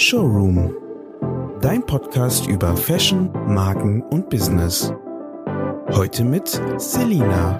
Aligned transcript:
Showroom. 0.00 0.74
Dein 1.60 1.84
Podcast 1.84 2.46
über 2.46 2.74
Fashion, 2.74 3.30
Marken 3.46 4.00
und 4.00 4.30
Business. 4.30 4.90
Heute 5.90 6.24
mit 6.24 6.58
Selina. 6.78 7.58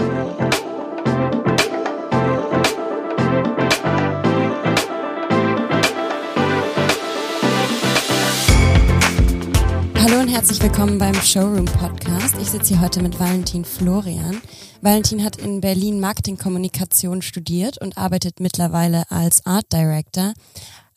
Hallo 9.98 10.20
und 10.20 10.29
herzlich 10.29 10.62
willkommen 10.62 10.96
beim 10.96 11.14
Showroom 11.16 11.66
Podcast. 11.66 12.36
Ich 12.41 12.48
sitze 12.48 12.72
hier 12.72 12.80
heute 12.80 13.02
mit 13.02 13.20
Valentin 13.20 13.66
Florian. 13.66 14.41
Valentin 14.80 15.22
hat 15.22 15.36
in 15.36 15.61
Berlin 15.61 16.00
Marketingkommunikation 16.00 17.20
studiert 17.20 17.77
und 17.82 17.98
arbeitet 17.98 18.41
mittlerweile 18.41 19.02
als 19.11 19.45
Art 19.45 19.70
Director. 19.70 20.32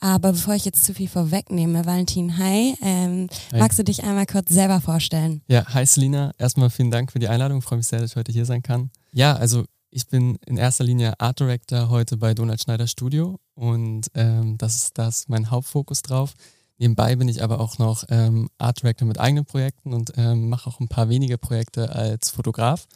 Aber 0.03 0.33
bevor 0.33 0.53
ich 0.53 0.65
jetzt 0.65 0.83
zu 0.83 0.93
viel 0.93 1.07
vorwegnehme, 1.07 1.85
Valentin, 1.85 2.37
hi, 2.37 2.75
ähm, 2.81 3.29
hi. 3.53 3.59
magst 3.59 3.79
du 3.79 3.85
dich 3.85 4.03
einmal 4.03 4.25
kurz 4.25 4.49
selber 4.49 4.81
vorstellen? 4.81 5.41
Ja, 5.47 5.65
hi 5.73 5.85
Selina. 5.85 6.33
Erstmal 6.37 6.69
vielen 6.69 6.91
Dank 6.91 7.13
für 7.13 7.19
die 7.19 7.29
Einladung. 7.29 7.59
Ich 7.59 7.63
freue 7.63 7.77
mich 7.77 7.87
sehr, 7.87 7.99
dass 7.99 8.11
ich 8.11 8.17
heute 8.17 8.33
hier 8.33 8.45
sein 8.45 8.61
kann. 8.61 8.91
Ja, 9.13 9.33
also 9.37 9.63
ich 9.91 10.07
bin 10.07 10.37
in 10.45 10.57
erster 10.57 10.83
Linie 10.83 11.17
Art 11.21 11.39
Director 11.39 11.87
heute 11.87 12.17
bei 12.17 12.33
Donald 12.33 12.61
Schneider 12.61 12.85
Studio 12.87 13.39
und 13.55 14.07
ähm, 14.13 14.57
das 14.57 14.75
ist 14.75 14.97
das 14.97 15.29
mein 15.29 15.49
Hauptfokus 15.49 16.01
drauf. 16.01 16.33
Nebenbei 16.77 17.15
bin 17.15 17.29
ich 17.29 17.41
aber 17.41 17.61
auch 17.61 17.77
noch 17.77 18.03
ähm, 18.09 18.49
Art 18.57 18.81
Director 18.81 19.07
mit 19.07 19.21
eigenen 19.21 19.45
Projekten 19.45 19.93
und 19.93 20.11
ähm, 20.17 20.49
mache 20.49 20.69
auch 20.69 20.81
ein 20.81 20.89
paar 20.89 21.07
wenige 21.07 21.37
Projekte 21.37 21.95
als 21.95 22.29
Fotograf. 22.29 22.87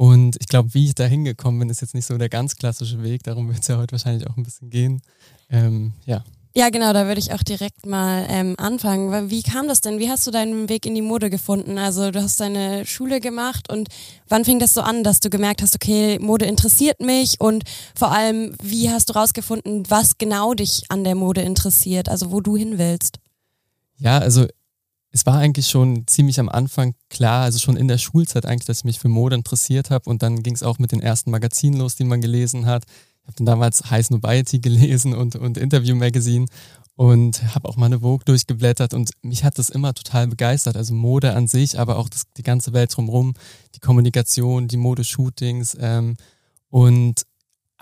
Und 0.00 0.38
ich 0.40 0.46
glaube, 0.46 0.72
wie 0.72 0.86
ich 0.86 0.94
da 0.94 1.04
hingekommen 1.04 1.60
bin, 1.60 1.68
ist 1.68 1.82
jetzt 1.82 1.94
nicht 1.94 2.06
so 2.06 2.16
der 2.16 2.30
ganz 2.30 2.56
klassische 2.56 3.02
Weg. 3.02 3.22
Darum 3.22 3.48
wird 3.48 3.60
es 3.60 3.68
ja 3.68 3.76
heute 3.76 3.92
wahrscheinlich 3.92 4.26
auch 4.26 4.36
ein 4.38 4.42
bisschen 4.42 4.70
gehen. 4.70 5.02
Ähm, 5.50 5.92
ja. 6.06 6.24
Ja, 6.56 6.70
genau, 6.70 6.94
da 6.94 7.06
würde 7.06 7.20
ich 7.20 7.34
auch 7.34 7.42
direkt 7.42 7.84
mal 7.84 8.24
ähm, 8.30 8.54
anfangen. 8.56 9.28
Wie 9.28 9.42
kam 9.42 9.68
das 9.68 9.82
denn? 9.82 9.98
Wie 9.98 10.08
hast 10.08 10.26
du 10.26 10.30
deinen 10.30 10.70
Weg 10.70 10.86
in 10.86 10.94
die 10.94 11.02
Mode 11.02 11.28
gefunden? 11.28 11.76
Also 11.76 12.12
du 12.12 12.22
hast 12.22 12.40
deine 12.40 12.86
Schule 12.86 13.20
gemacht 13.20 13.70
und 13.70 13.90
wann 14.26 14.46
fing 14.46 14.58
das 14.58 14.72
so 14.72 14.80
an, 14.80 15.04
dass 15.04 15.20
du 15.20 15.28
gemerkt 15.28 15.60
hast, 15.60 15.74
okay, 15.74 16.18
Mode 16.18 16.46
interessiert 16.46 17.00
mich 17.00 17.38
und 17.38 17.64
vor 17.94 18.10
allem, 18.10 18.54
wie 18.62 18.88
hast 18.88 19.10
du 19.10 19.12
rausgefunden, 19.12 19.82
was 19.90 20.16
genau 20.16 20.54
dich 20.54 20.84
an 20.88 21.04
der 21.04 21.14
Mode 21.14 21.42
interessiert, 21.42 22.08
also 22.08 22.32
wo 22.32 22.40
du 22.40 22.56
hin 22.56 22.78
willst? 22.78 23.18
Ja, 23.98 24.16
also 24.16 24.46
es 25.12 25.26
war 25.26 25.38
eigentlich 25.38 25.66
schon 25.66 26.06
ziemlich 26.06 26.38
am 26.38 26.48
Anfang 26.48 26.94
klar, 27.08 27.42
also 27.42 27.58
schon 27.58 27.76
in 27.76 27.88
der 27.88 27.98
Schulzeit 27.98 28.46
eigentlich, 28.46 28.66
dass 28.66 28.78
ich 28.78 28.84
mich 28.84 29.00
für 29.00 29.08
Mode 29.08 29.34
interessiert 29.34 29.90
habe 29.90 30.08
und 30.08 30.22
dann 30.22 30.42
ging 30.42 30.54
es 30.54 30.62
auch 30.62 30.78
mit 30.78 30.92
den 30.92 31.00
ersten 31.00 31.30
Magazinen 31.30 31.80
los, 31.80 31.96
die 31.96 32.04
man 32.04 32.20
gelesen 32.20 32.66
hat. 32.66 32.84
Ich 33.22 33.26
habe 33.26 33.36
dann 33.36 33.46
damals 33.46 33.90
High 33.90 34.08
Nobiety 34.10 34.60
gelesen 34.60 35.14
und, 35.14 35.36
und 35.36 35.58
Interview 35.58 35.96
Magazine 35.96 36.46
und 36.94 37.42
habe 37.54 37.68
auch 37.68 37.76
mal 37.76 37.86
eine 37.86 38.00
Vogue 38.00 38.24
durchgeblättert 38.24 38.94
und 38.94 39.10
mich 39.22 39.42
hat 39.42 39.58
das 39.58 39.68
immer 39.68 39.94
total 39.94 40.28
begeistert. 40.28 40.76
Also 40.76 40.94
Mode 40.94 41.34
an 41.34 41.48
sich, 41.48 41.78
aber 41.78 41.96
auch 41.96 42.08
das, 42.08 42.24
die 42.36 42.42
ganze 42.42 42.72
Welt 42.72 42.94
drumherum, 42.96 43.34
die 43.74 43.80
Kommunikation, 43.80 44.68
die 44.68 44.76
Modeshootings 44.76 45.76
ähm, 45.80 46.16
und 46.68 47.26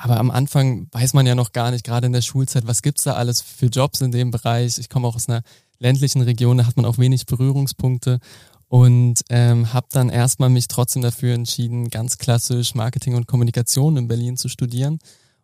aber 0.01 0.19
am 0.19 0.31
Anfang 0.31 0.87
weiß 0.93 1.13
man 1.13 1.27
ja 1.27 1.35
noch 1.35 1.51
gar 1.51 1.73
nicht, 1.73 1.85
gerade 1.85 2.07
in 2.07 2.13
der 2.13 2.23
Schulzeit, 2.23 2.69
was 2.69 2.83
gibt's 2.83 3.03
da 3.03 3.15
alles 3.15 3.41
für 3.41 3.67
Jobs 3.67 4.01
in 4.01 4.13
dem 4.13 4.31
Bereich. 4.31 4.79
Ich 4.79 4.89
komme 4.89 5.09
auch 5.09 5.17
aus 5.17 5.29
einer 5.29 5.43
ländlichen 5.79 6.23
Region, 6.23 6.59
da 6.59 6.67
hat 6.67 6.77
man 6.77 6.85
auch 6.85 6.99
wenig 6.99 7.27
Berührungspunkte 7.27 8.21
und 8.69 9.23
ähm, 9.31 9.73
habe 9.73 9.87
dann 9.91 10.11
erstmal 10.11 10.51
mich 10.51 10.69
trotzdem 10.69 11.03
dafür 11.03 11.35
entschieden, 11.35 11.89
ganz 11.89 12.19
klassisch 12.19 12.75
Marketing 12.75 13.15
und 13.15 13.27
Kommunikation 13.27 13.97
in 13.97 14.09
Berlin 14.09 14.37
zu 14.37 14.49
studieren. 14.49 14.99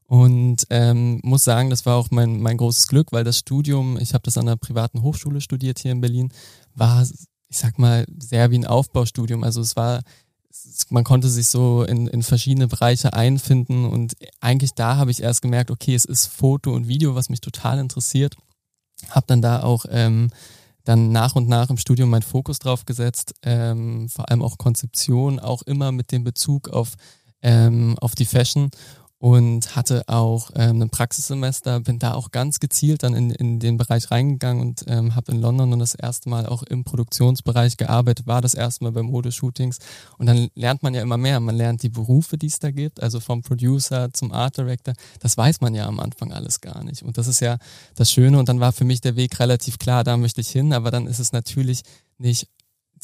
Und 0.06 0.66
ähm, 0.68 1.20
muss 1.24 1.44
sagen, 1.44 1.70
das 1.70 1.86
war 1.86 1.96
auch 1.96 2.10
mein, 2.10 2.40
mein 2.40 2.58
großes 2.58 2.88
Glück, 2.88 3.10
weil 3.12 3.24
das 3.24 3.38
Studium, 3.38 3.98
ich 3.98 4.12
habe 4.12 4.22
das 4.22 4.36
an 4.36 4.46
einer 4.46 4.58
privaten 4.58 5.02
Hochschule 5.02 5.40
studiert 5.40 5.78
hier 5.78 5.92
in 5.92 6.02
Berlin, 6.02 6.30
war, 6.74 7.06
ich 7.48 7.58
sag 7.58 7.78
mal, 7.78 8.04
sehr 8.18 8.50
wie 8.50 8.58
ein 8.58 8.66
Aufbaustudium. 8.66 9.42
Also 9.42 9.62
es 9.62 9.76
war, 9.76 10.02
man 10.90 11.04
konnte 11.04 11.30
sich 11.30 11.48
so 11.48 11.84
in, 11.84 12.06
in 12.06 12.22
verschiedene 12.22 12.68
Bereiche 12.68 13.14
einfinden 13.14 13.86
und 13.86 14.12
eigentlich 14.40 14.74
da 14.74 14.96
habe 14.96 15.10
ich 15.10 15.22
erst 15.22 15.40
gemerkt, 15.40 15.70
okay, 15.70 15.94
es 15.94 16.04
ist 16.04 16.26
Foto 16.26 16.74
und 16.74 16.86
Video, 16.86 17.14
was 17.14 17.30
mich 17.30 17.40
total 17.40 17.78
interessiert 17.78 18.36
habe 19.10 19.26
dann 19.26 19.42
da 19.42 19.62
auch 19.62 19.86
ähm, 19.90 20.30
dann 20.84 21.12
nach 21.12 21.34
und 21.34 21.48
nach 21.48 21.70
im 21.70 21.78
Studium 21.78 22.10
meinen 22.10 22.22
Fokus 22.22 22.58
drauf 22.58 22.84
gesetzt, 22.84 23.34
ähm, 23.42 24.08
vor 24.08 24.28
allem 24.30 24.42
auch 24.42 24.58
Konzeption, 24.58 25.40
auch 25.40 25.62
immer 25.62 25.92
mit 25.92 26.12
dem 26.12 26.24
Bezug 26.24 26.68
auf, 26.68 26.92
ähm, 27.42 27.96
auf 28.00 28.14
die 28.14 28.26
Fashion 28.26 28.70
und 29.24 29.74
hatte 29.74 30.02
auch 30.06 30.50
ähm, 30.54 30.82
ein 30.82 30.90
Praxissemester, 30.90 31.80
bin 31.80 31.98
da 31.98 32.12
auch 32.12 32.30
ganz 32.30 32.60
gezielt 32.60 33.04
dann 33.04 33.14
in, 33.14 33.30
in 33.30 33.58
den 33.58 33.78
Bereich 33.78 34.10
reingegangen 34.10 34.60
und 34.60 34.84
ähm, 34.86 35.14
habe 35.14 35.32
in 35.32 35.40
London 35.40 35.70
dann 35.70 35.80
das 35.80 35.94
erste 35.94 36.28
Mal 36.28 36.44
auch 36.44 36.62
im 36.62 36.84
Produktionsbereich 36.84 37.78
gearbeitet, 37.78 38.26
war 38.26 38.42
das 38.42 38.52
erste 38.52 38.84
Mal 38.84 38.92
bei 38.92 39.02
Modeshootings. 39.02 39.78
Und 40.18 40.26
dann 40.26 40.50
lernt 40.54 40.82
man 40.82 40.92
ja 40.92 41.00
immer 41.00 41.16
mehr, 41.16 41.40
man 41.40 41.56
lernt 41.56 41.82
die 41.82 41.88
Berufe, 41.88 42.36
die 42.36 42.48
es 42.48 42.58
da 42.58 42.70
gibt, 42.70 43.02
also 43.02 43.18
vom 43.18 43.40
Producer 43.40 44.12
zum 44.12 44.30
Art 44.30 44.58
Director, 44.58 44.92
das 45.20 45.38
weiß 45.38 45.62
man 45.62 45.74
ja 45.74 45.86
am 45.86 46.00
Anfang 46.00 46.30
alles 46.30 46.60
gar 46.60 46.84
nicht. 46.84 47.02
Und 47.02 47.16
das 47.16 47.26
ist 47.26 47.40
ja 47.40 47.56
das 47.94 48.12
Schöne. 48.12 48.38
Und 48.38 48.50
dann 48.50 48.60
war 48.60 48.72
für 48.72 48.84
mich 48.84 49.00
der 49.00 49.16
Weg 49.16 49.40
relativ 49.40 49.78
klar, 49.78 50.04
da 50.04 50.18
möchte 50.18 50.42
ich 50.42 50.50
hin, 50.50 50.74
aber 50.74 50.90
dann 50.90 51.06
ist 51.06 51.18
es 51.18 51.32
natürlich 51.32 51.80
nicht 52.18 52.46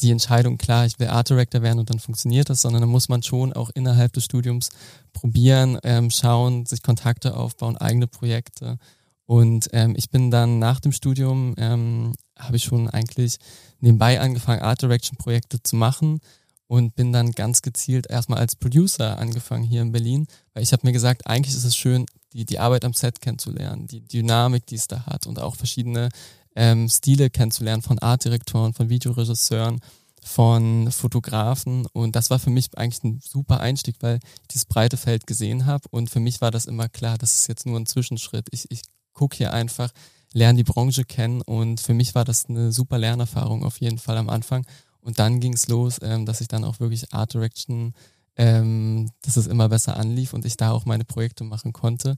die 0.01 0.11
Entscheidung, 0.11 0.57
klar, 0.57 0.85
ich 0.85 0.99
will 0.99 1.07
Art 1.07 1.29
Director 1.29 1.61
werden 1.61 1.79
und 1.79 1.89
dann 1.89 1.99
funktioniert 1.99 2.49
das, 2.49 2.61
sondern 2.61 2.81
dann 2.81 2.89
muss 2.89 3.09
man 3.09 3.23
schon 3.23 3.53
auch 3.53 3.69
innerhalb 3.73 4.13
des 4.13 4.25
Studiums 4.25 4.69
probieren, 5.13 5.77
ähm, 5.83 6.09
schauen, 6.09 6.65
sich 6.65 6.81
Kontakte 6.81 7.35
aufbauen, 7.37 7.77
eigene 7.77 8.07
Projekte. 8.07 8.77
Und 9.25 9.69
ähm, 9.71 9.93
ich 9.95 10.09
bin 10.09 10.31
dann 10.31 10.59
nach 10.59 10.79
dem 10.79 10.91
Studium, 10.91 11.55
ähm, 11.57 12.13
habe 12.37 12.57
ich 12.57 12.63
schon 12.63 12.89
eigentlich 12.89 13.37
nebenbei 13.79 14.19
angefangen, 14.19 14.61
Art 14.61 14.81
Direction 14.81 15.17
Projekte 15.17 15.61
zu 15.61 15.75
machen 15.75 16.19
und 16.67 16.95
bin 16.95 17.11
dann 17.11 17.31
ganz 17.31 17.61
gezielt 17.61 18.09
erstmal 18.09 18.39
als 18.39 18.55
Producer 18.55 19.17
angefangen 19.19 19.63
hier 19.63 19.81
in 19.81 19.91
Berlin, 19.91 20.27
weil 20.53 20.63
ich 20.63 20.73
habe 20.73 20.85
mir 20.85 20.93
gesagt, 20.93 21.27
eigentlich 21.27 21.55
ist 21.55 21.65
es 21.65 21.75
schön, 21.75 22.05
die, 22.33 22.45
die 22.45 22.59
Arbeit 22.59 22.85
am 22.85 22.93
Set 22.93 23.21
kennenzulernen, 23.21 23.87
die 23.87 24.01
Dynamik, 24.01 24.65
die 24.65 24.75
es 24.75 24.87
da 24.87 25.05
hat 25.05 25.27
und 25.27 25.39
auch 25.39 25.55
verschiedene 25.55 26.09
ähm, 26.55 26.89
Stile 26.89 27.29
kennenzulernen 27.29 27.81
von 27.81 27.99
Artdirektoren, 27.99 28.73
von 28.73 28.89
Videoregisseuren, 28.89 29.79
von 30.23 30.91
Fotografen. 30.91 31.85
Und 31.93 32.15
das 32.15 32.29
war 32.29 32.39
für 32.39 32.49
mich 32.49 32.77
eigentlich 32.77 33.03
ein 33.03 33.19
super 33.23 33.59
Einstieg, 33.59 33.95
weil 34.01 34.17
ich 34.17 34.47
dieses 34.51 34.65
breite 34.65 34.97
Feld 34.97 35.27
gesehen 35.27 35.65
habe. 35.65 35.87
Und 35.89 36.09
für 36.09 36.19
mich 36.19 36.41
war 36.41 36.51
das 36.51 36.65
immer 36.65 36.89
klar, 36.89 37.17
das 37.17 37.35
ist 37.35 37.47
jetzt 37.47 37.65
nur 37.65 37.79
ein 37.79 37.85
Zwischenschritt. 37.85 38.47
Ich, 38.51 38.69
ich 38.69 38.81
gucke 39.13 39.37
hier 39.37 39.53
einfach, 39.53 39.91
lerne 40.33 40.57
die 40.57 40.63
Branche 40.63 41.05
kennen. 41.05 41.41
Und 41.41 41.79
für 41.79 41.93
mich 41.93 42.15
war 42.15 42.25
das 42.25 42.45
eine 42.45 42.71
super 42.71 42.97
Lernerfahrung 42.97 43.63
auf 43.63 43.79
jeden 43.79 43.97
Fall 43.97 44.17
am 44.17 44.29
Anfang. 44.29 44.65
Und 45.01 45.17
dann 45.19 45.39
ging 45.39 45.53
es 45.53 45.67
los, 45.67 45.97
ähm, 46.01 46.25
dass 46.25 46.41
ich 46.41 46.47
dann 46.47 46.63
auch 46.63 46.79
wirklich 46.79 47.11
Art 47.13 47.33
Direction, 47.33 47.93
ähm, 48.35 49.09
dass 49.23 49.37
es 49.37 49.47
immer 49.47 49.67
besser 49.69 49.97
anlief 49.97 50.33
und 50.33 50.45
ich 50.45 50.57
da 50.57 50.71
auch 50.71 50.85
meine 50.85 51.05
Projekte 51.05 51.43
machen 51.43 51.73
konnte. 51.73 52.17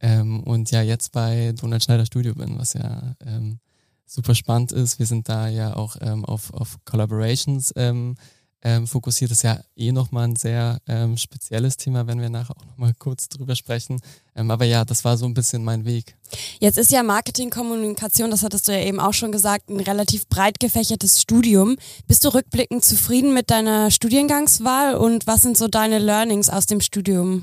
Ähm, 0.00 0.42
und 0.42 0.70
ja, 0.70 0.82
jetzt 0.82 1.12
bei 1.12 1.52
Donald 1.52 1.84
Schneider 1.84 2.06
Studio 2.06 2.34
bin, 2.34 2.58
was 2.58 2.72
ja 2.72 3.14
ähm, 3.24 3.60
super 4.06 4.34
spannend 4.34 4.72
ist. 4.72 4.98
Wir 4.98 5.06
sind 5.06 5.28
da 5.28 5.48
ja 5.48 5.76
auch 5.76 5.96
ähm, 6.00 6.24
auf, 6.24 6.52
auf 6.52 6.76
Collaborations 6.84 7.72
ähm, 7.76 8.16
ähm, 8.64 8.86
fokussiert. 8.86 9.30
Das 9.30 9.38
ist 9.38 9.42
ja 9.42 9.60
eh 9.76 9.92
nochmal 9.92 10.28
ein 10.28 10.36
sehr 10.36 10.78
ähm, 10.86 11.16
spezielles 11.16 11.76
Thema, 11.76 12.06
wenn 12.06 12.20
wir 12.20 12.30
nachher 12.30 12.56
auch 12.56 12.64
nochmal 12.64 12.92
kurz 12.98 13.28
drüber 13.28 13.56
sprechen. 13.56 14.00
Ähm, 14.34 14.50
aber 14.50 14.64
ja, 14.64 14.84
das 14.84 15.04
war 15.04 15.16
so 15.16 15.26
ein 15.26 15.34
bisschen 15.34 15.64
mein 15.64 15.84
Weg. 15.84 16.16
Jetzt 16.60 16.78
ist 16.78 16.92
ja 16.92 17.02
Marketingkommunikation, 17.02 18.30
das 18.30 18.42
hattest 18.42 18.68
du 18.68 18.72
ja 18.72 18.84
eben 18.84 19.00
auch 19.00 19.14
schon 19.14 19.32
gesagt, 19.32 19.68
ein 19.68 19.80
relativ 19.80 20.28
breit 20.28 20.60
gefächertes 20.60 21.20
Studium. 21.20 21.76
Bist 22.06 22.24
du 22.24 22.28
rückblickend 22.28 22.84
zufrieden 22.84 23.34
mit 23.34 23.50
deiner 23.50 23.90
Studiengangswahl 23.90 24.94
und 24.94 25.26
was 25.26 25.42
sind 25.42 25.56
so 25.56 25.68
deine 25.68 25.98
Learnings 25.98 26.48
aus 26.48 26.66
dem 26.66 26.80
Studium? 26.80 27.42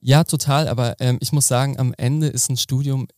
Ja, 0.00 0.24
total. 0.24 0.68
Aber 0.68 0.96
ähm, 1.00 1.18
ich 1.20 1.32
muss 1.32 1.46
sagen, 1.46 1.78
am 1.78 1.94
Ende 1.96 2.28
ist 2.28 2.50
ein 2.50 2.56
Studium 2.56 3.08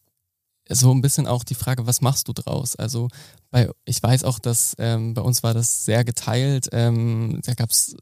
so 0.69 0.93
ein 0.93 1.03
bisschen 1.03 1.27
auch 1.27 1.45
die 1.45 1.55
Frage, 1.55 1.87
was 1.87 2.01
machst 2.01 2.29
du 2.29 2.33
draus? 2.33 2.77
Also 2.77 3.09
bei, 3.51 3.71
ich 3.85 4.03
weiß 4.03 4.25
auch, 4.25 4.39
dass 4.39 4.75
ähm, 4.79 5.15
bei 5.15 5.23
uns 5.23 5.43
war 5.43 5.55
das 5.55 5.85
sehr 5.85 6.05
geteilt. 6.05 6.69
Ähm, 6.73 7.41
da 7.45 7.55
gab 7.55 7.71
es 7.71 7.95
äh, 7.95 7.99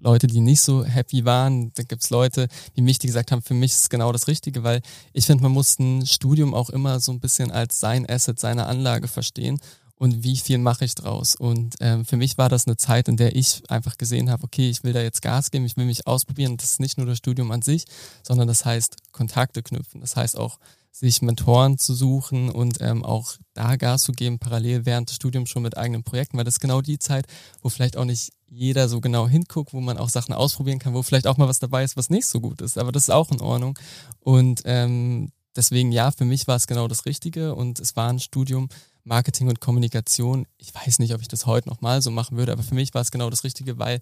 Leute, 0.00 0.26
die 0.26 0.40
nicht 0.40 0.60
so 0.60 0.84
happy 0.84 1.24
waren. 1.24 1.72
Da 1.74 1.82
gibt 1.84 2.02
es 2.02 2.10
Leute, 2.10 2.48
die 2.76 2.82
mich, 2.82 2.98
die 2.98 3.06
gesagt 3.06 3.30
haben, 3.30 3.42
für 3.42 3.54
mich 3.54 3.72
ist 3.72 3.90
genau 3.90 4.10
das 4.10 4.26
Richtige, 4.26 4.64
weil 4.64 4.80
ich 5.12 5.26
finde, 5.26 5.42
man 5.42 5.52
muss 5.52 5.78
ein 5.78 6.06
Studium 6.06 6.54
auch 6.54 6.70
immer 6.70 6.98
so 6.98 7.12
ein 7.12 7.20
bisschen 7.20 7.50
als 7.50 7.78
sein 7.78 8.08
Asset, 8.08 8.40
seine 8.40 8.66
Anlage 8.66 9.06
verstehen 9.06 9.60
und 10.02 10.24
wie 10.24 10.36
viel 10.36 10.58
mache 10.58 10.84
ich 10.84 10.96
draus. 10.96 11.36
Und 11.36 11.76
ähm, 11.78 12.04
für 12.04 12.16
mich 12.16 12.36
war 12.36 12.48
das 12.48 12.66
eine 12.66 12.76
Zeit, 12.76 13.06
in 13.06 13.16
der 13.16 13.36
ich 13.36 13.62
einfach 13.70 13.96
gesehen 13.96 14.30
habe, 14.30 14.42
okay, 14.42 14.68
ich 14.68 14.82
will 14.82 14.92
da 14.92 15.00
jetzt 15.00 15.22
Gas 15.22 15.52
geben, 15.52 15.64
ich 15.64 15.76
will 15.76 15.84
mich 15.84 16.08
ausprobieren. 16.08 16.56
Das 16.56 16.72
ist 16.72 16.80
nicht 16.80 16.98
nur 16.98 17.06
das 17.06 17.18
Studium 17.18 17.52
an 17.52 17.62
sich, 17.62 17.84
sondern 18.26 18.48
das 18.48 18.64
heißt 18.64 18.96
Kontakte 19.12 19.62
knüpfen. 19.62 20.00
Das 20.00 20.16
heißt 20.16 20.36
auch 20.36 20.58
sich 20.92 21.22
Mentoren 21.22 21.78
zu 21.78 21.94
suchen 21.94 22.50
und 22.50 22.80
ähm, 22.80 23.02
auch 23.04 23.34
da 23.54 23.76
Gas 23.76 24.02
zu 24.02 24.12
geben, 24.12 24.38
parallel 24.38 24.84
während 24.84 25.08
des 25.08 25.16
Studiums 25.16 25.48
schon 25.48 25.62
mit 25.62 25.76
eigenen 25.76 26.04
Projekten, 26.04 26.36
weil 26.36 26.44
das 26.44 26.54
ist 26.54 26.60
genau 26.60 26.82
die 26.82 26.98
Zeit, 26.98 27.26
wo 27.62 27.70
vielleicht 27.70 27.96
auch 27.96 28.04
nicht 28.04 28.32
jeder 28.46 28.88
so 28.88 29.00
genau 29.00 29.26
hinguckt, 29.26 29.72
wo 29.72 29.80
man 29.80 29.96
auch 29.96 30.10
Sachen 30.10 30.34
ausprobieren 30.34 30.78
kann, 30.78 30.92
wo 30.92 31.02
vielleicht 31.02 31.26
auch 31.26 31.38
mal 31.38 31.48
was 31.48 31.58
dabei 31.58 31.82
ist, 31.82 31.96
was 31.96 32.10
nicht 32.10 32.26
so 32.26 32.40
gut 32.40 32.60
ist, 32.60 32.76
aber 32.76 32.92
das 32.92 33.04
ist 33.04 33.10
auch 33.10 33.30
in 33.30 33.40
Ordnung. 33.40 33.78
Und 34.20 34.62
ähm, 34.66 35.32
deswegen 35.56 35.90
ja, 35.92 36.10
für 36.10 36.26
mich 36.26 36.46
war 36.46 36.56
es 36.56 36.66
genau 36.66 36.86
das 36.88 37.06
Richtige 37.06 37.54
und 37.54 37.80
es 37.80 37.96
war 37.96 38.10
ein 38.10 38.20
Studium 38.20 38.68
Marketing 39.04 39.48
und 39.48 39.60
Kommunikation. 39.60 40.46
Ich 40.58 40.74
weiß 40.74 40.98
nicht, 40.98 41.14
ob 41.14 41.20
ich 41.20 41.28
das 41.28 41.46
heute 41.46 41.68
nochmal 41.68 42.02
so 42.02 42.10
machen 42.10 42.36
würde, 42.36 42.52
aber 42.52 42.62
für 42.62 42.74
mich 42.74 42.94
war 42.94 43.00
es 43.00 43.10
genau 43.10 43.30
das 43.30 43.44
Richtige, 43.44 43.78
weil 43.78 43.98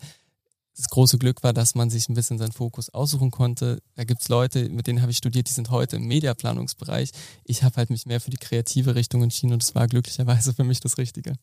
das 0.80 0.88
große 0.88 1.18
Glück 1.18 1.42
war, 1.42 1.52
dass 1.52 1.74
man 1.74 1.90
sich 1.90 2.08
ein 2.08 2.14
bisschen 2.14 2.38
seinen 2.38 2.52
Fokus 2.52 2.88
aussuchen 2.90 3.30
konnte. 3.30 3.82
Da 3.96 4.04
gibt 4.04 4.22
es 4.22 4.28
Leute, 4.28 4.68
mit 4.68 4.86
denen 4.86 5.02
habe 5.02 5.10
ich 5.10 5.18
studiert, 5.18 5.48
die 5.48 5.52
sind 5.52 5.70
heute 5.70 5.96
im 5.96 6.06
Mediaplanungsbereich. 6.06 7.10
Ich 7.44 7.62
habe 7.62 7.76
halt 7.76 7.90
mich 7.90 8.06
mehr 8.06 8.20
für 8.20 8.30
die 8.30 8.38
kreative 8.38 8.94
Richtung 8.94 9.22
entschieden 9.22 9.52
und 9.52 9.62
es 9.62 9.74
war 9.74 9.86
glücklicherweise 9.86 10.54
für 10.54 10.64
mich 10.64 10.80
das 10.80 10.98
Richtige. 10.98 11.34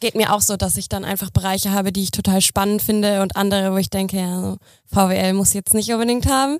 Geht 0.00 0.14
mir 0.14 0.32
auch 0.32 0.40
so, 0.40 0.56
dass 0.56 0.78
ich 0.78 0.88
dann 0.88 1.04
einfach 1.04 1.28
Bereiche 1.28 1.72
habe, 1.72 1.92
die 1.92 2.02
ich 2.02 2.10
total 2.10 2.40
spannend 2.40 2.80
finde 2.80 3.20
und 3.20 3.36
andere, 3.36 3.72
wo 3.72 3.76
ich 3.76 3.90
denke, 3.90 4.16
ja, 4.16 4.40
so 4.40 4.56
VWL 4.86 5.34
muss 5.34 5.52
jetzt 5.52 5.74
nicht 5.74 5.92
unbedingt 5.92 6.26
haben. 6.26 6.58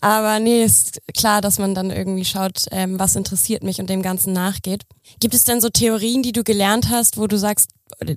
Aber 0.00 0.40
nee, 0.40 0.64
ist 0.64 1.00
klar, 1.16 1.40
dass 1.40 1.60
man 1.60 1.76
dann 1.76 1.92
irgendwie 1.92 2.24
schaut, 2.24 2.66
ähm, 2.72 2.98
was 2.98 3.14
interessiert 3.14 3.62
mich 3.62 3.80
und 3.80 3.88
dem 3.88 4.02
Ganzen 4.02 4.32
nachgeht. 4.32 4.82
Gibt 5.20 5.34
es 5.34 5.44
denn 5.44 5.60
so 5.60 5.68
Theorien, 5.68 6.24
die 6.24 6.32
du 6.32 6.42
gelernt 6.42 6.90
hast, 6.90 7.16
wo 7.16 7.28
du 7.28 7.38
sagst, 7.38 7.70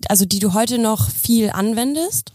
also 0.10 0.26
die 0.26 0.40
du 0.40 0.54
heute 0.54 0.80
noch 0.80 1.08
viel 1.08 1.52
anwendest? 1.52 2.34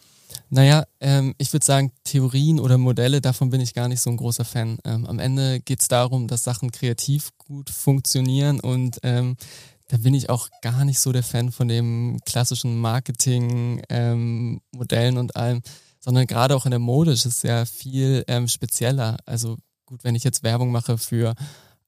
Naja, 0.50 0.84
ähm, 1.00 1.34
ich 1.38 1.52
würde 1.52 1.66
sagen, 1.66 1.92
Theorien 2.04 2.58
oder 2.58 2.78
Modelle, 2.78 3.20
davon 3.20 3.50
bin 3.50 3.60
ich 3.60 3.74
gar 3.74 3.88
nicht 3.88 4.00
so 4.00 4.10
ein 4.10 4.16
großer 4.16 4.44
Fan. 4.44 4.78
Ähm, 4.84 5.06
am 5.06 5.18
Ende 5.18 5.60
geht 5.60 5.82
es 5.82 5.88
darum, 5.88 6.26
dass 6.26 6.44
Sachen 6.44 6.72
kreativ 6.72 7.30
gut 7.36 7.68
funktionieren 7.68 8.60
und 8.60 8.98
ähm, 9.02 9.36
da 9.88 9.96
bin 9.98 10.14
ich 10.14 10.30
auch 10.30 10.48
gar 10.62 10.84
nicht 10.84 11.00
so 11.00 11.12
der 11.12 11.22
Fan 11.22 11.50
von 11.50 11.68
dem 11.68 12.18
klassischen 12.26 12.78
Marketing-Modellen 12.78 13.82
ähm, 13.88 15.18
und 15.18 15.36
allem, 15.36 15.62
sondern 15.98 16.26
gerade 16.26 16.54
auch 16.54 16.66
in 16.66 16.70
der 16.70 16.78
Mode 16.78 17.12
ist 17.12 17.26
es 17.26 17.42
ja 17.42 17.64
viel 17.64 18.24
ähm, 18.28 18.48
spezieller. 18.48 19.16
Also 19.24 19.56
gut, 19.86 20.04
wenn 20.04 20.14
ich 20.14 20.24
jetzt 20.24 20.42
Werbung 20.42 20.70
mache 20.70 20.98
für 20.98 21.34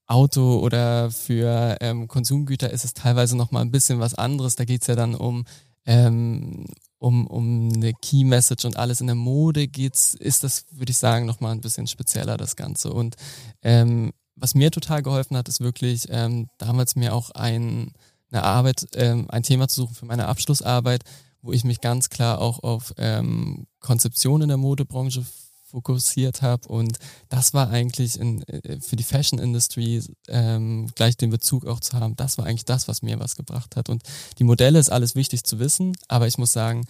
Auto 0.07 0.59
oder 0.59 1.11
für 1.11 1.77
ähm, 1.81 2.09
Konsumgüter, 2.09 2.71
ist 2.71 2.85
es 2.85 2.95
teilweise 2.95 3.37
nochmal 3.37 3.63
ein 3.63 3.71
bisschen 3.71 4.01
was 4.01 4.15
anderes. 4.15 4.57
Da 4.57 4.65
geht 4.65 4.81
es 4.81 4.89
ja 4.89 4.97
dann 4.97 5.15
um 5.15 5.45
ähm, 5.85 6.65
um, 7.01 7.27
um 7.27 7.73
eine 7.75 7.93
Key 7.95 8.25
Message 8.25 8.67
und 8.67 8.77
alles 8.77 9.01
in 9.01 9.07
der 9.07 9.17
Mode 9.17 9.67
geht's, 9.67 10.15
ist 10.15 10.45
das, 10.45 10.67
würde 10.71 10.91
ich 10.91 10.99
sagen, 10.99 11.27
nochmal 11.27 11.53
ein 11.53 11.63
bisschen 11.63 11.87
spezieller, 11.87 12.37
das 12.37 12.57
Ganze. 12.57 12.93
Und 12.93 13.17
ähm, 13.63 14.13
was 14.37 14.55
mir 14.55 14.71
total 14.71 15.03
geholfen 15.03 15.37
hat, 15.37 15.49
ist 15.49 15.61
wirklich 15.61 16.07
ähm, 16.11 16.49
damals 16.59 16.97
mir 16.97 17.15
auch 17.15 17.31
ein, 17.31 17.93
eine 18.31 18.43
Arbeit, 18.45 18.87
ähm, 18.95 19.27
ein 19.31 19.43
Thema 19.43 19.67
zu 19.67 19.83
suchen 19.83 19.95
für 19.95 20.07
meine 20.07 20.29
Abschlussarbeit, 20.29 21.03
wo 21.41 21.53
ich 21.53 21.65
mich 21.65 21.81
ganz 21.81 22.11
klar 22.11 22.39
auch 22.39 22.63
auf 22.63 22.93
ähm, 22.99 23.67
Konzeption 23.81 24.43
in 24.43 24.49
der 24.49 24.59
Modebranche 24.59 25.25
fokussiert 25.71 26.43
habe 26.43 26.69
und 26.69 26.99
das 27.29 27.55
war 27.55 27.71
eigentlich 27.71 28.19
in, 28.19 28.43
äh, 28.43 28.81
für 28.81 28.97
die 28.97 29.05
Fashion 29.05 29.39
Industry 29.39 30.03
ähm, 30.29 30.91
gleich 30.95 31.17
den 31.17 31.31
Bezug 31.31 31.67
auch 31.67 31.81
zu 31.81 31.95
haben. 31.95 32.17
Das 32.17 32.39
war 32.39 32.47
eigentlich 32.47 32.65
das, 32.65 32.89
was 32.89 33.03
mir 33.03 33.19
was 33.21 33.37
gebracht 33.37 33.77
hat 33.77 33.89
und 33.89 34.03
die 34.39 34.45
Modelle 34.45 34.79
ist 34.79 34.91
alles 34.91 35.15
wichtig 35.15 35.45
zu 35.45 35.59
wissen, 35.59 35.97
aber 36.09 36.27
ich 36.27 36.39
muss 36.39 36.53
sagen, 36.53 36.85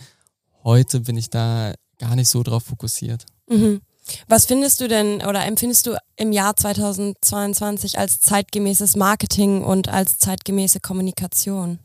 heute 0.65 1.01
bin 1.01 1.17
ich 1.17 1.31
da 1.31 1.75
gar 1.99 2.17
nicht 2.17 2.29
so 2.29 2.43
drauf 2.43 2.65
fokussiert. 2.65 3.27
Mhm. 3.49 3.81
Was 4.27 4.47
findest 4.47 4.81
du 4.81 4.89
denn 4.89 5.23
oder 5.25 5.45
empfindest 5.45 5.87
du 5.87 5.97
im 6.17 6.33
Jahr 6.33 6.57
2022 6.57 7.99
als 7.99 8.21
zeitgemäßes 8.21 8.97
Marketing 8.97 9.63
und 9.63 9.89
als 9.89 10.19
zeitgemäße 10.19 10.81
Kommunikation? 10.81 11.79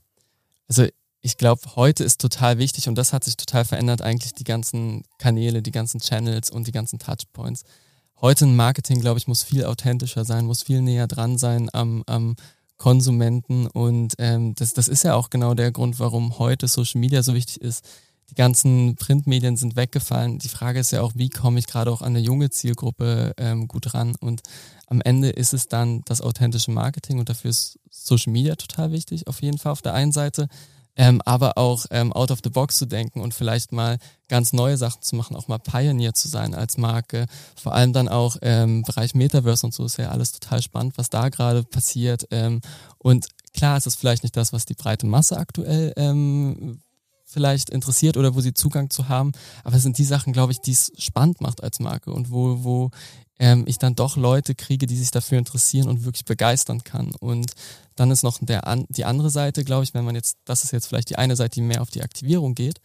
Also 0.67 0.87
ich 1.25 1.37
glaube, 1.37 1.61
heute 1.75 2.03
ist 2.03 2.21
total 2.21 2.59
wichtig 2.59 2.87
und 2.87 2.93
das 2.93 3.11
hat 3.11 3.23
sich 3.23 3.35
total 3.35 3.65
verändert, 3.65 4.03
eigentlich 4.03 4.35
die 4.35 4.43
ganzen 4.43 5.01
Kanäle, 5.17 5.63
die 5.63 5.71
ganzen 5.71 5.99
Channels 5.99 6.51
und 6.51 6.67
die 6.67 6.71
ganzen 6.71 6.99
Touchpoints. 6.99 7.63
Heute 8.21 8.45
ein 8.45 8.55
Marketing, 8.55 9.01
glaube 9.01 9.17
ich, 9.17 9.25
muss 9.25 9.41
viel 9.41 9.65
authentischer 9.65 10.23
sein, 10.23 10.45
muss 10.45 10.61
viel 10.61 10.83
näher 10.83 11.07
dran 11.07 11.39
sein 11.39 11.67
am, 11.73 12.03
am 12.05 12.35
Konsumenten 12.77 13.65
und 13.65 14.13
ähm, 14.19 14.53
das, 14.53 14.73
das 14.73 14.87
ist 14.87 15.03
ja 15.03 15.15
auch 15.15 15.31
genau 15.31 15.55
der 15.55 15.71
Grund, 15.71 15.99
warum 15.99 16.37
heute 16.37 16.67
Social 16.67 17.01
Media 17.01 17.23
so 17.23 17.33
wichtig 17.33 17.59
ist. 17.59 17.83
Die 18.29 18.35
ganzen 18.35 18.95
Printmedien 18.95 19.57
sind 19.57 19.75
weggefallen. 19.75 20.37
Die 20.37 20.49
Frage 20.49 20.79
ist 20.79 20.91
ja 20.91 21.01
auch, 21.01 21.13
wie 21.15 21.29
komme 21.29 21.57
ich 21.57 21.65
gerade 21.65 21.91
auch 21.91 22.03
an 22.03 22.09
eine 22.09 22.19
junge 22.19 22.51
Zielgruppe 22.51 23.33
ähm, 23.37 23.67
gut 23.67 23.95
ran? 23.95 24.15
Und 24.19 24.41
am 24.85 25.01
Ende 25.01 25.29
ist 25.31 25.55
es 25.55 25.67
dann 25.69 26.01
das 26.05 26.21
authentische 26.21 26.69
Marketing 26.69 27.17
und 27.17 27.29
dafür 27.29 27.49
ist 27.49 27.79
Social 27.89 28.31
Media 28.31 28.55
total 28.55 28.91
wichtig, 28.91 29.25
auf 29.25 29.41
jeden 29.41 29.57
Fall 29.57 29.71
auf 29.71 29.81
der 29.81 29.95
einen 29.95 30.11
Seite 30.11 30.47
ähm, 30.97 31.21
aber 31.25 31.57
auch 31.57 31.85
ähm, 31.91 32.13
out 32.13 32.31
of 32.31 32.39
the 32.43 32.49
box 32.49 32.77
zu 32.77 32.85
denken 32.85 33.21
und 33.21 33.33
vielleicht 33.33 33.71
mal 33.71 33.97
ganz 34.27 34.53
neue 34.53 34.77
Sachen 34.77 35.01
zu 35.01 35.15
machen, 35.15 35.35
auch 35.35 35.47
mal 35.47 35.59
Pioneer 35.59 36.13
zu 36.13 36.27
sein 36.27 36.55
als 36.55 36.77
Marke. 36.77 37.25
Vor 37.55 37.73
allem 37.73 37.93
dann 37.93 38.07
auch 38.07 38.37
im 38.37 38.49
ähm, 38.49 38.81
Bereich 38.83 39.13
Metaverse 39.13 39.65
und 39.65 39.73
so 39.73 39.85
ist 39.85 39.97
ja 39.97 40.09
alles 40.09 40.31
total 40.31 40.61
spannend, 40.61 40.97
was 40.97 41.09
da 41.09 41.29
gerade 41.29 41.63
passiert. 41.63 42.27
Ähm, 42.31 42.61
und 42.97 43.27
klar 43.53 43.77
ist 43.77 43.87
es 43.87 43.95
vielleicht 43.95 44.23
nicht 44.23 44.35
das, 44.37 44.53
was 44.53 44.65
die 44.65 44.73
breite 44.73 45.05
Masse 45.05 45.37
aktuell 45.37 45.93
ähm, 45.97 46.81
vielleicht 47.35 47.69
interessiert 47.69 48.15
oder 48.15 48.33
wo 48.33 48.39
sie 48.39 48.53
Zugang 48.53 48.89
zu 48.89 49.09
haben, 49.09 49.33
aber 49.65 49.75
es 49.75 49.83
sind 49.83 49.97
die 49.97 50.05
Sachen, 50.05 50.31
glaube 50.31 50.53
ich, 50.53 50.61
die 50.61 50.71
es 50.71 50.93
spannend 50.97 51.41
macht 51.41 51.61
als 51.61 51.81
Marke 51.81 52.11
und 52.11 52.31
wo, 52.31 52.63
wo 52.63 52.91
ähm, 53.39 53.65
ich 53.67 53.77
dann 53.77 53.93
doch 53.93 54.15
Leute 54.15 54.55
kriege, 54.55 54.85
die 54.85 54.95
sich 54.95 55.11
dafür 55.11 55.37
interessieren 55.37 55.89
und 55.89 56.05
wirklich 56.05 56.23
begeistern 56.23 56.85
kann. 56.85 57.11
Und 57.19 57.51
dann 57.95 58.09
ist 58.09 58.23
noch 58.23 58.39
der, 58.39 58.67
an, 58.67 58.85
die 58.87 59.03
andere 59.03 59.29
Seite, 59.29 59.65
glaube 59.65 59.83
ich, 59.83 59.93
wenn 59.93 60.05
man 60.05 60.15
jetzt, 60.15 60.37
das 60.45 60.63
ist 60.63 60.71
jetzt 60.71 60.87
vielleicht 60.87 61.09
die 61.09 61.17
eine 61.17 61.35
Seite, 61.35 61.55
die 61.55 61.61
mehr 61.61 61.81
auf 61.81 61.89
die 61.89 62.03
Aktivierung 62.03 62.55
geht. 62.55 62.79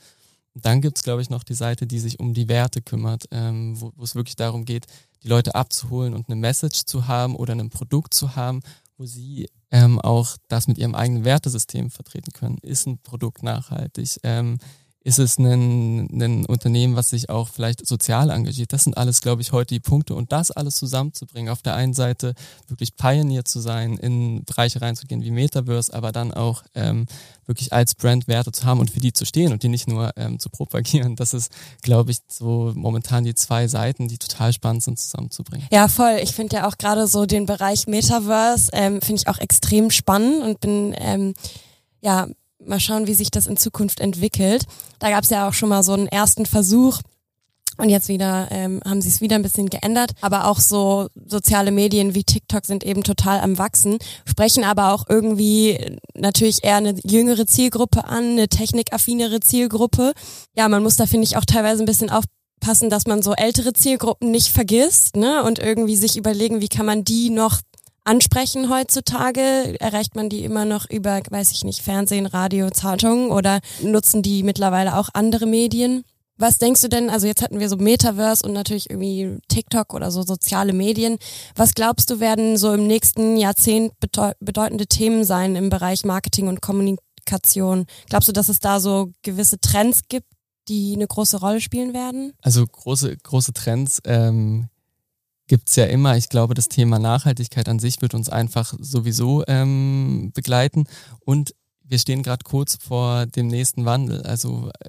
Dann 0.55 0.81
gibt 0.81 0.99
es, 0.99 1.05
glaube 1.05 1.23
ich, 1.23 1.31
noch 1.31 1.45
die 1.45 1.55
Seite, 1.55 1.87
die 1.87 2.01
sich 2.01 2.19
um 2.19 2.35
die 2.35 2.49
Werte 2.49 2.83
kümmert, 2.83 3.27
ähm, 3.31 3.81
wo, 3.81 3.93
wo 3.95 4.03
es 4.03 4.17
wirklich 4.17 4.35
darum 4.35 4.65
geht, 4.65 4.87
die 5.23 5.29
Leute 5.29 5.55
abzuholen 5.55 6.13
und 6.15 6.29
eine 6.29 6.37
Message 6.37 6.87
zu 6.87 7.07
haben 7.07 7.37
oder 7.37 7.53
ein 7.53 7.71
Produkt 7.71 8.15
zu 8.15 8.35
haben, 8.35 8.61
wo 9.01 9.07
sie 9.07 9.49
ähm, 9.71 9.99
auch 9.99 10.37
das 10.49 10.69
mit 10.69 10.77
ihrem 10.77 10.95
eigenen 10.95 11.25
Wertesystem 11.25 11.91
vertreten 11.91 12.33
können. 12.33 12.59
Ist 12.59 12.87
ein 12.87 12.99
Produkt 12.99 13.43
nachhaltig? 13.43 14.21
Ähm, 14.23 14.59
ist 15.03 15.19
es 15.19 15.39
ein, 15.39 16.09
ein 16.21 16.45
Unternehmen, 16.45 16.95
was 16.95 17.11
sich 17.11 17.31
auch 17.31 17.49
vielleicht 17.49 17.87
sozial 17.87 18.29
engagiert? 18.29 18.73
Das 18.73 18.85
sind 18.85 18.99
alles, 18.99 19.23
glaube 19.23 19.41
ich, 19.41 19.51
heute 19.51 19.75
die 19.75 19.81
Punkte. 19.81 20.15
Und 20.15 20.31
das 20.31 20.51
alles 20.51 20.77
zusammenzubringen, 20.77 21.51
auf 21.51 21.63
der 21.63 21.75
einen 21.75 21.95
Seite 21.95 22.35
wirklich 22.69 22.97
Pioneer 22.97 23.47
zu 23.47 23.61
sein, 23.61 23.97
in 23.97 24.45
Bereiche 24.45 24.83
reinzugehen 24.83 25.23
wie 25.23 25.31
Metaverse, 25.31 25.95
aber 25.95 26.13
dann 26.13 26.35
auch 26.35 26.65
ähm, 26.75 27.07
wirklich 27.47 27.73
als 27.73 27.95
Brand 27.95 28.29
Werte 28.29 28.53
zu 28.53 28.65
haben 28.65 28.79
und 28.79 28.91
für 28.91 29.01
die 29.01 29.15
zu 29.15 29.25
stehen 29.25 29.53
und 29.53 29.63
die 29.63 29.71
nicht 29.71 29.89
nur 29.89 30.13
ähm, 30.17 30.39
zu 30.39 30.51
propagieren. 30.51 31.17
Das 31.17 31.33
ist, 31.33 31.51
glaube 31.81 32.11
ich, 32.11 32.19
so 32.29 32.73
momentan 32.75 33.25
die 33.25 33.35
zwei 33.35 33.69
Seiten, 33.69 34.07
die 34.07 34.19
total 34.19 34.53
spannend 34.53 34.83
sind, 34.83 34.99
zusammenzubringen. 34.99 35.67
Ja, 35.73 35.89
voll. 35.89 36.19
Ich 36.23 36.33
finde 36.33 36.57
ja 36.57 36.69
auch 36.69 36.77
gerade 36.77 37.07
so 37.07 37.25
den 37.25 37.47
Bereich 37.47 37.87
Metaverse, 37.87 38.71
ähm, 38.75 39.01
finde 39.01 39.23
ich 39.23 39.29
auch 39.29 39.39
extrem 39.39 39.91
spannend 39.91 40.43
und 40.43 40.61
bin 40.61 40.95
ähm, 40.99 41.33
ja 42.03 42.29
mal 42.65 42.81
schauen, 42.81 43.07
wie 43.07 43.15
sich 43.15 43.31
das 43.31 43.47
in 43.47 43.57
Zukunft 43.57 44.01
entwickelt. 44.01 44.65
Da 44.99 45.11
gab 45.11 45.25
es 45.25 45.31
ja 45.31 45.49
auch 45.49 45.55
schon 45.55 45.69
mal 45.69 45.83
so 45.83 45.93
einen 45.93 46.07
ersten 46.07 46.47
Versuch. 46.47 47.01
Und 47.81 47.89
jetzt 47.89 48.09
wieder 48.09 48.49
ähm, 48.51 48.83
haben 48.85 49.01
sie 49.01 49.09
es 49.09 49.23
wieder 49.23 49.37
ein 49.37 49.43
bisschen 49.43 49.71
geändert. 49.71 50.13
Aber 50.21 50.47
auch 50.47 50.61
so 50.61 51.09
soziale 51.27 51.71
Medien 51.71 52.15
wie 52.15 52.25
TikTok 52.25 52.67
sind 52.67 52.85
eben 52.85 53.03
total 53.03 53.41
am 53.41 53.57
Wachsen, 53.57 53.99
sprechen 54.27 54.65
aber 54.65 54.93
auch 54.93 55.07
irgendwie 55.09 55.99
natürlich 56.15 56.63
eher 56.63 56.77
eine 56.77 56.95
jüngere 57.03 57.47
Zielgruppe 57.47 58.05
an, 58.05 58.33
eine 58.33 58.49
technikaffinere 58.49 59.41
Zielgruppe. 59.41 60.13
Ja, 60.55 60.69
man 60.69 60.83
muss 60.83 60.97
da, 60.97 61.07
finde 61.07 61.25
ich, 61.25 61.39
auch 61.39 61.47
teilweise 61.47 61.83
ein 61.83 61.87
bisschen 61.87 62.11
aufpassen, 62.11 62.91
dass 62.91 63.07
man 63.07 63.23
so 63.23 63.33
ältere 63.33 63.73
Zielgruppen 63.73 64.31
nicht 64.31 64.49
vergisst, 64.49 65.17
ne? 65.17 65.43
Und 65.43 65.59
irgendwie 65.59 65.97
sich 65.97 66.19
überlegen, 66.19 66.61
wie 66.61 66.69
kann 66.69 66.85
man 66.85 67.05
die 67.05 67.31
noch 67.31 67.61
ansprechen 68.11 68.71
heutzutage? 68.71 69.81
Erreicht 69.81 70.17
man 70.17 70.29
die 70.29 70.45
immer 70.45 70.65
noch 70.65 70.91
über, 70.91 71.21
weiß 71.31 71.53
ich 71.53 71.63
nicht, 71.63 71.81
Fernsehen, 71.81 72.27
Radio, 72.27 72.71
Zeitungen 72.71 73.31
oder 73.31 73.61
nutzen 73.83 74.21
die 74.21 74.43
mittlerweile 74.43 74.97
auch 74.97 75.11
andere 75.15 75.47
Medien? 75.47 76.03
Was 76.37 76.59
denkst 76.59 76.81
du 76.81 76.89
denn, 76.89 77.09
also 77.09 77.27
jetzt 77.27 77.43
hatten 77.43 77.61
wir 77.61 77.69
so 77.69 77.77
Metaverse 77.77 78.45
und 78.45 78.53
natürlich 78.53 78.91
irgendwie 78.91 79.39
TikTok 79.49 79.95
oder 79.95 80.11
so 80.11 80.23
soziale 80.23 80.73
Medien. 80.73 81.19
Was 81.55 81.75
glaubst 81.75 82.09
du, 82.09 82.19
werden 82.19 82.57
so 82.57 82.73
im 82.73 82.87
nächsten 82.87 83.37
Jahrzehnt 83.37 83.93
bedeutende 84.41 84.87
Themen 84.87 85.23
sein 85.25 85.55
im 85.55 85.69
Bereich 85.69 86.05
Marketing 86.05 86.49
und 86.49 86.63
Kommunikation? 86.63 87.85
Glaubst 88.09 88.29
du, 88.29 88.33
dass 88.33 88.49
es 88.49 88.59
da 88.59 88.81
so 88.81 89.13
gewisse 89.23 89.61
Trends 89.61 90.01
gibt, 90.09 90.27
die 90.67 90.95
eine 90.97 91.07
große 91.07 91.39
Rolle 91.41 91.61
spielen 91.61 91.93
werden? 91.93 92.33
Also 92.41 92.67
große, 92.67 93.19
große 93.19 93.53
Trends 93.53 94.01
ähm, 94.07 94.70
gibt 95.51 95.69
es 95.69 95.75
ja 95.75 95.87
immer. 95.87 96.17
Ich 96.17 96.29
glaube, 96.29 96.55
das 96.55 96.69
Thema 96.69 97.01
Nachhaltigkeit 97.01 97.69
an 97.69 97.81
sich 97.81 98.01
wird 98.03 98.15
uns 98.15 98.29
einfach 98.29 98.73
sowieso 98.79 99.43
ähm, 99.49 100.31
begleiten. 100.33 100.85
Und 101.25 101.57
wir 101.83 101.99
stehen 101.99 102.23
gerade 102.23 102.45
kurz 102.45 102.79
vor 102.81 103.27
dem 103.27 103.49
nächsten 103.49 103.85
Wandel. 103.85 104.23
Also 104.23 104.71
äh, 104.79 104.89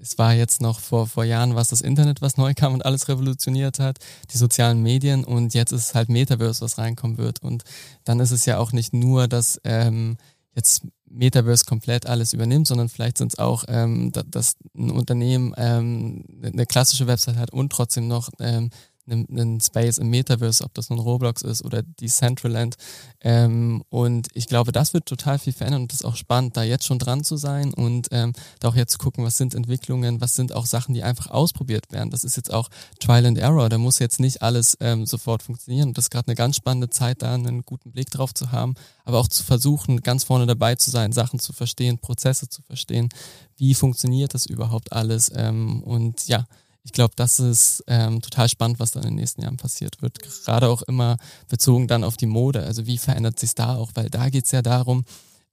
es 0.00 0.16
war 0.16 0.34
jetzt 0.34 0.60
noch 0.60 0.78
vor, 0.78 1.08
vor 1.08 1.24
Jahren 1.24 1.56
was 1.56 1.70
das 1.70 1.80
Internet, 1.80 2.22
was 2.22 2.36
neu 2.42 2.54
kam 2.54 2.74
und 2.74 2.86
alles 2.86 3.08
revolutioniert 3.08 3.80
hat, 3.80 3.98
die 4.32 4.38
sozialen 4.38 4.84
Medien 4.84 5.24
und 5.24 5.52
jetzt 5.52 5.72
ist 5.72 5.86
es 5.86 5.94
halt 5.96 6.10
Metaverse, 6.10 6.60
was 6.60 6.78
reinkommen 6.78 7.18
wird. 7.18 7.42
Und 7.42 7.64
dann 8.04 8.20
ist 8.20 8.30
es 8.30 8.46
ja 8.46 8.58
auch 8.58 8.70
nicht 8.70 8.92
nur, 8.92 9.26
dass 9.26 9.60
ähm, 9.64 10.16
jetzt 10.54 10.82
Metaverse 11.06 11.64
komplett 11.64 12.06
alles 12.06 12.34
übernimmt, 12.34 12.68
sondern 12.68 12.88
vielleicht 12.88 13.18
sind 13.18 13.32
es 13.32 13.38
auch, 13.40 13.64
ähm, 13.66 14.12
dass 14.12 14.54
ein 14.76 14.92
Unternehmen 14.92 15.54
ähm, 15.56 16.24
eine 16.40 16.66
klassische 16.66 17.08
Website 17.08 17.36
hat 17.36 17.52
und 17.52 17.72
trotzdem 17.72 18.06
noch 18.06 18.30
ähm, 18.38 18.70
einen 19.10 19.60
Space 19.60 19.98
im 19.98 20.08
Metaverse, 20.10 20.64
ob 20.64 20.74
das 20.74 20.90
nun 20.90 20.98
Roblox 20.98 21.42
ist 21.42 21.64
oder 21.64 21.82
Decentraland. 21.82 22.76
Ähm, 23.20 23.82
und 23.88 24.28
ich 24.34 24.46
glaube, 24.46 24.72
das 24.72 24.94
wird 24.94 25.06
total 25.06 25.38
viel 25.38 25.52
verändern 25.52 25.82
und 25.82 25.92
das 25.92 26.00
ist 26.00 26.06
auch 26.06 26.16
spannend, 26.16 26.56
da 26.56 26.62
jetzt 26.62 26.84
schon 26.84 26.98
dran 26.98 27.24
zu 27.24 27.36
sein 27.36 27.72
und 27.74 28.08
ähm, 28.12 28.32
da 28.60 28.68
auch 28.68 28.74
jetzt 28.74 28.92
zu 28.92 28.98
gucken, 28.98 29.24
was 29.24 29.36
sind 29.36 29.54
Entwicklungen, 29.54 30.20
was 30.20 30.34
sind 30.34 30.52
auch 30.52 30.66
Sachen, 30.66 30.94
die 30.94 31.02
einfach 31.02 31.28
ausprobiert 31.30 31.90
werden. 31.90 32.10
Das 32.10 32.24
ist 32.24 32.36
jetzt 32.36 32.52
auch 32.52 32.68
Trial 33.00 33.26
and 33.26 33.38
Error, 33.38 33.68
da 33.68 33.78
muss 33.78 33.98
jetzt 33.98 34.20
nicht 34.20 34.42
alles 34.42 34.76
ähm, 34.80 35.06
sofort 35.06 35.42
funktionieren. 35.42 35.88
Und 35.88 35.98
das 35.98 36.06
ist 36.06 36.10
gerade 36.10 36.28
eine 36.28 36.36
ganz 36.36 36.56
spannende 36.56 36.90
Zeit, 36.90 37.22
da 37.22 37.34
einen 37.34 37.62
guten 37.62 37.92
Blick 37.92 38.10
drauf 38.10 38.34
zu 38.34 38.52
haben, 38.52 38.74
aber 39.04 39.18
auch 39.18 39.28
zu 39.28 39.42
versuchen, 39.44 40.00
ganz 40.02 40.24
vorne 40.24 40.46
dabei 40.46 40.74
zu 40.74 40.90
sein, 40.90 41.12
Sachen 41.12 41.38
zu 41.38 41.52
verstehen, 41.52 41.98
Prozesse 41.98 42.48
zu 42.48 42.62
verstehen. 42.62 43.08
Wie 43.56 43.74
funktioniert 43.74 44.34
das 44.34 44.46
überhaupt 44.46 44.92
alles? 44.92 45.30
Ähm, 45.34 45.82
und 45.82 46.28
ja, 46.28 46.46
ich 46.84 46.92
glaube, 46.92 47.12
das 47.16 47.38
ist 47.38 47.84
ähm, 47.86 48.22
total 48.22 48.48
spannend, 48.48 48.80
was 48.80 48.92
dann 48.92 49.02
in 49.02 49.10
den 49.10 49.16
nächsten 49.16 49.42
Jahren 49.42 49.56
passiert 49.56 50.00
wird. 50.00 50.18
Gerade 50.44 50.68
auch 50.68 50.82
immer 50.82 51.16
bezogen 51.48 51.86
dann 51.86 52.04
auf 52.04 52.16
die 52.16 52.26
Mode. 52.26 52.62
Also 52.62 52.86
wie 52.86 52.98
verändert 52.98 53.38
sich 53.38 53.54
da 53.54 53.76
auch? 53.76 53.90
Weil 53.94 54.08
da 54.08 54.30
geht 54.30 54.46
es 54.46 54.52
ja 54.52 54.62
darum, 54.62 55.04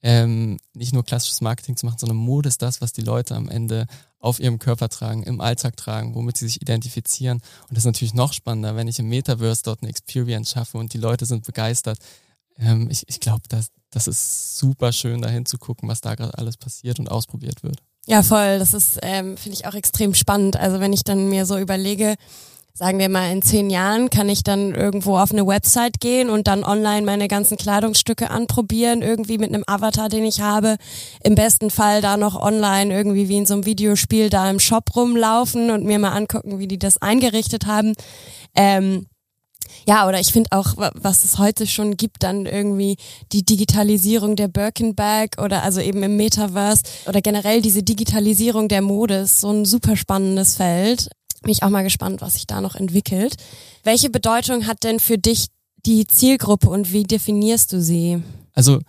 ähm, 0.02 0.58
nicht 0.76 0.94
nur 0.94 1.04
klassisches 1.04 1.42
Marketing 1.42 1.76
zu 1.76 1.86
machen, 1.86 1.98
sondern 1.98 2.18
Mode 2.18 2.48
ist 2.48 2.62
das, 2.62 2.80
was 2.80 2.94
die 2.94 3.02
Leute 3.02 3.36
am 3.36 3.50
Ende 3.50 3.88
auf 4.20 4.40
ihrem 4.40 4.60
Körper 4.60 4.88
tragen, 4.88 5.24
im 5.24 5.42
Alltag 5.42 5.78
tragen, 5.78 6.16
womit 6.16 6.38
sie 6.38 6.46
sich 6.46 6.62
identifizieren. 6.62 7.42
Und 7.64 7.72
das 7.72 7.80
ist 7.80 7.86
natürlich 7.86 8.14
noch 8.14 8.34
spannender, 8.34 8.76
wenn 8.76 8.88
ich 8.88 9.00
im 9.00 9.10
Metaverse 9.10 9.64
dort 9.64 9.82
eine 9.82 9.90
Experience 9.90 10.52
schaffe 10.52 10.78
und 10.78 10.94
die 10.94 11.00
Leute 11.00 11.26
sind 11.26 11.46
begeistert. 11.46 11.98
Ähm, 12.58 12.88
ich 12.90 13.04
ich 13.08 13.20
glaube, 13.20 13.44
das, 13.50 13.68
das 13.90 14.08
ist 14.08 14.58
super 14.58 14.92
schön, 14.94 15.22
dahin 15.22 15.46
zu 15.46 15.58
gucken, 15.58 15.90
was 15.90 16.02
da 16.02 16.16
gerade 16.16 16.38
alles 16.38 16.58
passiert 16.58 17.00
und 17.00 17.10
ausprobiert 17.10 17.64
wird. 17.64 17.82
Ja, 18.08 18.22
voll. 18.22 18.60
Das 18.60 18.74
ist, 18.74 19.00
ähm, 19.02 19.36
finde 19.36 19.58
ich 19.58 19.68
auch 19.68 19.74
extrem 19.74 20.14
spannend. 20.14 20.58
Also 20.58 20.80
wenn 20.80 20.94
ich 20.94 21.04
dann 21.04 21.28
mir 21.30 21.46
so 21.46 21.58
überlege, 21.58 22.16
sagen 22.78 23.00
wir 23.00 23.10
mal 23.10 23.32
in 23.32 23.42
zehn 23.42 23.70
Jahren, 23.70 24.10
kann 24.10 24.28
ich 24.30 24.44
dann 24.44 24.76
irgendwo 24.76 25.18
auf 25.18 25.32
eine 25.32 25.48
Website 25.48 26.02
gehen 26.02 26.30
und 26.30 26.48
dann 26.48 26.64
online 26.64 27.04
meine 27.04 27.28
ganzen 27.28 27.58
Kleidungsstücke 27.58 28.30
anprobieren, 28.30 29.02
irgendwie 29.02 29.38
mit 29.38 29.54
einem 29.54 29.64
Avatar, 29.66 30.10
den 30.10 30.26
ich 30.26 30.42
habe. 30.42 30.76
Im 31.24 31.36
besten 31.36 31.72
Fall 31.72 32.02
da 32.02 32.18
noch 32.18 32.40
online 32.40 32.94
irgendwie 32.94 33.30
wie 33.30 33.38
in 33.38 33.46
so 33.46 33.54
einem 33.56 33.66
Videospiel 33.66 34.30
da 34.30 34.50
im 34.50 34.60
Shop 34.60 34.96
rumlaufen 34.96 35.72
und 35.72 35.86
mir 35.86 35.98
mal 35.98 36.12
angucken, 36.12 36.60
wie 36.60 36.68
die 36.68 36.78
das 36.78 37.02
eingerichtet 37.02 37.66
haben. 37.66 37.94
Ähm, 38.56 39.08
ja, 39.88 40.08
oder 40.08 40.20
ich 40.20 40.32
finde 40.32 40.52
auch, 40.52 40.74
was 40.78 41.24
es 41.24 41.38
heute 41.38 41.68
schon 41.68 41.98
gibt, 41.98 42.24
dann 42.24 42.46
irgendwie 42.46 42.98
die 43.32 43.44
Digitalisierung 43.44 44.36
der 44.36 44.48
Birkin 44.48 44.96
Bag 44.96 45.42
oder 45.42 45.64
also 45.64 45.82
eben 45.82 46.02
im 46.04 46.18
Metaverse 46.18 46.84
oder 47.08 47.22
generell 47.22 47.62
diese 47.62 47.84
Digitalisierung 47.84 48.68
der 48.68 48.82
Mode 48.82 49.16
ist 49.16 49.42
so 49.42 49.52
ein 49.52 49.66
super 49.66 49.96
spannendes 49.96 50.56
Feld. 50.56 51.10
Bin 51.42 51.52
ich 51.52 51.64
auch 51.64 51.70
mal 51.70 51.84
gespannt, 51.84 52.22
was 52.22 52.34
sich 52.34 52.48
da 52.48 52.62
noch 52.62 52.76
entwickelt. 52.76 53.36
Welche 53.84 54.10
Bedeutung 54.10 54.66
hat 54.68 54.84
denn 54.84 55.00
für 55.00 55.18
dich 55.18 55.48
die 55.86 56.08
Zielgruppe 56.08 56.70
und 56.70 56.92
wie 56.92 57.04
definierst 57.04 57.72
du 57.72 57.82
sie? 57.82 58.24
Also 58.54 58.80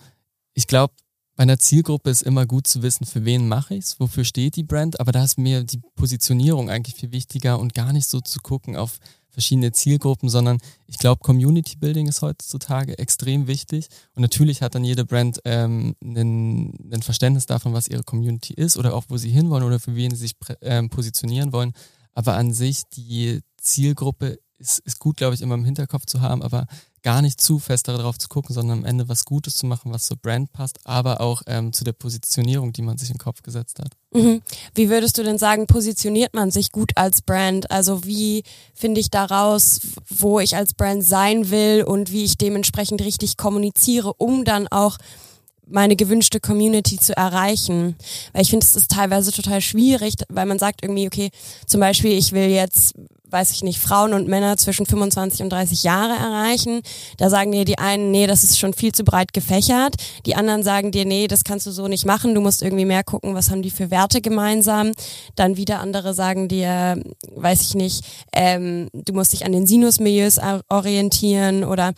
ich 0.54 0.66
glaube, 0.66 0.94
bei 1.36 1.42
einer 1.42 1.58
Zielgruppe 1.58 2.10
ist 2.10 2.22
immer 2.22 2.46
gut 2.46 2.66
zu 2.66 2.82
wissen, 2.82 3.04
für 3.04 3.24
wen 3.24 3.46
mache 3.46 3.74
ich 3.74 3.84
es, 3.84 4.00
wofür 4.00 4.24
steht 4.24 4.56
die 4.56 4.62
Brand, 4.62 5.00
aber 5.00 5.12
da 5.12 5.22
ist 5.22 5.38
mir 5.38 5.64
die 5.64 5.80
Positionierung 5.94 6.70
eigentlich 6.70 6.96
viel 6.96 7.12
wichtiger 7.12 7.58
und 7.58 7.74
gar 7.74 7.92
nicht 7.92 8.08
so 8.08 8.20
zu 8.20 8.40
gucken 8.40 8.76
auf 8.76 8.98
verschiedene 9.36 9.70
Zielgruppen, 9.70 10.30
sondern 10.30 10.58
ich 10.86 10.96
glaube, 10.96 11.20
Community 11.20 11.76
Building 11.76 12.08
ist 12.08 12.22
heutzutage 12.22 12.98
extrem 12.98 13.46
wichtig. 13.46 13.88
Und 14.14 14.22
natürlich 14.22 14.62
hat 14.62 14.74
dann 14.74 14.82
jede 14.82 15.04
Brand 15.04 15.40
ähm, 15.44 15.94
ein, 16.02 17.02
Verständnis 17.02 17.44
davon, 17.44 17.74
was 17.74 17.86
ihre 17.86 18.02
Community 18.02 18.54
ist 18.54 18.78
oder 18.78 18.94
auch 18.94 19.04
wo 19.08 19.18
sie 19.18 19.28
hinwollen 19.28 19.64
oder 19.64 19.78
für 19.78 19.94
wen 19.94 20.10
sie 20.12 20.16
sich 20.16 20.36
ähm, 20.62 20.88
positionieren 20.88 21.52
wollen. 21.52 21.74
Aber 22.14 22.34
an 22.34 22.54
sich 22.54 22.84
die 22.96 23.42
Zielgruppe 23.58 24.38
ist, 24.56 24.78
ist 24.78 25.00
gut, 25.00 25.18
glaube 25.18 25.34
ich, 25.34 25.42
immer 25.42 25.56
im 25.56 25.66
Hinterkopf 25.66 26.06
zu 26.06 26.22
haben, 26.22 26.42
aber 26.42 26.66
gar 27.06 27.22
nicht 27.22 27.40
zu 27.40 27.60
fest 27.60 27.86
darauf 27.86 28.18
zu 28.18 28.26
gucken, 28.26 28.52
sondern 28.52 28.80
am 28.80 28.84
Ende 28.84 29.08
was 29.08 29.24
Gutes 29.24 29.54
zu 29.54 29.64
machen, 29.64 29.92
was 29.92 30.06
zur 30.06 30.16
Brand 30.16 30.52
passt, 30.52 30.80
aber 30.82 31.20
auch 31.20 31.40
ähm, 31.46 31.72
zu 31.72 31.84
der 31.84 31.92
Positionierung, 31.92 32.72
die 32.72 32.82
man 32.82 32.98
sich 32.98 33.06
den 33.10 33.18
Kopf 33.18 33.42
gesetzt 33.42 33.78
hat. 33.78 33.92
Mhm. 34.12 34.42
Wie 34.74 34.88
würdest 34.90 35.16
du 35.16 35.22
denn 35.22 35.38
sagen, 35.38 35.68
positioniert 35.68 36.34
man 36.34 36.50
sich 36.50 36.72
gut 36.72 36.90
als 36.96 37.22
Brand? 37.22 37.70
Also 37.70 38.02
wie 38.02 38.42
finde 38.74 39.00
ich 39.00 39.08
daraus, 39.08 39.82
wo 40.10 40.40
ich 40.40 40.56
als 40.56 40.74
Brand 40.74 41.04
sein 41.04 41.50
will 41.50 41.84
und 41.84 42.10
wie 42.10 42.24
ich 42.24 42.38
dementsprechend 42.38 43.00
richtig 43.02 43.36
kommuniziere, 43.36 44.12
um 44.14 44.44
dann 44.44 44.66
auch 44.66 44.98
meine 45.64 45.94
gewünschte 45.94 46.40
Community 46.40 46.98
zu 46.98 47.16
erreichen. 47.16 47.94
Weil 48.32 48.42
ich 48.42 48.50
finde, 48.50 48.66
es 48.66 48.74
ist 48.74 48.90
teilweise 48.90 49.30
total 49.30 49.60
schwierig, 49.60 50.14
weil 50.28 50.46
man 50.46 50.58
sagt 50.58 50.82
irgendwie, 50.82 51.06
okay, 51.06 51.30
zum 51.66 51.78
Beispiel, 51.80 52.18
ich 52.18 52.32
will 52.32 52.48
jetzt 52.48 52.94
weiß 53.30 53.50
ich 53.52 53.62
nicht, 53.62 53.78
Frauen 53.78 54.12
und 54.12 54.28
Männer 54.28 54.56
zwischen 54.56 54.86
25 54.86 55.42
und 55.42 55.50
30 55.50 55.82
Jahre 55.82 56.14
erreichen. 56.14 56.82
Da 57.18 57.28
sagen 57.30 57.52
dir 57.52 57.64
die 57.64 57.78
einen, 57.78 58.10
nee, 58.10 58.26
das 58.26 58.44
ist 58.44 58.58
schon 58.58 58.72
viel 58.72 58.92
zu 58.92 59.04
breit 59.04 59.32
gefächert. 59.32 59.94
Die 60.26 60.34
anderen 60.34 60.62
sagen 60.62 60.90
dir, 60.90 61.04
nee, 61.04 61.26
das 61.26 61.44
kannst 61.44 61.66
du 61.66 61.70
so 61.70 61.88
nicht 61.88 62.06
machen. 62.06 62.34
Du 62.34 62.40
musst 62.40 62.62
irgendwie 62.62 62.84
mehr 62.84 63.04
gucken, 63.04 63.34
was 63.34 63.50
haben 63.50 63.62
die 63.62 63.70
für 63.70 63.90
Werte 63.90 64.20
gemeinsam. 64.20 64.92
Dann 65.34 65.56
wieder 65.56 65.80
andere 65.80 66.14
sagen 66.14 66.48
dir, 66.48 67.02
weiß 67.34 67.62
ich 67.62 67.74
nicht, 67.74 68.04
ähm, 68.32 68.88
du 68.92 69.12
musst 69.12 69.32
dich 69.32 69.44
an 69.44 69.52
den 69.52 69.66
Sinusmilieus 69.66 70.38
orientieren 70.68 71.64
oder 71.64 71.92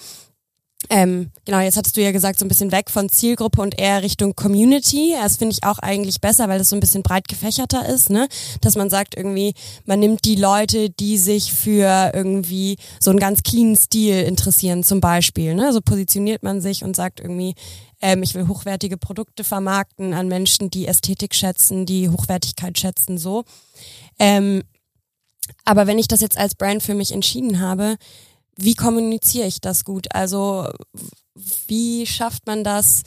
ähm, 0.90 1.32
genau, 1.44 1.58
jetzt 1.58 1.76
hattest 1.76 1.96
du 1.96 2.02
ja 2.02 2.12
gesagt, 2.12 2.38
so 2.38 2.44
ein 2.44 2.48
bisschen 2.48 2.70
weg 2.70 2.88
von 2.88 3.08
Zielgruppe 3.08 3.60
und 3.60 3.78
eher 3.78 4.02
Richtung 4.02 4.36
Community. 4.36 5.14
Das 5.20 5.36
finde 5.36 5.52
ich 5.52 5.64
auch 5.64 5.80
eigentlich 5.80 6.20
besser, 6.20 6.48
weil 6.48 6.58
das 6.58 6.70
so 6.70 6.76
ein 6.76 6.80
bisschen 6.80 7.02
breit 7.02 7.26
gefächerter 7.26 7.86
ist, 7.86 8.10
ne? 8.10 8.28
Dass 8.60 8.76
man 8.76 8.88
sagt 8.88 9.16
irgendwie, 9.16 9.54
man 9.86 9.98
nimmt 9.98 10.24
die 10.24 10.36
Leute, 10.36 10.88
die 10.88 11.18
sich 11.18 11.52
für 11.52 12.12
irgendwie 12.14 12.78
so 13.00 13.10
einen 13.10 13.18
ganz 13.18 13.42
cleanen 13.42 13.76
Stil 13.76 14.22
interessieren, 14.22 14.84
zum 14.84 15.00
Beispiel. 15.00 15.54
Ne? 15.54 15.72
So 15.72 15.80
positioniert 15.80 16.44
man 16.44 16.60
sich 16.60 16.84
und 16.84 16.94
sagt 16.94 17.18
irgendwie, 17.18 17.54
ähm, 18.00 18.22
ich 18.22 18.34
will 18.34 18.46
hochwertige 18.46 18.96
Produkte 18.96 19.42
vermarkten 19.42 20.14
an 20.14 20.28
Menschen, 20.28 20.70
die 20.70 20.86
Ästhetik 20.86 21.34
schätzen, 21.34 21.86
die 21.86 22.08
Hochwertigkeit 22.08 22.78
schätzen, 22.78 23.18
so. 23.18 23.44
Ähm, 24.20 24.62
aber 25.64 25.86
wenn 25.86 25.98
ich 25.98 26.08
das 26.08 26.20
jetzt 26.20 26.38
als 26.38 26.54
Brand 26.54 26.82
für 26.82 26.94
mich 26.94 27.12
entschieden 27.12 27.60
habe, 27.60 27.96
wie 28.60 28.74
kommuniziere 28.74 29.46
ich 29.46 29.60
das 29.60 29.84
gut? 29.84 30.14
Also 30.14 30.68
wie 31.68 32.06
schafft 32.06 32.46
man 32.46 32.64
das, 32.64 33.02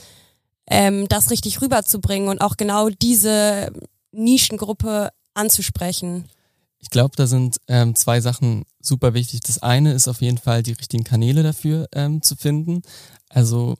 ähm, 0.68 1.08
das 1.10 1.30
richtig 1.30 1.62
rüberzubringen 1.62 2.30
und 2.30 2.40
auch 2.40 2.56
genau 2.56 2.90
diese 2.90 3.72
Nischengruppe 4.12 5.10
anzusprechen? 5.34 6.30
Ich 6.80 6.90
glaube, 6.90 7.16
da 7.16 7.28
sind 7.28 7.58
ähm, 7.68 7.96
zwei 7.96 8.22
Sachen 8.22 8.64
super 8.80 9.14
wichtig. 9.14 9.42
Das 9.42 9.62
eine 9.62 9.94
ist 9.94 10.08
auf 10.08 10.22
jeden 10.22 10.38
Fall 10.38 10.64
die 10.64 10.72
richtigen 10.72 11.04
Kanäle 11.04 11.44
dafür 11.44 11.88
ähm, 11.94 12.22
zu 12.22 12.36
finden. 12.36 12.82
Also 13.30 13.76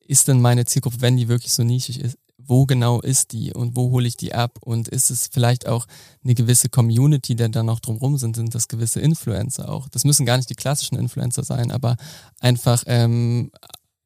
ist 0.00 0.28
denn 0.28 0.40
meine 0.40 0.64
Zielgruppe, 0.64 1.00
wenn 1.00 1.16
die 1.16 1.28
wirklich 1.28 1.52
so 1.52 1.64
nischig 1.64 2.00
ist, 2.00 2.16
wo 2.48 2.66
genau 2.66 3.00
ist 3.00 3.32
die 3.32 3.52
und 3.52 3.76
wo 3.76 3.90
hole 3.90 4.08
ich 4.08 4.16
die 4.16 4.34
ab 4.34 4.58
und 4.60 4.88
ist 4.88 5.10
es 5.10 5.28
vielleicht 5.30 5.66
auch 5.66 5.86
eine 6.24 6.34
gewisse 6.34 6.68
Community, 6.68 7.36
der 7.36 7.48
da 7.48 7.62
noch 7.62 7.80
drumherum 7.80 8.16
sind, 8.16 8.36
sind 8.36 8.54
das 8.54 8.68
gewisse 8.68 9.00
Influencer 9.00 9.68
auch. 9.70 9.88
Das 9.88 10.04
müssen 10.04 10.26
gar 10.26 10.36
nicht 10.36 10.50
die 10.50 10.54
klassischen 10.54 10.98
Influencer 10.98 11.44
sein, 11.44 11.70
aber 11.70 11.96
einfach, 12.40 12.84
ähm, 12.86 13.50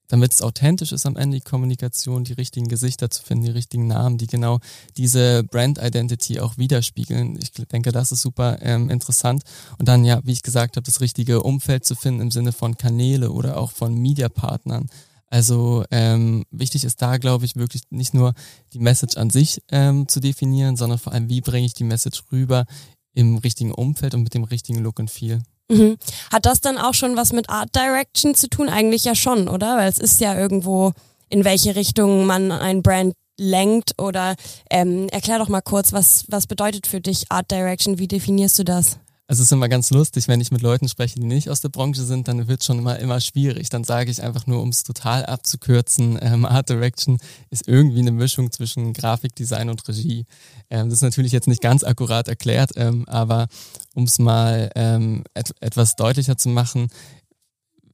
damit 0.09 0.33
es 0.33 0.43
authentisch 0.43 0.93
ist 0.93 1.07
am 1.07 1.17
Ende 1.17 1.39
die 1.39 1.43
Kommunikation, 1.43 2.25
die 2.25 2.35
richtigen 2.35 2.69
Gesichter 2.69 3.09
zu 3.09 3.23
finden, 3.23 3.47
die 3.47 3.53
richtigen 3.53 3.87
Namen, 3.87 4.19
die 4.19 4.27
genau 4.27 4.59
diese 4.99 5.43
Brand 5.43 5.79
Identity 5.79 6.39
auch 6.39 6.59
widerspiegeln. 6.59 7.39
Ich 7.43 7.53
denke, 7.53 7.93
das 7.93 8.13
ist 8.13 8.21
super 8.21 8.59
ähm, 8.61 8.91
interessant. 8.91 9.43
Und 9.79 9.89
dann 9.89 10.05
ja, 10.05 10.21
wie 10.25 10.33
ich 10.33 10.43
gesagt 10.43 10.77
habe, 10.77 10.85
das 10.85 11.01
richtige 11.01 11.43
Umfeld 11.43 11.87
zu 11.87 11.95
finden 11.95 12.21
im 12.21 12.31
Sinne 12.31 12.53
von 12.53 12.77
Kanäle 12.77 13.31
oder 13.31 13.57
auch 13.57 13.71
von 13.71 13.95
Mediapartnern. 13.95 14.91
Also 15.33 15.83
ähm, 15.91 16.45
wichtig 16.51 16.85
ist 16.85 17.01
da, 17.01 17.17
glaube 17.17 17.47
ich, 17.47 17.57
wirklich 17.57 17.85
nicht 17.89 18.13
nur 18.13 18.35
die 18.75 18.79
Message 18.79 19.17
an 19.17 19.31
sich 19.31 19.63
ähm, 19.71 20.07
zu 20.07 20.21
definieren, 20.21 20.77
sondern 20.77 20.99
vor 20.99 21.15
allem, 21.15 21.31
wie 21.31 21.41
bringe 21.41 21.65
ich 21.65 21.73
die 21.73 21.85
Message 21.85 22.23
rüber 22.31 22.67
im 23.15 23.39
richtigen 23.39 23.73
Umfeld 23.73 24.13
und 24.13 24.25
mit 24.25 24.35
dem 24.35 24.45
richtigen 24.45 24.81
Look 24.81 24.99
und 24.99 25.11
Feel. 25.11 25.41
Mhm. 25.71 25.97
Hat 26.31 26.45
das 26.45 26.61
dann 26.61 26.77
auch 26.77 26.93
schon 26.93 27.17
was 27.17 27.33
mit 27.33 27.49
Art 27.49 27.75
Direction 27.75 28.35
zu 28.35 28.51
tun? 28.51 28.69
Eigentlich 28.69 29.05
ja 29.07 29.15
schon, 29.15 29.49
oder? 29.49 29.79
Weil 29.79 29.89
es 29.89 29.99
ist 29.99 30.21
ja 30.21 30.39
irgendwo, 30.39 30.93
in 31.31 31.47
welche 31.47 31.77
Richtung 31.77 32.27
man 32.27 32.53
ein 32.53 32.83
Brand 32.83 33.15
lenkt 33.39 33.99
oder 33.99 34.37
ähm, 34.69 35.09
erklär 35.09 35.39
doch 35.39 35.49
mal 35.49 35.63
kurz, 35.63 35.95
was, 35.95 36.27
was 36.29 36.47
bedeutet 36.47 36.87
für 36.87 37.01
dich 37.01 37.33
Art 37.33 37.51
Direction? 37.51 37.99
Wie 37.99 38.07
definierst 38.07 38.59
du 38.59 38.65
das? 38.65 38.99
Also 39.33 39.41
es 39.41 39.49
ist 39.49 39.53
immer 39.53 39.71
ganz 39.71 39.91
lustig, 39.91 40.29
wenn 40.29 40.43
ich 40.43 40.51
mit 40.51 40.61
Leuten 40.61 40.89
spreche, 40.89 41.19
die 41.19 41.25
nicht 41.25 41.49
aus 41.49 41.63
der 41.63 41.71
Branche 41.71 42.03
sind, 42.03 42.29
dann 42.29 42.49
wird 42.49 42.61
es 42.61 42.67
schon 42.67 42.79
immer, 42.79 42.99
immer 42.99 43.19
schwierig. 43.19 43.71
Dann 43.71 43.83
sage 43.83 44.11
ich 44.11 44.23
einfach 44.23 44.47
nur, 44.47 44.61
um 44.61 44.69
es 44.69 44.83
total 44.83 45.25
abzukürzen, 45.25 46.19
ähm, 46.21 46.45
Art 46.45 46.69
Direction 46.69 47.19
ist 47.49 47.67
irgendwie 47.67 48.01
eine 48.01 48.13
Mischung 48.13 48.53
zwischen 48.53 48.93
Grafikdesign 48.93 49.71
und 49.71 49.89
Regie. 49.89 50.27
Ähm, 50.69 50.91
das 50.91 50.99
ist 50.99 51.03
natürlich 51.03 51.33
jetzt 51.33 51.49
nicht 51.49 51.63
ganz 51.63 51.83
akkurat 51.83 52.29
erklärt, 52.29 52.73
ähm, 52.77 53.09
aber 53.09 53.49
um 53.95 54.05
es 54.05 54.19
mal 54.19 54.71
ähm, 54.75 55.25
et 55.33 55.55
etwas 55.61 55.97
deutlicher 55.97 56.37
zu 56.37 56.51
machen, 56.51 56.89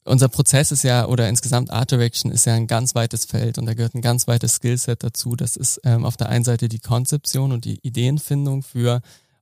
unser 0.03 0.27
Prozess 0.27 0.73
ist 0.73 0.83
ja, 0.83 1.07
oder 1.07 1.29
insgesamt 1.29 1.71
Art 1.71 1.89
Direction 1.89 2.33
ist 2.33 2.47
ja 2.47 2.53
ein 2.55 2.67
ganz 2.67 2.95
weites 2.95 3.23
Feld 3.23 3.57
und 3.57 3.65
da 3.65 3.75
gehört 3.75 3.95
ein 3.95 4.01
ganz 4.01 4.27
weites 4.27 4.55
Skillset 4.55 5.05
dazu. 5.05 5.37
Das 5.37 5.55
ist 5.55 5.79
ähm, 5.85 6.03
auf 6.03 6.17
der 6.17 6.27
einen 6.27 6.43
Seite 6.43 6.67
die 6.67 6.79
Konzeption 6.79 7.53
und 7.53 7.63
die 7.63 7.79
Ideenfindung 7.81 8.61
für 8.61 9.01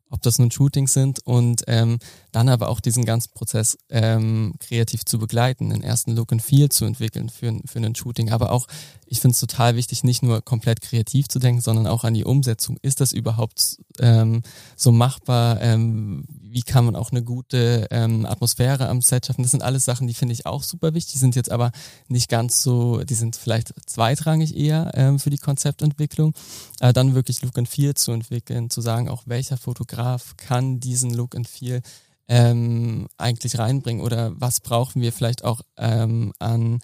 ob 0.09 0.21
das 0.21 0.39
nun 0.39 0.51
Shootings 0.51 0.93
sind 0.93 1.19
und 1.25 1.63
ähm, 1.67 1.99
dann 2.37 2.49
aber 2.49 2.69
auch 2.69 2.79
diesen 2.79 3.03
ganzen 3.03 3.33
Prozess 3.33 3.79
ähm, 3.89 4.53
kreativ 4.59 5.05
zu 5.05 5.17
begleiten, 5.17 5.71
den 5.71 5.81
ersten 5.81 6.15
Look 6.15 6.31
and 6.31 6.41
Feel 6.41 6.69
zu 6.69 6.85
entwickeln 6.85 7.29
für, 7.29 7.59
für 7.65 7.79
ein 7.79 7.95
Shooting. 7.95 8.29
Aber 8.29 8.51
auch, 8.51 8.67
ich 9.07 9.21
finde 9.21 9.33
es 9.33 9.39
total 9.39 9.75
wichtig, 9.75 10.03
nicht 10.03 10.21
nur 10.21 10.43
komplett 10.43 10.81
kreativ 10.81 11.27
zu 11.29 11.39
denken, 11.39 11.61
sondern 11.61 11.87
auch 11.87 12.03
an 12.03 12.13
die 12.13 12.25
Umsetzung. 12.25 12.77
Ist 12.83 13.01
das 13.01 13.11
überhaupt 13.11 13.79
ähm, 13.99 14.43
so 14.75 14.91
machbar? 14.91 15.59
Ähm, 15.61 16.25
wie 16.29 16.61
kann 16.61 16.85
man 16.85 16.95
auch 16.95 17.11
eine 17.11 17.23
gute 17.23 17.87
ähm, 17.89 18.27
Atmosphäre 18.27 18.87
am 18.87 19.01
Set 19.01 19.25
schaffen? 19.25 19.41
Das 19.41 19.51
sind 19.51 19.63
alles 19.63 19.85
Sachen, 19.85 20.05
die 20.05 20.13
finde 20.13 20.33
ich 20.33 20.45
auch 20.45 20.61
super 20.61 20.93
wichtig. 20.93 21.13
Die 21.13 21.19
sind 21.19 21.35
jetzt 21.35 21.51
aber 21.51 21.71
nicht 22.07 22.29
ganz 22.29 22.61
so, 22.61 23.03
die 23.03 23.15
sind 23.15 23.35
vielleicht 23.35 23.73
zweitrangig 23.89 24.55
eher 24.55 24.91
ähm, 24.93 25.17
für 25.17 25.31
die 25.31 25.37
Konzeptentwicklung. 25.37 26.35
Äh, 26.81 26.93
dann 26.93 27.15
wirklich 27.15 27.41
Look 27.41 27.57
and 27.57 27.67
Feel 27.67 27.95
zu 27.95 28.11
entwickeln, 28.11 28.69
zu 28.69 28.81
sagen, 28.81 29.09
auch 29.09 29.23
welcher 29.25 29.57
Fotograf 29.57 30.35
kann 30.37 30.79
diesen 30.79 31.15
Look 31.15 31.35
and 31.35 31.47
Feel 31.47 31.81
ähm, 32.27 33.07
eigentlich 33.17 33.57
reinbringen 33.57 34.03
oder 34.03 34.33
was 34.35 34.59
brauchen 34.59 35.01
wir 35.01 35.13
vielleicht 35.13 35.43
auch 35.43 35.61
ähm, 35.77 36.33
an 36.39 36.79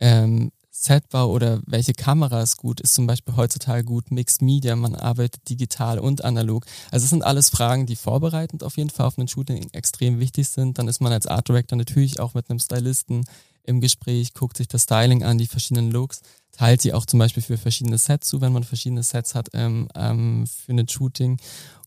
ähm, 0.00 0.50
Setbau 0.78 1.30
oder 1.30 1.62
welche 1.66 1.94
Kamera 1.94 2.42
ist 2.42 2.58
gut, 2.58 2.80
ist 2.80 2.94
zum 2.94 3.06
Beispiel 3.06 3.34
heutzutage 3.36 3.84
gut 3.84 4.10
Mixed 4.10 4.42
Media, 4.42 4.76
man 4.76 4.94
arbeitet 4.94 5.48
digital 5.48 5.98
und 5.98 6.22
analog. 6.22 6.66
Also 6.90 7.04
es 7.04 7.10
sind 7.10 7.24
alles 7.24 7.48
Fragen, 7.48 7.86
die 7.86 7.96
vorbereitend 7.96 8.62
auf 8.62 8.76
jeden 8.76 8.90
Fall 8.90 9.06
auf 9.06 9.18
einen 9.18 9.28
Shooting 9.28 9.70
extrem 9.72 10.20
wichtig 10.20 10.48
sind. 10.48 10.78
Dann 10.78 10.86
ist 10.86 11.00
man 11.00 11.12
als 11.12 11.26
Art 11.26 11.48
Director 11.48 11.78
natürlich 11.78 12.20
auch 12.20 12.34
mit 12.34 12.50
einem 12.50 12.58
Stylisten 12.58 13.24
im 13.64 13.80
Gespräch, 13.80 14.34
guckt 14.34 14.58
sich 14.58 14.68
das 14.68 14.82
Styling 14.82 15.24
an, 15.24 15.38
die 15.38 15.46
verschiedenen 15.46 15.90
Looks, 15.90 16.20
teilt 16.52 16.84
die 16.84 16.92
auch 16.92 17.06
zum 17.06 17.18
Beispiel 17.18 17.42
für 17.42 17.58
verschiedene 17.58 17.98
Sets 17.98 18.28
zu, 18.28 18.40
wenn 18.40 18.52
man 18.52 18.62
verschiedene 18.62 19.02
Sets 19.02 19.34
hat 19.34 19.48
ähm, 19.54 19.88
ähm, 19.94 20.46
für 20.46 20.72
ein 20.72 20.88
Shooting 20.88 21.38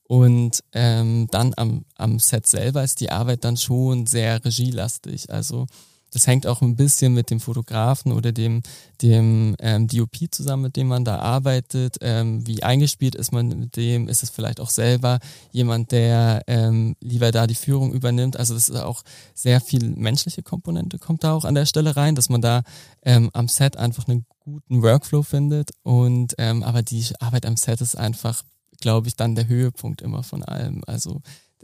und 0.09 0.63
ähm, 0.73 1.27
dann 1.29 1.53
am, 1.55 1.85
am 1.95 2.17
Set 2.17 2.47
selber 2.47 2.83
ist 2.83 2.99
die 2.99 3.11
Arbeit 3.11 3.43
dann 3.43 3.57
schon 3.57 4.07
sehr 4.07 4.43
regielastig. 4.43 5.29
Also 5.29 5.67
das 6.11 6.25
hängt 6.25 6.47
auch 6.47 6.63
ein 6.63 6.75
bisschen 6.75 7.13
mit 7.13 7.29
dem 7.29 7.39
Fotografen 7.39 8.11
oder 8.11 8.31
dem, 8.31 8.63
dem 9.03 9.55
ähm, 9.59 9.87
DOP 9.87 10.15
zusammen, 10.31 10.63
mit 10.63 10.77
dem 10.77 10.87
man 10.87 11.05
da 11.05 11.19
arbeitet. 11.19 11.97
Ähm, 12.01 12.47
wie 12.47 12.63
eingespielt 12.63 13.13
ist 13.13 13.31
man 13.31 13.49
mit 13.49 13.75
dem? 13.75 14.07
Ist 14.07 14.23
es 14.23 14.31
vielleicht 14.31 14.59
auch 14.59 14.71
selber 14.71 15.19
jemand, 15.51 15.91
der 15.91 16.41
ähm, 16.47 16.95
lieber 17.01 17.31
da 17.31 17.45
die 17.45 17.53
Führung 17.53 17.93
übernimmt? 17.93 18.35
Also 18.35 18.55
das 18.55 18.67
ist 18.67 18.77
auch 18.77 19.03
sehr 19.35 19.61
viel 19.61 19.89
menschliche 19.89 20.41
Komponente 20.41 20.97
kommt 20.97 21.23
da 21.23 21.33
auch 21.33 21.45
an 21.45 21.53
der 21.53 21.67
Stelle 21.67 21.95
rein, 21.95 22.15
dass 22.15 22.29
man 22.29 22.41
da 22.41 22.63
ähm, 23.03 23.29
am 23.33 23.47
Set 23.47 23.77
einfach 23.77 24.07
einen 24.07 24.25
guten 24.39 24.81
Workflow 24.81 25.21
findet. 25.21 25.69
Und 25.83 26.33
ähm, 26.39 26.63
aber 26.63 26.81
die 26.81 27.05
Arbeit 27.19 27.45
am 27.45 27.57
Set 27.57 27.79
ist 27.81 27.95
einfach 27.95 28.41
glaube 28.79 29.07
ich, 29.07 29.15
dann 29.15 29.35
der 29.35 29.47
Höhepunkt 29.47 30.01
immer 30.01 30.23
von 30.23 30.43
allem. 30.43 30.81
Also 30.87 31.21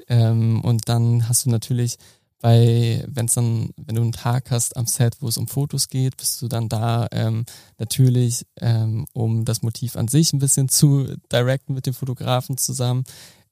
ähm, 0.08 0.62
und 0.62 0.90
dann 0.90 1.28
hast 1.30 1.46
du 1.46 1.50
natürlich 1.50 1.98
bei, 2.42 3.04
wenn 3.08 3.26
es 3.26 3.34
dann, 3.34 3.72
wenn 3.78 3.96
du 3.96 4.02
einen 4.02 4.12
Tag 4.12 4.52
hast 4.52 4.78
am 4.78 4.86
Set, 4.86 5.18
wo 5.20 5.28
es 5.28 5.38
um 5.38 5.48
Fotos 5.48 5.88
geht, 5.88 6.18
bist 6.18 6.42
du 6.42 6.48
dann 6.48 6.70
da 6.70 7.08
ähm, 7.12 7.46
natürlich, 7.80 8.46
ähm, 8.62 9.08
um 9.14 9.46
das 9.46 9.64
Motiv 9.64 9.96
an 9.96 10.08
sich 10.08 10.32
ein 10.32 10.40
bisschen 10.40 10.70
zu 10.70 11.08
directen 11.32 11.74
mit 11.74 11.88
dem 11.88 11.94
Fotografen 11.94 12.58
zusammen 12.58 13.04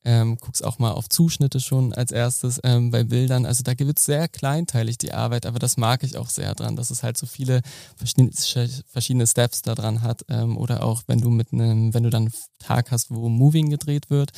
ähm, 0.05 0.37
guckst 0.37 0.63
auch 0.63 0.79
mal 0.79 0.91
auf 0.91 1.07
Zuschnitte 1.07 1.59
schon 1.59 1.93
als 1.93 2.11
erstes 2.11 2.59
ähm, 2.63 2.91
bei 2.91 3.03
Bildern. 3.03 3.45
Also 3.45 3.63
da 3.63 3.77
wird 3.77 3.99
sehr 3.99 4.27
kleinteilig 4.27 4.97
die 4.97 5.13
Arbeit, 5.13 5.45
aber 5.45 5.59
das 5.59 5.77
mag 5.77 6.03
ich 6.03 6.17
auch 6.17 6.29
sehr 6.29 6.53
dran, 6.55 6.75
dass 6.75 6.91
es 6.91 7.03
halt 7.03 7.17
so 7.17 7.25
viele 7.25 7.61
verschiedene, 7.95 9.27
Steps 9.27 9.61
da 9.61 9.75
dran 9.75 10.01
hat. 10.01 10.25
Ähm, 10.29 10.57
oder 10.57 10.83
auch 10.83 11.03
wenn 11.07 11.21
du 11.21 11.29
mit 11.29 11.53
einem, 11.53 11.93
wenn 11.93 12.03
du 12.03 12.09
dann 12.09 12.23
einen 12.23 12.33
Tag 12.59 12.91
hast, 12.91 13.11
wo 13.11 13.29
Moving 13.29 13.69
gedreht 13.69 14.09
wird, 14.09 14.31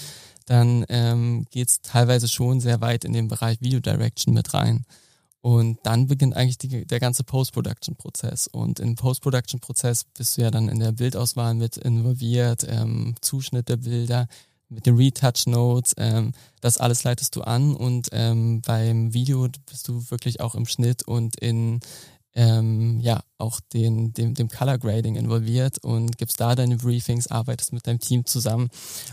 dann 0.46 0.86
ähm, 0.90 1.46
geht 1.50 1.82
teilweise 1.84 2.28
schon 2.28 2.60
sehr 2.60 2.82
weit 2.82 3.04
in 3.04 3.14
den 3.14 3.28
Bereich 3.28 3.62
Video 3.62 3.80
Direction 3.80 4.34
mit 4.34 4.54
rein. 4.54 4.86
Und 5.42 5.78
dann 5.84 6.08
beginnt 6.08 6.36
eigentlich 6.36 6.58
die, 6.58 6.86
der 6.86 7.00
ganze 7.00 7.24
Post-Production-Prozess. 7.24 8.48
Und 8.48 8.80
im 8.80 8.96
Post-Production-Prozess 8.96 10.06
bist 10.06 10.38
du 10.38 10.42
ja 10.42 10.50
dann 10.50 10.70
in 10.70 10.80
der 10.80 10.92
Bildauswahl 10.92 11.54
mit 11.54 11.78
involviert, 11.78 12.66
ähm, 12.68 13.16
Zuschnitt 13.22 13.70
der 13.70 13.78
Bilder, 13.78 14.28
mit 14.70 14.86
den 14.86 14.96
Retouch 14.96 15.46
Notes, 15.48 15.94
ähm, 15.98 16.34
das 16.62 16.78
alles 16.78 17.04
leitest 17.04 17.36
du 17.36 17.42
an 17.42 17.76
und 17.76 18.10
ähm, 18.12 18.62
beim 18.62 19.14
Video 19.14 19.48
bist 19.70 19.88
du 19.88 20.10
wirklich 20.10 20.42
auch 20.42 20.56
im 20.56 20.66
Schnitt 20.66 21.04
und 21.04 21.40
in 21.40 21.80
ähm, 22.36 23.00
ja 23.00 23.22
auch 23.38 23.62
den, 23.74 24.14
dem, 24.14 24.34
dem 24.34 24.50
Color 24.50 24.78
Grading 24.78 25.16
involviert 25.16 25.78
und 25.80 26.18
gibst 26.18 26.40
da 26.40 26.54
deine 26.54 26.78
Briefings, 26.78 27.28
arbeitest 27.28 27.72
mit 27.74 27.88
deinem 27.88 28.00
Team 28.00 28.26
zusammen. 28.26 28.70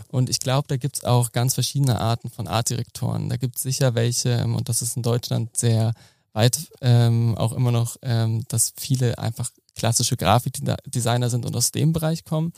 Und 0.09 0.29
ich 0.29 0.39
glaube, 0.39 0.67
da 0.67 0.77
gibt's 0.77 1.05
auch 1.05 1.31
ganz 1.31 1.53
verschiedene 1.53 1.99
Arten 1.99 2.29
von 2.29 2.47
Artdirektoren. 2.47 3.29
Da 3.29 3.37
gibt's 3.37 3.61
sicher 3.61 3.95
welche, 3.95 4.29
ähm, 4.29 4.55
und 4.55 4.67
das 4.69 4.81
ist 4.81 4.97
in 4.97 5.03
Deutschland 5.03 5.55
sehr 5.55 5.93
weit 6.33 6.69
ähm, 6.81 7.37
auch 7.37 7.53
immer 7.53 7.71
noch, 7.71 7.95
ähm, 8.01 8.43
dass 8.49 8.73
viele 8.77 9.17
einfach 9.17 9.49
klassische 9.75 10.17
Grafikdesigner 10.17 11.29
sind 11.29 11.45
und 11.45 11.55
aus 11.55 11.71
dem 11.71 11.93
Bereich 11.93 12.25
kommen. 12.25 12.53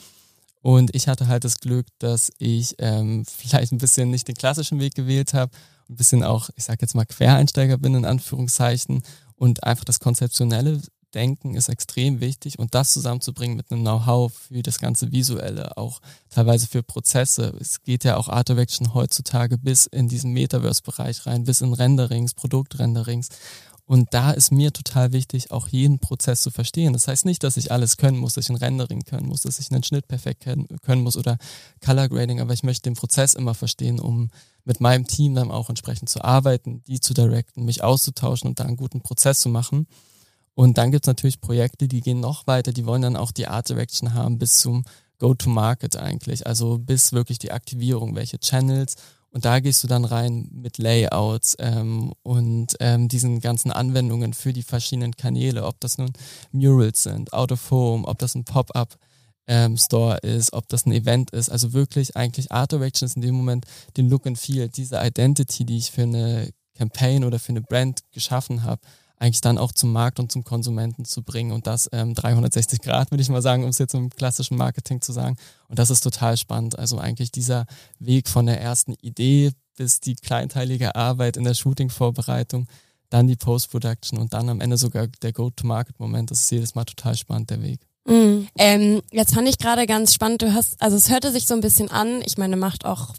Und 0.65 0.95
ich 0.95 1.07
hatte 1.07 1.27
halt 1.27 1.43
das 1.43 1.59
Glück, 1.59 1.85
dass 1.99 2.31
ich 2.39 2.73
ähm, 2.79 3.23
vielleicht 3.37 3.71
ein 3.71 3.77
bisschen 3.77 4.09
nicht 4.09 4.27
den 4.27 4.33
klassischen 4.33 4.79
Weg 4.79 4.95
gewählt 4.95 5.35
habe, 5.35 5.51
ein 5.87 5.95
bisschen 5.95 6.23
auch, 6.23 6.49
ich 6.55 6.63
sage 6.63 6.79
jetzt 6.81 6.95
mal, 6.95 7.05
Quereinsteiger 7.05 7.77
bin 7.77 7.93
in 7.93 8.03
Anführungszeichen 8.03 9.03
und 9.35 9.63
einfach 9.63 9.85
das 9.85 9.99
konzeptionelle 9.99 10.81
Denken 11.13 11.53
ist 11.53 11.69
extrem 11.69 12.19
wichtig 12.19 12.57
und 12.57 12.73
das 12.73 12.93
zusammenzubringen 12.93 13.57
mit 13.57 13.71
einem 13.71 13.81
Know-how 13.81 14.33
für 14.33 14.63
das 14.63 14.79
ganze 14.79 15.11
Visuelle, 15.11 15.77
auch 15.77 16.01
teilweise 16.31 16.65
für 16.65 16.81
Prozesse. 16.81 17.55
Es 17.61 17.83
geht 17.83 18.03
ja 18.03 18.17
auch 18.17 18.27
Art 18.27 18.49
Direction 18.49 18.95
heutzutage 18.95 19.59
bis 19.59 19.85
in 19.85 20.07
diesen 20.07 20.33
Metaverse-Bereich 20.33 21.27
rein, 21.27 21.43
bis 21.43 21.61
in 21.61 21.73
Renderings, 21.73 22.33
Produktrenderings. 22.33 23.29
Und 23.87 24.13
da 24.15 24.31
ist 24.31 24.51
mir 24.51 24.73
total 24.73 25.11
wichtig, 25.11 25.51
auch 25.51 25.67
jeden 25.67 25.99
Prozess 25.99 26.41
zu 26.41 26.49
verstehen. 26.49 26.93
Das 26.93 27.07
heißt 27.07 27.25
nicht, 27.25 27.43
dass 27.43 27.55
ich 27.55 27.71
alles 27.71 27.97
können 27.97 28.17
muss, 28.17 28.33
dass 28.33 28.45
ich 28.45 28.49
ein 28.49 28.55
Rendering 28.55 29.03
können 29.03 29.27
muss, 29.27 29.41
dass 29.41 29.59
ich 29.59 29.71
einen 29.71 29.83
Schnitt 29.83 30.07
perfekt 30.07 30.43
können 30.43 31.03
muss 31.03 31.17
oder 31.17 31.37
Color 31.85 32.09
Grading, 32.09 32.41
aber 32.41 32.53
ich 32.53 32.63
möchte 32.63 32.89
den 32.89 32.95
Prozess 32.95 33.35
immer 33.35 33.53
verstehen, 33.53 33.99
um 33.99 34.29
mit 34.63 34.81
meinem 34.81 35.05
Team 35.05 35.35
dann 35.35 35.51
auch 35.51 35.69
entsprechend 35.69 36.09
zu 36.09 36.23
arbeiten, 36.23 36.83
die 36.87 36.99
zu 36.99 37.13
directen, 37.13 37.65
mich 37.65 37.83
auszutauschen 37.83 38.49
und 38.49 38.59
da 38.59 38.63
einen 38.63 38.77
guten 38.77 39.01
Prozess 39.01 39.39
zu 39.39 39.49
machen. 39.49 39.85
Und 40.55 40.79
dann 40.79 40.91
gibt's 40.91 41.07
natürlich 41.07 41.39
Projekte, 41.39 41.87
die 41.87 42.01
gehen 42.01 42.19
noch 42.19 42.47
weiter, 42.47 42.71
die 42.71 42.87
wollen 42.87 43.03
dann 43.03 43.17
auch 43.17 43.31
die 43.31 43.47
Art 43.47 43.69
Direction 43.69 44.15
haben 44.15 44.39
bis 44.39 44.59
zum 44.59 44.83
Go-to-Market 45.19 45.95
eigentlich, 45.95 46.47
also 46.47 46.79
bis 46.79 47.13
wirklich 47.13 47.37
die 47.39 47.51
Aktivierung, 47.51 48.15
welche 48.15 48.39
Channels 48.39 48.95
und 49.35 49.43
da 49.43 49.59
gehst 49.59 49.83
du 49.83 49.87
dann 49.87 50.05
rein 50.05 50.47
mit 50.53 50.77
Layouts 50.77 51.57
ähm, 51.59 52.13
und 52.23 52.77
ähm, 52.79 53.09
diesen 53.09 53.41
ganzen 53.41 53.69
Anwendungen 53.69 54.33
für 54.33 54.53
die 54.53 54.63
verschiedenen 54.63 55.17
Kanäle, 55.17 55.65
ob 55.65 55.77
das 55.81 55.97
nun 55.97 56.13
Murals 56.53 57.03
sind, 57.03 57.33
Out 57.33 57.51
of 57.51 57.69
Home, 57.69 58.07
ob 58.07 58.17
das 58.17 58.33
ein 58.35 58.45
Pop-up 58.45 58.97
ähm, 59.47 59.75
Store 59.75 60.19
ist, 60.19 60.53
ob 60.53 60.69
das 60.69 60.85
ein 60.85 60.93
Event 60.93 61.31
ist. 61.31 61.49
Also 61.49 61.73
wirklich 61.73 62.15
eigentlich 62.15 62.53
Art 62.53 62.71
Direction 62.71 63.07
ist 63.07 63.17
in 63.17 63.23
dem 63.23 63.35
Moment 63.35 63.65
den 63.97 64.07
Look 64.09 64.25
and 64.25 64.39
Feel, 64.39 64.69
diese 64.69 65.05
Identity, 65.05 65.65
die 65.65 65.79
ich 65.79 65.91
für 65.91 66.03
eine 66.03 66.49
Campaign 66.73 67.25
oder 67.25 67.37
für 67.37 67.51
eine 67.51 67.61
Brand 67.61 68.03
geschaffen 68.13 68.63
habe, 68.63 68.79
eigentlich 69.17 69.41
dann 69.41 69.57
auch 69.57 69.71
zum 69.71 69.91
Markt 69.91 70.19
und 70.19 70.31
zum 70.31 70.43
Konsumenten 70.43 71.05
zu 71.05 71.23
bringen 71.23 71.51
und 71.51 71.67
das 71.67 71.89
ähm, 71.91 72.13
360 72.13 72.81
Grad, 72.81 73.11
würde 73.11 73.21
ich 73.21 73.29
mal 73.29 73.41
sagen, 73.41 73.63
um 73.63 73.69
es 73.69 73.77
jetzt 73.77 73.93
im 73.93 74.09
klassischen 74.09 74.57
Marketing 74.57 75.01
zu 75.01 75.13
sagen. 75.13 75.37
Und 75.69 75.79
das 75.79 75.89
ist 75.89 76.01
total 76.01 76.37
spannend. 76.37 76.77
Also 76.77 76.97
eigentlich 76.97 77.31
dieser 77.31 77.65
Weg 77.99 78.27
von 78.27 78.45
der 78.45 78.61
ersten 78.61 78.93
Idee 79.01 79.51
bis 79.75 79.99
die 79.99 80.15
kleinteilige 80.15 80.95
Arbeit 80.95 81.37
in 81.37 81.43
der 81.43 81.53
Shooting-Vorbereitung, 81.53 82.67
dann 83.09 83.27
die 83.27 83.35
Post-Production 83.35 84.19
und 84.19 84.33
dann 84.33 84.49
am 84.49 84.61
Ende 84.61 84.77
sogar 84.77 85.07
der 85.07 85.33
Go-to-Market-Moment. 85.33 86.31
Das 86.31 86.41
ist 86.41 86.51
jedes 86.51 86.75
Mal 86.75 86.85
total 86.85 87.15
spannend, 87.15 87.49
der 87.49 87.61
Weg. 87.61 87.79
Mm, 88.05 88.47
ähm, 88.57 89.01
jetzt 89.11 89.33
fand 89.33 89.47
ich 89.47 89.57
gerade 89.57 89.85
ganz 89.87 90.13
spannend, 90.13 90.41
du 90.41 90.53
hast, 90.53 90.81
also 90.81 90.95
es 90.95 91.09
hörte 91.09 91.31
sich 91.31 91.45
so 91.47 91.55
ein 91.55 91.61
bisschen 91.61 91.89
an, 91.89 92.21
ich 92.25 92.37
meine, 92.37 92.55
macht 92.55 92.85
auch 92.85 93.15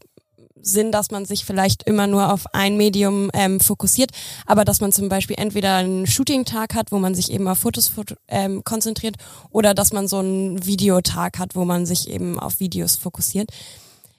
Sinn, 0.61 0.92
dass 0.92 1.11
man 1.11 1.25
sich 1.25 1.45
vielleicht 1.45 1.83
immer 1.85 2.07
nur 2.07 2.33
auf 2.33 2.45
ein 2.53 2.77
Medium 2.77 3.31
ähm, 3.33 3.61
fokussiert, 3.61 4.11
aber 4.47 4.64
dass 4.64 4.81
man 4.81 4.92
zum 4.92 5.09
Beispiel 5.09 5.37
entweder 5.38 5.77
einen 5.77 6.07
Shooting-Tag 6.07 6.75
hat, 6.75 6.92
wo 6.92 6.99
man 6.99 7.14
sich 7.14 7.31
eben 7.31 7.49
auf 7.49 7.59
Fotos 7.59 7.92
ähm, 8.29 8.64
konzentriert, 8.64 9.16
oder 9.51 9.75
dass 9.75 9.92
man 9.92 10.09
so 10.09 10.19
einen 10.19 10.64
Videotag 10.66 11.38
hat, 11.38 11.55
wo 11.55 11.64
man 11.64 11.87
sich 11.87 12.09
eben 12.09 12.38
auf 12.38 12.61
Videos 12.61 12.97
fokussiert. 12.97 13.51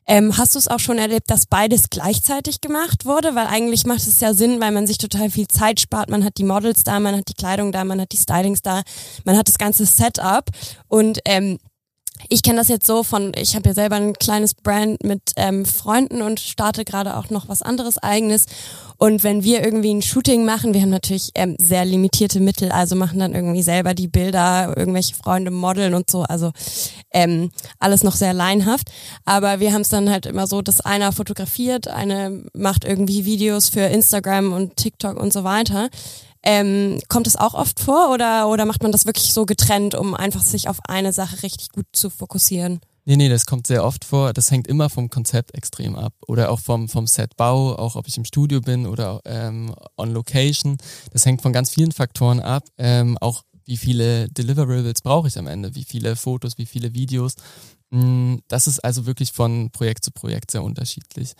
Ähm, 0.10 0.38
hast 0.38 0.56
du 0.56 0.60
es 0.60 0.70
auch 0.70 0.80
schon 0.80 0.98
erlebt, 0.98 1.30
dass 1.30 1.48
beides 1.48 1.90
gleichzeitig 1.90 2.62
gemacht 2.62 3.06
wurde? 3.06 3.36
Weil 3.36 3.48
eigentlich 3.48 3.86
macht 3.86 4.08
es 4.08 4.22
ja 4.22 4.34
Sinn, 4.34 4.62
weil 4.62 4.72
man 4.72 4.88
sich 4.88 4.98
total 4.98 5.30
viel 5.30 5.50
Zeit 5.50 5.82
spart. 5.82 6.10
Man 6.10 6.24
hat 6.24 6.38
die 6.38 6.46
Models 6.46 6.86
da, 6.86 7.02
man 7.02 7.18
hat 7.18 7.28
die 7.28 7.34
Kleidung 7.34 7.74
da, 7.74 7.84
man 7.84 8.00
hat 8.00 8.14
die 8.14 8.18
Stylings 8.18 8.62
da, 8.62 8.84
man 9.26 9.36
hat 9.38 9.50
das 9.50 9.58
ganze 9.58 9.86
Setup 9.86 10.46
und 10.88 11.20
ähm, 11.26 11.58
ich 12.30 12.44
kenne 12.44 12.58
das 12.58 12.68
jetzt 12.68 12.86
so 12.86 13.04
von, 13.04 13.32
ich 13.36 13.56
habe 13.56 13.70
ja 13.70 13.76
selber 13.76 13.96
ein 13.96 14.14
kleines 14.14 14.54
Brand 14.54 15.04
mit 15.04 15.22
ähm, 15.36 15.66
Freunden 15.66 16.22
und 16.22 16.40
starte 16.40 16.84
gerade 16.84 17.18
auch 17.18 17.30
noch 17.30 17.48
was 17.48 17.62
anderes 17.62 17.98
eigenes. 17.98 18.46
Und 18.98 19.24
wenn 19.24 19.44
wir 19.44 19.64
irgendwie 19.64 19.94
ein 19.94 20.02
Shooting 20.02 20.44
machen, 20.44 20.74
wir 20.74 20.82
haben 20.82 20.90
natürlich 20.90 21.32
ähm, 21.36 21.56
sehr 21.60 21.86
limitierte 21.86 22.40
Mittel, 22.40 22.72
also 22.72 22.96
machen 22.96 23.20
dann 23.20 23.36
irgendwie 23.36 23.62
selber 23.62 23.94
die 23.94 24.08
Bilder, 24.08 24.74
irgendwelche 24.76 25.14
Freunde 25.16 25.52
modeln 25.52 25.94
und 25.94 26.10
so, 26.10 26.24
also 26.24 26.52
ähm, 27.12 27.52
alles 27.80 28.04
noch 28.04 28.16
sehr 28.16 28.34
leinhaft. 28.34 28.90
Aber 29.24 29.60
wir 29.60 29.72
haben 29.72 29.82
es 29.82 29.90
dann 29.90 30.10
halt 30.10 30.26
immer 30.26 30.48
so, 30.48 30.62
dass 30.62 30.82
einer 30.82 31.12
fotografiert, 31.12 31.88
eine 31.88 32.44
macht 32.54 32.86
irgendwie 32.86 33.26
Videos 33.26 33.70
für 33.70 33.82
Instagram 33.82 34.52
und 34.52 34.76
TikTok 34.78 35.18
und 35.18 35.32
so 35.32 35.44
weiter. 35.44 35.90
Ähm, 36.44 37.00
kommt 37.10 37.28
es 37.28 37.36
auch 37.36 37.54
oft 37.54 37.80
vor 37.80 38.12
oder, 38.14 38.50
oder 38.50 38.66
macht 38.66 38.84
man 38.84 38.92
das 38.92 39.06
wirklich 39.06 39.34
so 39.34 39.46
getrennt, 39.46 39.96
um 39.96 40.14
einfach 40.14 40.42
sich 40.42 40.70
auf 40.70 40.80
eine 40.88 41.14
Sache 41.14 41.44
richtig 41.44 41.70
gut 41.70 41.86
zu 41.92 42.10
fokussieren? 42.10 42.80
Nee, 43.06 43.16
nee, 43.16 43.30
das 43.30 43.46
kommt 43.46 43.68
sehr 43.68 43.86
oft 43.86 44.04
vor. 44.04 44.34
Das 44.34 44.52
hängt 44.52 44.68
immer 44.68 44.90
vom 44.90 45.10
Konzept 45.10 45.54
extrem 45.56 45.96
ab. 45.96 46.14
Oder 46.28 46.52
auch 46.52 46.60
vom, 46.60 46.90
vom 46.90 47.08
Setbau, 47.08 47.74
auch 47.78 47.96
ob 47.96 48.06
ich 48.06 48.18
im 48.18 48.26
Studio 48.26 48.60
bin 48.60 48.86
oder 48.86 49.22
ähm, 49.24 49.74
on 49.96 50.12
Location. 50.12 50.78
Das 51.14 51.26
hängt 51.26 51.42
von 51.42 51.54
ganz 51.54 51.70
vielen 51.70 51.94
Faktoren 51.94 52.42
ab. 52.42 52.66
Ähm, 52.78 53.18
auch 53.20 53.44
wie 53.64 53.78
viele 53.78 54.28
Deliverables 54.28 55.02
brauche 55.04 55.30
ich 55.30 55.38
am 55.38 55.48
Ende, 55.48 55.74
wie 55.74 55.86
viele 55.86 56.18
Fotos, 56.18 56.58
wie 56.58 56.66
viele 56.66 56.94
Videos. 56.94 57.36
Mm, 57.92 58.38
das 58.50 58.68
ist 58.68 58.80
also 58.80 59.06
wirklich 59.06 59.32
von 59.32 59.72
Projekt 59.72 60.04
zu 60.04 60.12
Projekt 60.12 60.52
sehr 60.52 60.64
unterschiedlich. 60.64 61.34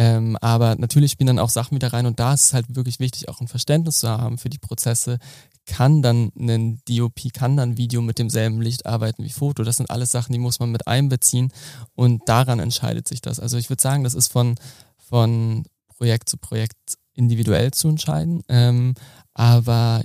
Ähm, 0.00 0.38
aber 0.40 0.76
natürlich 0.76 1.12
spielen 1.12 1.26
dann 1.26 1.38
auch 1.38 1.50
Sachen 1.50 1.74
wieder 1.74 1.92
rein 1.92 2.06
und 2.06 2.18
da 2.18 2.32
ist 2.32 2.46
es 2.46 2.52
halt 2.54 2.74
wirklich 2.74 3.00
wichtig, 3.00 3.28
auch 3.28 3.42
ein 3.42 3.48
Verständnis 3.48 3.98
zu 3.98 4.08
haben 4.08 4.38
für 4.38 4.48
die 4.48 4.56
Prozesse. 4.56 5.18
Kann 5.66 6.00
dann 6.00 6.32
ein 6.38 6.80
DOP, 6.88 7.30
kann 7.34 7.58
dann 7.58 7.76
Video 7.76 8.00
mit 8.00 8.18
demselben 8.18 8.62
Licht 8.62 8.86
arbeiten 8.86 9.22
wie 9.24 9.28
Foto? 9.28 9.62
Das 9.62 9.76
sind 9.76 9.90
alles 9.90 10.10
Sachen, 10.10 10.32
die 10.32 10.38
muss 10.38 10.58
man 10.58 10.72
mit 10.72 10.86
einbeziehen 10.86 11.52
und 11.94 12.26
daran 12.26 12.60
entscheidet 12.60 13.06
sich 13.06 13.20
das. 13.20 13.38
Also 13.40 13.58
ich 13.58 13.68
würde 13.68 13.82
sagen, 13.82 14.02
das 14.02 14.14
ist 14.14 14.32
von, 14.32 14.54
von 14.96 15.64
Projekt 15.98 16.30
zu 16.30 16.38
Projekt 16.38 16.78
individuell 17.12 17.70
zu 17.72 17.88
entscheiden. 17.88 18.42
Ähm, 18.48 18.94
aber 19.34 20.02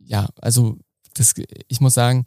ja, 0.00 0.28
also 0.40 0.78
das, 1.14 1.34
ich 1.68 1.80
muss 1.80 1.94
sagen, 1.94 2.24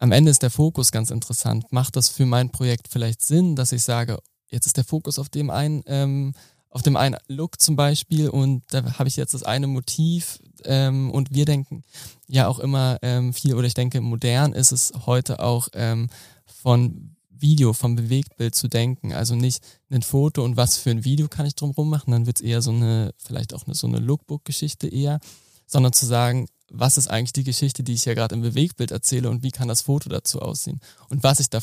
am 0.00 0.10
Ende 0.10 0.32
ist 0.32 0.42
der 0.42 0.50
Fokus 0.50 0.90
ganz 0.90 1.12
interessant. 1.12 1.70
Macht 1.70 1.94
das 1.94 2.08
für 2.08 2.26
mein 2.26 2.50
Projekt 2.50 2.88
vielleicht 2.88 3.22
Sinn, 3.22 3.54
dass 3.54 3.70
ich 3.70 3.84
sage, 3.84 4.18
jetzt 4.54 4.66
ist 4.66 4.76
der 4.76 4.84
Fokus 4.84 5.18
auf 5.18 5.28
dem 5.28 5.50
einen, 5.50 5.82
ähm, 5.86 6.32
auf 6.70 6.82
dem 6.82 6.96
einen 6.96 7.16
Look 7.28 7.60
zum 7.60 7.76
Beispiel 7.76 8.28
und 8.28 8.62
da 8.70 8.98
habe 8.98 9.08
ich 9.08 9.16
jetzt 9.16 9.34
das 9.34 9.42
eine 9.42 9.66
Motiv 9.66 10.40
ähm, 10.64 11.10
und 11.10 11.34
wir 11.34 11.44
denken 11.44 11.84
ja 12.26 12.48
auch 12.48 12.58
immer 12.58 12.98
ähm, 13.02 13.32
viel 13.32 13.54
oder 13.54 13.66
ich 13.66 13.74
denke 13.74 14.00
modern 14.00 14.52
ist 14.52 14.72
es 14.72 14.92
heute 15.06 15.40
auch 15.40 15.68
ähm, 15.74 16.08
von 16.46 17.14
Video, 17.44 17.74
vom 17.74 17.94
Bewegtbild 17.94 18.54
zu 18.54 18.68
denken. 18.68 19.12
Also 19.12 19.34
nicht 19.34 19.62
ein 19.90 20.02
Foto 20.02 20.42
und 20.42 20.56
was 20.56 20.78
für 20.78 20.90
ein 20.90 21.04
Video 21.04 21.28
kann 21.28 21.46
ich 21.46 21.54
drumherum 21.54 21.90
machen, 21.90 22.12
dann 22.12 22.26
wird 22.26 22.38
es 22.38 22.42
eher 22.42 22.62
so 22.62 22.70
eine, 22.70 23.12
vielleicht 23.18 23.52
auch 23.52 23.66
eine, 23.66 23.74
so 23.74 23.86
eine 23.86 23.98
Lookbook-Geschichte 23.98 24.88
eher, 24.88 25.20
sondern 25.66 25.92
zu 25.92 26.06
sagen, 26.06 26.46
was 26.70 26.96
ist 26.96 27.08
eigentlich 27.08 27.34
die 27.34 27.44
Geschichte, 27.44 27.82
die 27.82 27.92
ich 27.92 28.04
ja 28.04 28.14
gerade 28.14 28.34
im 28.34 28.40
Bewegtbild 28.40 28.90
erzähle 28.90 29.28
und 29.28 29.42
wie 29.42 29.50
kann 29.50 29.68
das 29.68 29.82
Foto 29.82 30.08
dazu 30.08 30.40
aussehen? 30.40 30.80
Und 31.08 31.22
was 31.22 31.40
ich 31.40 31.50
da 31.50 31.60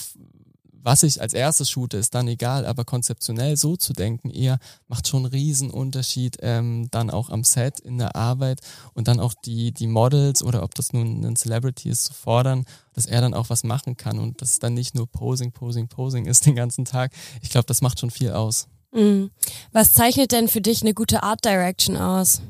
was 0.84 1.04
ich 1.04 1.22
als 1.22 1.34
erstes 1.34 1.70
shoote, 1.70 1.98
ist 1.98 2.16
dann 2.16 2.28
egal, 2.28 2.66
aber 2.66 2.86
konzeptionell 2.86 3.58
so 3.58 3.76
zu 3.76 3.94
denken, 3.94 4.30
eher 4.30 4.60
macht 4.88 5.08
schon 5.08 5.26
einen 5.26 5.34
riesen 5.34 5.70
Unterschied 5.70 6.38
ähm, 6.42 6.88
dann 6.92 7.10
auch 7.10 7.30
am 7.30 7.44
Set, 7.44 7.80
in 7.80 7.98
der 7.98 8.16
Arbeit 8.16 8.62
und 8.94 9.08
dann 9.08 9.20
auch 9.20 9.34
die, 9.34 9.72
die 9.72 9.88
Models 9.88 10.44
oder 10.44 10.64
ob 10.64 10.76
das 10.76 10.94
nun 10.94 11.24
ein 11.24 11.36
Celebrity 11.36 11.90
ist, 11.90 12.06
zu 12.06 12.14
fordern, 12.14 12.66
dass 12.94 13.06
er 13.06 13.22
dann 13.22 13.34
auch 13.34 13.50
was 13.50 13.64
machen 13.64 13.98
kann 13.98 14.20
und 14.20 14.42
dass 14.42 14.52
es 14.52 14.60
dann 14.60 14.74
nicht 14.74 14.96
nur 14.96 15.08
Posing, 15.08 15.52
Posing, 15.52 15.88
Posing 15.88 16.26
ist 16.26 16.46
den 16.46 16.56
ganzen 16.56 16.86
Tag. 16.86 17.12
Ich 17.42 17.50
glaube, 17.50 17.66
das 17.66 17.82
macht 17.82 18.00
schon 18.00 18.12
viel 18.12 18.32
aus. 18.32 18.68
Mhm. 18.92 19.32
Was 19.72 19.94
zeichnet 19.94 20.32
denn 20.32 20.48
für 20.48 20.62
dich 20.62 20.82
eine 20.82 20.94
gute 20.94 21.24
Art 21.24 21.46
Direction 21.46 21.96
aus? 21.98 22.42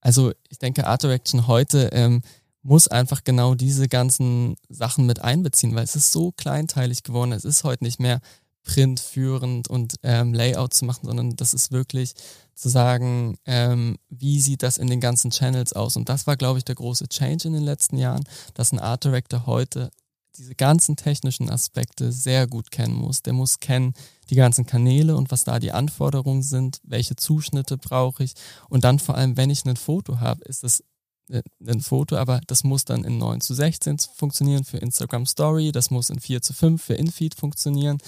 Also 0.00 0.32
ich 0.50 0.58
denke, 0.58 0.86
Art 0.86 1.02
Direction 1.02 1.46
heute 1.46 1.90
ähm, 1.92 2.22
muss 2.64 2.88
einfach 2.88 3.22
genau 3.24 3.54
diese 3.54 3.88
ganzen 3.88 4.56
Sachen 4.68 5.06
mit 5.06 5.20
einbeziehen, 5.20 5.74
weil 5.74 5.84
es 5.84 5.96
ist 5.96 6.12
so 6.12 6.32
kleinteilig 6.32 7.02
geworden. 7.02 7.32
Es 7.32 7.44
ist 7.44 7.62
heute 7.62 7.84
nicht 7.84 8.00
mehr 8.00 8.20
printführend 8.64 9.68
und 9.68 9.96
ähm, 10.02 10.32
Layout 10.32 10.72
zu 10.72 10.86
machen, 10.86 11.06
sondern 11.06 11.36
das 11.36 11.52
ist 11.52 11.70
wirklich 11.70 12.14
zu 12.54 12.70
sagen, 12.70 13.36
ähm, 13.44 13.98
wie 14.08 14.40
sieht 14.40 14.62
das 14.62 14.78
in 14.78 14.86
den 14.86 15.00
ganzen 15.00 15.30
Channels 15.30 15.74
aus. 15.74 15.96
Und 15.96 16.08
das 16.08 16.26
war, 16.26 16.36
glaube 16.36 16.58
ich, 16.58 16.64
der 16.64 16.74
große 16.74 17.08
Change 17.08 17.48
in 17.48 17.52
den 17.52 17.62
letzten 17.62 17.98
Jahren, 17.98 18.24
dass 18.54 18.72
ein 18.72 18.78
Art 18.78 19.04
Director 19.04 19.44
heute 19.44 19.90
diese 20.38 20.54
ganzen 20.54 20.96
technischen 20.96 21.50
Aspekte 21.50 22.10
sehr 22.10 22.46
gut 22.46 22.70
kennen 22.70 22.94
muss. 22.94 23.22
Der 23.22 23.34
muss 23.34 23.60
kennen 23.60 23.92
die 24.30 24.36
ganzen 24.36 24.64
Kanäle 24.64 25.16
und 25.16 25.30
was 25.30 25.44
da 25.44 25.58
die 25.58 25.72
Anforderungen 25.72 26.42
sind, 26.42 26.80
welche 26.82 27.14
Zuschnitte 27.14 27.76
brauche 27.76 28.24
ich. 28.24 28.32
Und 28.70 28.84
dann 28.84 28.98
vor 28.98 29.16
allem, 29.16 29.36
wenn 29.36 29.50
ich 29.50 29.64
ein 29.66 29.76
Foto 29.76 30.20
habe, 30.20 30.42
ist 30.44 30.64
es 30.64 30.82
ein 31.30 31.80
Foto, 31.80 32.16
aber 32.16 32.40
das 32.46 32.64
muss 32.64 32.84
dann 32.84 33.04
in 33.04 33.18
9 33.18 33.40
zu 33.40 33.54
16 33.54 33.98
funktionieren 34.14 34.64
für 34.64 34.78
Instagram 34.78 35.26
Story, 35.26 35.72
das 35.72 35.90
muss 35.90 36.10
in 36.10 36.20
4 36.20 36.42
zu 36.42 36.52
5 36.52 36.82
für 36.82 36.94
Infeed 36.94 37.34
funktionieren. 37.34 37.98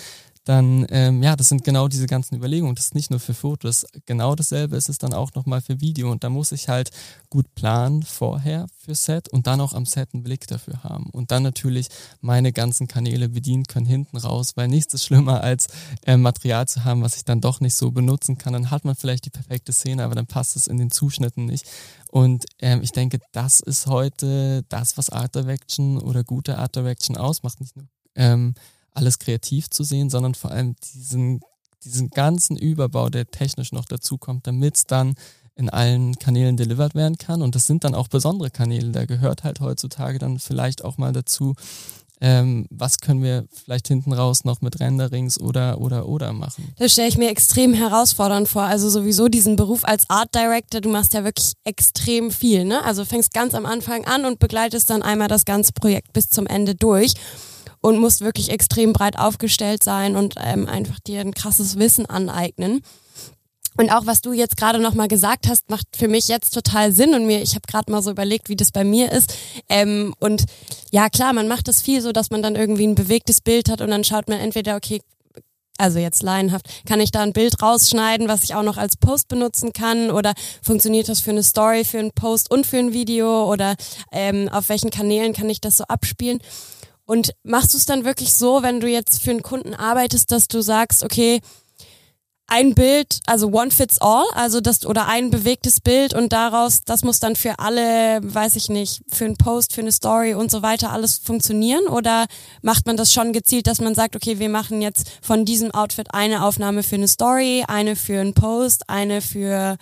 Dann, 0.47 0.87
ähm, 0.91 1.25
ja, 1.25 1.35
das 1.35 1.49
sind 1.49 1.65
genau 1.65 1.89
diese 1.89 2.07
ganzen 2.07 2.37
Überlegungen. 2.37 2.77
Das 2.77 2.87
ist 2.87 2.95
nicht 2.95 3.11
nur 3.11 3.19
für 3.19 3.35
Fotos, 3.35 3.85
genau 4.07 4.37
dasselbe 4.37 4.77
ist 4.77 4.89
es 4.89 4.97
dann 4.97 5.13
auch 5.13 5.35
nochmal 5.35 5.61
für 5.61 5.81
Video. 5.81 6.09
Und 6.09 6.23
da 6.23 6.31
muss 6.31 6.53
ich 6.53 6.69
halt 6.69 6.91
gut 7.31 7.53
planen 7.57 8.05
vorher 8.05 8.67
für 8.79 8.95
Set 8.95 9.29
und 9.29 9.49
dann 9.49 9.61
auch 9.61 9.73
am 9.73 9.87
Set 9.87 10.11
einen 10.15 10.23
Blick 10.23 10.47
dafür 10.47 10.85
haben. 10.85 11.11
Und 11.11 11.33
dann 11.33 11.43
natürlich 11.43 11.89
meine 12.21 12.53
ganzen 12.53 12.87
Kanäle 12.87 13.29
bedienen 13.29 13.65
können 13.65 13.87
hinten 13.87 14.17
raus, 14.19 14.53
weil 14.55 14.69
nichts 14.69 14.95
ist 14.95 15.05
schlimmer 15.05 15.41
als 15.41 15.67
äh, 16.07 16.17
Material 16.17 16.69
zu 16.69 16.85
haben, 16.85 17.03
was 17.03 17.17
ich 17.17 17.25
dann 17.25 17.41
doch 17.41 17.59
nicht 17.59 17.75
so 17.75 17.91
benutzen 17.91 18.39
kann. 18.39 18.53
Dann 18.53 18.71
hat 18.71 18.85
man 18.85 18.95
vielleicht 18.95 19.25
die 19.25 19.31
perfekte 19.31 19.73
Szene, 19.73 20.05
aber 20.05 20.15
dann 20.15 20.29
passt 20.29 20.55
es 20.55 20.69
in 20.69 20.79
den 20.79 20.93
Zuschnitten 20.93 21.47
nicht. 21.47 21.67
Und 22.13 22.45
ähm, 22.61 22.83
ich 22.83 22.93
denke, 22.93 23.19
das 23.33 23.59
ist 23.59 23.89
heute 23.89 24.63
das, 24.69 24.97
was 24.97 25.11
Art 25.11 25.35
Direction 25.35 25.99
oder 25.99 26.23
gute 26.23 26.57
Art 26.59 26.77
Direction 26.77 27.17
ausmacht. 27.17 27.61
Nicht 27.61 27.75
nur 27.75 27.87
ähm, 28.15 28.55
alles 28.97 29.19
kreativ 29.19 29.71
zu 29.71 29.85
sehen, 29.85 30.11
sondern 30.11 30.35
vor 30.35 30.51
allem 30.51 30.75
diesen, 30.95 31.41
diesen 31.85 32.09
ganzen 32.11 32.57
Überbau, 32.57 33.09
der 33.11 33.27
technisch 33.31 33.73
noch 33.73 33.85
dazu 33.85 34.19
kommt, 34.19 34.47
damit 34.47 34.77
es 34.77 34.85
dann 34.87 35.15
in 35.55 35.71
allen 35.71 36.19
Kanälen 36.19 36.57
delivered 36.57 36.95
werden 36.95 37.17
kann. 37.17 37.43
Und 37.43 37.55
das 37.55 37.67
sind 37.67 37.85
dann 37.85 37.95
auch 37.95 38.09
besondere 38.09 38.51
Kanäle. 38.51 38.93
Da 38.93 39.07
gehört 39.07 39.43
halt 39.43 39.61
heutzutage 39.61 40.19
dann 40.19 40.39
vielleicht 40.39 40.85
auch 40.85 40.99
mal 40.99 41.13
dazu, 41.13 41.55
ähm, 42.21 42.67
was 42.71 42.99
können 42.99 43.23
wir 43.23 43.45
vielleicht 43.53 43.89
hinten 43.89 44.13
raus 44.15 44.45
noch 44.45 44.63
mit 44.63 44.81
Renderings 44.81 45.39
oder 45.39 45.79
oder 45.81 46.09
oder 46.09 46.33
machen? 46.33 46.73
Das 46.79 46.93
stelle 46.93 47.09
ich 47.09 47.19
mir 47.19 47.29
extrem 47.29 47.75
herausfordernd 47.75 48.49
vor. 48.49 48.63
Also 48.63 48.89
sowieso 48.89 49.29
diesen 49.29 49.57
Beruf 49.57 49.85
als 49.85 50.09
Art 50.09 50.35
Director, 50.35 50.81
du 50.81 50.89
machst 50.89 51.13
ja 51.13 51.25
wirklich 51.25 51.53
extrem 51.65 52.31
viel, 52.31 52.65
ne? 52.65 52.83
Also 52.85 53.05
fängst 53.05 53.35
ganz 53.35 53.55
am 53.55 53.67
Anfang 53.67 54.07
an 54.07 54.25
und 54.25 54.39
begleitest 54.39 54.89
dann 54.89 55.03
einmal 55.03 55.29
das 55.29 55.45
ganze 55.45 55.73
Projekt 55.73 56.15
bis 56.15 56.31
zum 56.31 56.47
Ende 56.47 56.75
durch 56.75 57.15
und 57.87 57.99
musst 57.99 58.21
wirklich 58.21 58.51
extrem 58.51 58.93
breit 58.93 59.17
aufgestellt 59.17 59.85
sein 59.85 60.17
und 60.17 60.35
ähm, 60.43 60.67
einfach 60.67 60.99
dir 60.99 61.21
ein 61.21 61.33
krasses 61.33 61.79
Wissen 61.79 62.05
aneignen. 62.05 62.83
Und 63.77 63.91
auch 63.91 64.07
was 64.07 64.23
du 64.23 64.33
jetzt 64.33 64.57
gerade 64.57 64.81
nochmal 64.81 65.07
gesagt 65.07 65.47
hast, 65.49 65.71
macht 65.71 65.87
für 65.97 66.09
mich 66.09 66.27
jetzt 66.27 66.53
total 66.53 66.91
Sinn 66.91 67.15
und 67.15 67.27
mir, 67.27 67.43
ich 67.43 67.55
habe 67.55 67.67
gerade 67.69 67.93
mal 67.93 68.03
so 68.03 68.11
überlegt, 68.11 68.49
wie 68.49 68.57
das 68.57 68.73
bei 68.73 68.83
mir 68.83 69.13
ist. 69.13 69.35
Ähm, 69.69 70.15
und 70.19 70.47
ja, 70.91 71.09
klar, 71.11 71.33
man 71.33 71.47
macht 71.47 71.69
das 71.69 71.81
viel 71.81 72.01
so, 72.01 72.11
dass 72.11 72.31
man 72.31 72.43
dann 72.43 72.57
irgendwie 72.57 72.89
ein 72.89 72.97
bewegtes 72.97 73.41
Bild 73.41 73.71
hat 73.71 73.81
und 73.81 73.91
dann 73.91 74.03
schaut 74.03 74.29
man 74.29 74.41
entweder, 74.41 74.75
okay, 74.75 75.01
also 75.79 76.01
jetzt 76.01 76.25
laienhaft, 76.25 76.67
kann 76.87 77.01
ich 77.01 77.13
da 77.13 77.21
ein 77.21 77.35
Bild 77.35 77.63
rausschneiden, 77.63 78.27
was 78.27 78.43
ich 78.43 78.57
auch 78.57 78.65
noch 78.65 78.79
als 78.79 78.97
Post 78.97 79.29
benutzen 79.29 79.73
kann 79.73 80.11
oder 80.11 80.33
funktioniert 80.61 81.09
das 81.09 81.21
für 81.21 81.31
eine 81.31 81.45
Story, 81.45 81.85
für 81.85 82.01
einen 82.01 82.13
Post 82.13 82.51
und 82.51 82.67
für 82.67 82.79
ein 82.79 82.93
Video 82.93 83.49
oder 83.53 83.77
ähm, 84.11 84.49
auf 84.49 84.71
welchen 84.71 84.91
Kanälen 84.91 85.35
kann 85.35 85.49
ich 85.51 85.61
das 85.61 85.77
so 85.77 85.85
abspielen? 85.85 86.41
Und 87.07 87.33
machst 87.45 87.73
du 87.73 87.79
es 87.79 87.87
dann 87.87 88.05
wirklich 88.05 88.35
so, 88.35 88.63
wenn 88.63 88.81
du 88.81 88.89
jetzt 88.89 89.23
für 89.23 89.31
einen 89.31 89.43
Kunden 89.43 89.75
arbeitest, 89.75 90.33
dass 90.33 90.49
du 90.49 90.61
sagst, 90.61 91.05
okay, 91.05 91.41
ein 92.49 92.75
Bild, 92.75 93.21
also 93.27 93.49
one 93.49 93.71
fits 93.71 94.01
all, 94.01 94.25
also 94.35 94.61
das 94.61 94.87
oder 94.87 95.09
ein 95.09 95.31
bewegtes 95.31 95.81
Bild 95.81 96.15
und 96.15 96.33
daraus, 96.33 96.85
das 96.85 97.03
muss 97.03 97.19
dann 97.19 97.35
für 97.35 97.59
alle, 97.59 98.21
weiß 98.23 98.55
ich 98.55 98.69
nicht, 98.69 99.03
für 99.09 99.25
einen 99.25 99.37
Post, 99.37 99.73
für 99.73 99.81
eine 99.81 99.91
Story 99.91 100.35
und 100.35 100.51
so 100.51 100.63
weiter 100.63 100.93
alles 100.93 101.19
funktionieren 101.19 101.89
oder 101.89 102.27
macht 102.63 102.87
man 102.87 102.97
das 102.97 103.13
schon 103.13 103.33
gezielt, 103.33 103.67
dass 103.67 103.81
man 103.81 103.97
sagt, 103.97 104.15
okay, 104.15 104.39
wir 104.39 104.49
machen 104.49 104.81
jetzt 104.81 105.11
von 105.23 105.45
diesem 105.45 105.73
Outfit 105.73 106.15
eine 106.15 106.45
Aufnahme 106.45 106.85
für 106.85 106.95
eine 106.95 107.09
Story, 107.09 107.65
eine 107.67 107.97
für 107.97 108.21
einen 108.21 108.35
Post, 108.35 108.89
eine 108.89 109.23
für, 109.23 109.77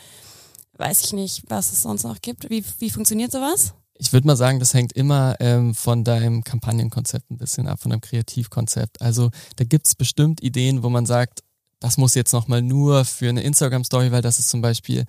weiß 0.79 1.05
ich 1.05 1.13
nicht, 1.13 1.43
was 1.49 1.71
es 1.71 1.83
sonst 1.83 2.05
noch 2.05 2.23
gibt. 2.23 2.49
Wie, 2.49 2.65
wie 2.79 2.91
funktioniert 2.91 3.31
sowas? 3.31 3.75
Ich 3.96 4.12
würde 4.12 4.26
mal 4.26 4.37
sagen, 4.37 4.59
das 4.59 4.74
hängt 4.74 4.92
immer 4.92 5.37
ähm, 5.40 5.74
von 5.74 6.04
deinem 6.04 6.42
Kampagnenkonzept 6.42 7.30
ein 7.30 7.38
bisschen 7.38 7.68
ab, 7.68 7.80
von 7.80 7.90
deinem 7.90 8.00
Kreativkonzept. 8.00 9.00
Also 9.00 9.30
da 9.57 9.64
gibt's 9.64 9.94
bestimmt 9.94 10.42
Ideen, 10.42 10.83
wo 10.83 10.88
man 10.88 11.07
sagt, 11.07 11.40
das 11.80 11.96
muss 11.96 12.14
jetzt 12.14 12.33
nochmal 12.33 12.62
nur 12.62 13.04
für 13.04 13.28
eine 13.28 13.42
Instagram-Story, 13.42 14.11
weil 14.11 14.22
das 14.22 14.38
ist 14.38 14.48
zum 14.48 14.62
Beispiel 14.62 15.04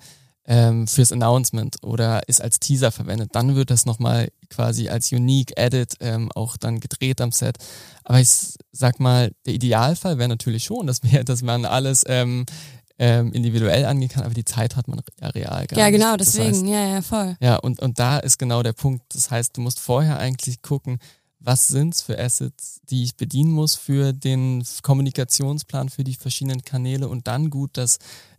ähm, 0.46 0.86
fürs 0.86 1.12
Announcement 1.12 1.76
oder 1.82 2.28
ist 2.28 2.40
als 2.40 2.60
Teaser 2.60 2.92
verwendet, 2.92 3.30
dann 3.32 3.56
wird 3.56 3.70
das 3.70 3.84
nochmal 3.84 4.28
quasi 4.48 4.88
als 4.88 5.10
Unique 5.12 5.52
Edit 5.56 5.94
ähm, 6.00 6.30
auch 6.34 6.56
dann 6.56 6.80
gedreht 6.80 7.20
am 7.20 7.32
Set. 7.32 7.56
Aber 8.04 8.20
ich 8.20 8.28
sag 8.72 9.00
mal, 9.00 9.32
der 9.44 9.54
Idealfall 9.54 10.18
wäre 10.18 10.28
natürlich 10.28 10.64
schon, 10.64 10.86
dass, 10.86 11.02
wir, 11.02 11.24
dass 11.24 11.42
man 11.42 11.64
alles 11.64 12.04
ähm, 12.06 12.46
ähm, 12.98 13.32
individuell 13.32 13.84
angehen 13.84 14.08
kann, 14.08 14.24
aber 14.24 14.34
die 14.34 14.44
Zeit 14.44 14.76
hat 14.76 14.88
man 14.88 15.00
ja 15.20 15.28
real 15.28 15.66
gar 15.66 15.78
Ja, 15.78 15.90
nicht. 15.90 16.00
genau, 16.00 16.16
Das 16.16 16.32
deswegen, 16.32 16.54
heißt, 16.54 16.66
ja, 16.66 16.88
ja, 16.94 17.02
voll. 17.02 17.36
ja, 17.40 17.56
und, 17.56 17.80
und 17.80 17.98
da 17.98 18.18
ist 18.18 18.38
genau 18.38 18.62
der 18.62 18.72
Punkt. 18.72 19.02
Das 19.14 19.30
heißt, 19.30 19.56
du 19.56 19.60
musst 19.60 19.80
vorher 19.80 20.18
eigentlich 20.18 20.62
gucken, 20.62 20.98
was 21.38 21.68
sind's 21.68 22.02
für 22.02 22.18
Assets, 22.18 22.80
die 22.88 23.04
ich 23.04 23.16
bedienen 23.16 23.52
muss 23.52 23.74
für 23.76 24.12
den 24.12 24.64
Kommunikationsplan 24.82 25.88
für 25.90 26.04
die 26.04 26.14
verschiedenen 26.14 26.62
Kanäle 26.64 27.08
und 27.08 27.26
dann 27.28 27.50
gut 27.50 27.70
das 27.74 27.98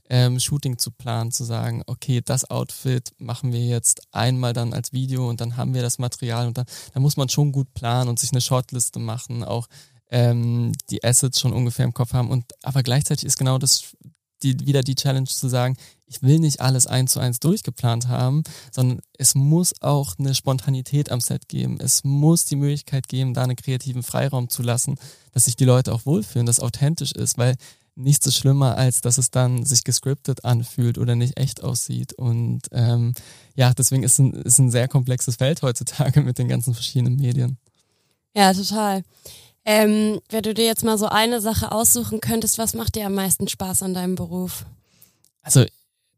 ähm, 0.10 0.40
Shooting 0.40 0.78
zu 0.78 0.92
planen, 0.92 1.32
zu 1.32 1.44
sagen, 1.44 1.84
okay, 1.86 2.22
das 2.24 2.50
Outfit 2.50 3.12
machen 3.18 3.52
wir 3.52 3.64
jetzt 3.66 4.02
einmal 4.12 4.54
dann 4.54 4.74
als 4.74 4.94
Video 4.94 5.30
und 5.30 5.42
dann 5.42 5.58
haben 5.58 5.74
wir 5.74 5.82
das 5.82 6.00
Material 6.00 6.48
und 6.48 6.58
dann, 6.58 6.66
da 6.94 7.00
muss 7.00 7.18
man 7.18 7.30
schon 7.30 7.52
gut 7.52 7.74
planen 7.74 8.10
und 8.10 8.18
sich 8.18 8.32
eine 8.32 8.42
Shortliste 8.42 9.00
machen, 9.00 9.44
auch 9.44 9.68
ähm, 10.10 10.72
die 10.90 11.04
Assets 11.04 11.40
schon 11.40 11.52
ungefähr 11.54 11.86
im 11.86 11.94
Kopf 11.94 12.14
haben 12.14 12.30
und 12.30 12.46
aber 12.64 12.84
gleichzeitig 12.84 13.26
ist 13.26 13.38
genau 13.38 13.58
das 13.58 13.84
die, 14.44 14.66
wieder 14.66 14.82
die 14.82 14.96
Challenge 14.96 15.28
zu 15.28 15.48
sagen, 15.48 15.76
ich 16.06 16.22
will 16.22 16.40
nicht 16.40 16.62
alles 16.62 16.88
eins 16.88 17.14
zu 17.14 17.20
eins 17.20 17.40
durchgeplant 17.40 18.08
haben, 18.08 18.44
sondern 18.72 19.02
es 19.18 19.36
muss 19.36 19.74
auch 19.82 20.16
eine 20.18 20.34
Spontanität 20.34 21.12
am 21.12 21.20
Set 21.20 21.50
geben. 21.50 21.78
Es 21.82 22.04
muss 22.04 22.46
die 22.46 22.56
Möglichkeit 22.56 23.08
geben, 23.08 23.34
da 23.34 23.44
einen 23.44 23.56
kreativen 23.56 24.04
Freiraum 24.04 24.50
zu 24.50 24.64
lassen, 24.64 24.96
dass 25.34 25.46
sich 25.46 25.56
die 25.56 25.66
Leute 25.66 25.94
auch 25.94 26.06
wohlfühlen, 26.06 26.46
dass 26.46 26.60
authentisch 26.60 27.12
ist, 27.12 27.38
weil 27.38 27.56
nichts 27.96 28.26
ist 28.28 28.38
schlimmer, 28.38 28.78
als 28.78 29.02
dass 29.02 29.18
es 29.18 29.32
dann 29.32 29.66
sich 29.66 29.84
gescriptet 29.84 30.46
anfühlt 30.46 30.98
oder 30.98 31.16
nicht 31.16 31.38
echt 31.38 31.64
aussieht. 31.64 32.14
Und 32.14 32.62
ähm, 32.72 33.14
ja, 33.56 33.74
deswegen 33.74 34.04
ist 34.04 34.20
ein, 34.20 34.34
ist 34.34 34.60
ein 34.60 34.72
sehr 34.72 34.88
komplexes 34.88 35.36
Feld 35.38 35.62
heutzutage 35.62 36.22
mit 36.22 36.38
den 36.38 36.48
ganzen 36.48 36.74
verschiedenen 36.74 37.18
Medien. 37.18 37.58
Ja, 38.36 38.54
total. 38.54 39.04
Ähm, 39.70 40.22
wenn 40.30 40.44
du 40.44 40.54
dir 40.54 40.64
jetzt 40.64 40.86
mal 40.86 40.98
so 40.98 41.08
eine 41.08 41.42
Sache 41.42 41.74
aussuchen 41.74 42.22
könntest, 42.22 42.58
was 42.58 42.74
macht 42.74 42.96
dir 42.96 43.06
am 43.06 43.16
meisten 43.16 43.50
Spaß 43.50 43.84
an 43.84 43.94
deinem 43.94 44.16
Beruf? 44.16 44.66
Also 45.42 45.66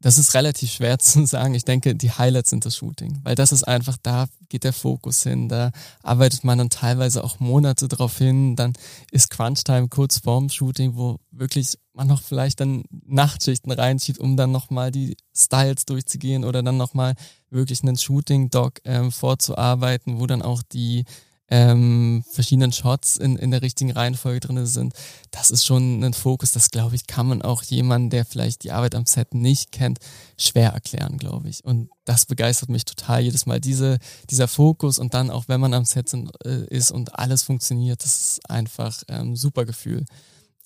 das 0.00 0.18
ist 0.18 0.34
relativ 0.34 0.70
schwer 0.70 0.98
zu 1.00 1.26
sagen. 1.26 1.54
Ich 1.54 1.64
denke, 1.64 1.96
die 1.96 2.12
Highlights 2.12 2.50
sind 2.50 2.64
das 2.64 2.76
Shooting, 2.76 3.18
weil 3.24 3.34
das 3.34 3.50
ist 3.50 3.64
einfach, 3.64 3.96
da 4.00 4.26
geht 4.48 4.62
der 4.62 4.72
Fokus 4.72 5.24
hin, 5.24 5.48
da 5.48 5.72
arbeitet 6.04 6.44
man 6.44 6.58
dann 6.58 6.70
teilweise 6.70 7.24
auch 7.24 7.40
Monate 7.40 7.88
drauf 7.88 8.18
hin, 8.18 8.54
dann 8.54 8.72
ist 9.10 9.30
Crunch-Time 9.30 9.88
kurz 9.88 10.18
vorm 10.18 10.48
Shooting, 10.48 10.94
wo 10.94 11.16
wirklich 11.32 11.76
man 11.92 12.06
noch 12.06 12.22
vielleicht 12.22 12.60
dann 12.60 12.84
Nachtschichten 13.04 13.72
reinschiebt, 13.72 14.20
um 14.20 14.36
dann 14.36 14.52
nochmal 14.52 14.92
die 14.92 15.16
Styles 15.36 15.86
durchzugehen 15.86 16.44
oder 16.44 16.62
dann 16.62 16.76
nochmal 16.76 17.14
wirklich 17.50 17.82
einen 17.82 17.98
Shooting-Doc 17.98 18.80
ähm, 18.84 19.10
vorzuarbeiten, 19.10 20.20
wo 20.20 20.28
dann 20.28 20.40
auch 20.40 20.62
die 20.62 21.04
ähm, 21.50 22.24
verschiedenen 22.30 22.72
Shots 22.72 23.16
in, 23.16 23.36
in 23.36 23.50
der 23.50 23.62
richtigen 23.62 23.90
Reihenfolge 23.90 24.40
drin 24.40 24.64
sind, 24.66 24.94
das 25.32 25.50
ist 25.50 25.66
schon 25.66 26.02
ein 26.02 26.14
Fokus, 26.14 26.52
das 26.52 26.70
glaube 26.70 26.94
ich, 26.94 27.06
kann 27.06 27.26
man 27.26 27.42
auch 27.42 27.62
jemanden, 27.64 28.10
der 28.10 28.24
vielleicht 28.24 28.62
die 28.62 28.70
Arbeit 28.70 28.94
am 28.94 29.06
Set 29.06 29.34
nicht 29.34 29.72
kennt, 29.72 29.98
schwer 30.38 30.70
erklären, 30.70 31.18
glaube 31.18 31.48
ich. 31.48 31.64
Und 31.64 31.90
das 32.04 32.26
begeistert 32.26 32.68
mich 32.68 32.84
total 32.84 33.22
jedes 33.22 33.46
Mal, 33.46 33.60
diese, 33.60 33.98
dieser 34.30 34.48
Fokus 34.48 34.98
und 34.98 35.12
dann 35.12 35.30
auch, 35.30 35.48
wenn 35.48 35.60
man 35.60 35.74
am 35.74 35.84
Set 35.84 36.08
sind, 36.08 36.30
äh, 36.44 36.66
ist 36.68 36.92
und 36.92 37.18
alles 37.18 37.42
funktioniert, 37.42 38.02
das 38.04 38.20
ist 38.20 38.50
einfach 38.50 39.02
ähm, 39.08 39.34
super 39.34 39.64
Gefühl. 39.64 40.04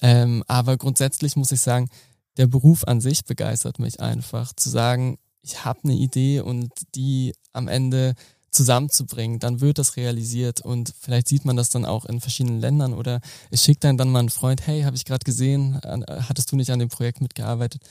Ähm, 0.03 0.45
aber 0.47 0.77
grundsätzlich 0.77 1.35
muss 1.37 1.53
ich 1.53 1.63
sagen, 1.63 1.89
der 2.37 2.47
Beruf 2.47 2.85
an 2.85 3.01
sich 3.01 3.25
begeistert 3.25 3.79
mich 3.79 4.01
einfach, 4.01 4.53
zu 4.55 4.69
sagen, 4.69 5.19
ich 5.41 5.65
habe 5.65 5.81
eine 5.85 5.95
Idee 5.95 6.41
und 6.41 6.71
die 6.95 7.35
am 7.53 7.69
Ende 7.69 8.15
zusammenzubringen, 8.55 9.39
dann 9.41 9.61
wird 9.61 9.79
das 9.79 9.97
realisiert 9.97 10.61
und 10.61 10.95
vielleicht 11.01 11.29
sieht 11.29 11.45
man 11.45 11.57
das 11.57 11.69
dann 11.69 11.85
auch 11.85 12.05
in 12.05 12.21
verschiedenen 12.21 12.61
Ländern 12.61 12.95
oder 12.95 13.21
es 13.51 13.65
schickt 13.65 13.85
dann 13.85 13.97
dann 13.97 14.11
mal 14.11 14.21
ein 14.21 14.31
Freund, 14.31 14.67
hey, 14.67 14.83
habe 14.83 14.97
ich 14.97 15.05
gerade 15.05 15.25
gesehen, 15.25 15.81
hattest 15.83 16.53
du 16.53 16.57
nicht 16.57 16.71
an 16.71 16.79
dem 16.79 16.89
Projekt 16.89 17.21
mitgearbeitet? 17.21 17.83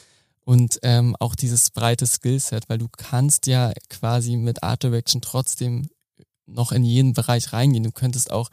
Und 0.45 0.79
ähm, 0.83 1.15
auch 1.19 1.35
dieses 1.35 1.69
breite 1.69 2.05
Skillset, 2.05 2.67
weil 2.67 2.77
du 2.77 2.89
kannst 2.89 3.47
ja 3.47 3.71
quasi 3.89 4.35
mit 4.35 4.61
Art 4.61 4.83
Direction 4.83 5.21
trotzdem 5.21 5.89
noch 6.45 6.71
in 6.73 6.83
jeden 6.83 7.13
Bereich 7.13 7.53
reingehen. 7.53 7.83
Du 7.83 7.91
könntest 7.91 8.31
auch 8.31 8.49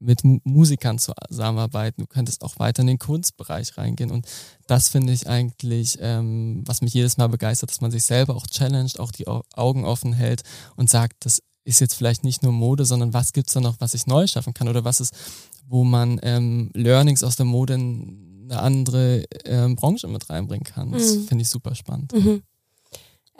mit 0.00 0.24
Mu 0.24 0.38
Musikern 0.44 0.98
zusammenarbeiten, 0.98 2.02
du 2.02 2.06
könntest 2.06 2.42
auch 2.42 2.58
weiter 2.58 2.80
in 2.80 2.88
den 2.88 2.98
Kunstbereich 2.98 3.76
reingehen. 3.76 4.10
Und 4.10 4.26
das 4.66 4.88
finde 4.88 5.12
ich 5.12 5.28
eigentlich, 5.28 5.98
ähm, 6.00 6.62
was 6.66 6.80
mich 6.80 6.94
jedes 6.94 7.18
Mal 7.18 7.28
begeistert, 7.28 7.70
dass 7.70 7.80
man 7.80 7.90
sich 7.90 8.04
selber 8.04 8.34
auch 8.34 8.46
challenged, 8.46 8.98
auch 8.98 9.12
die 9.12 9.26
Augen 9.28 9.84
offen 9.84 10.12
hält 10.12 10.42
und 10.76 10.90
sagt, 10.90 11.24
das 11.24 11.42
ist 11.70 11.80
jetzt 11.80 11.94
vielleicht 11.94 12.24
nicht 12.24 12.42
nur 12.42 12.52
Mode, 12.52 12.84
sondern 12.84 13.12
was 13.14 13.32
gibt's 13.32 13.52
da 13.54 13.60
noch, 13.60 13.76
was 13.80 13.94
ich 13.94 14.06
neu 14.06 14.26
schaffen 14.26 14.52
kann 14.54 14.68
oder 14.68 14.84
was 14.84 15.00
ist, 15.00 15.14
wo 15.66 15.84
man 15.84 16.18
ähm, 16.22 16.70
Learnings 16.74 17.22
aus 17.24 17.36
der 17.36 17.46
Mode 17.46 17.74
in 17.74 18.46
eine 18.50 18.60
andere 18.60 19.24
ähm, 19.44 19.76
Branche 19.76 20.08
mit 20.08 20.28
reinbringen 20.28 20.64
kann. 20.64 20.90
Das 20.92 21.16
Mhm. 21.16 21.24
finde 21.28 21.42
ich 21.42 21.48
super 21.48 21.74
spannend. 21.74 22.12
Mhm. 22.12 22.42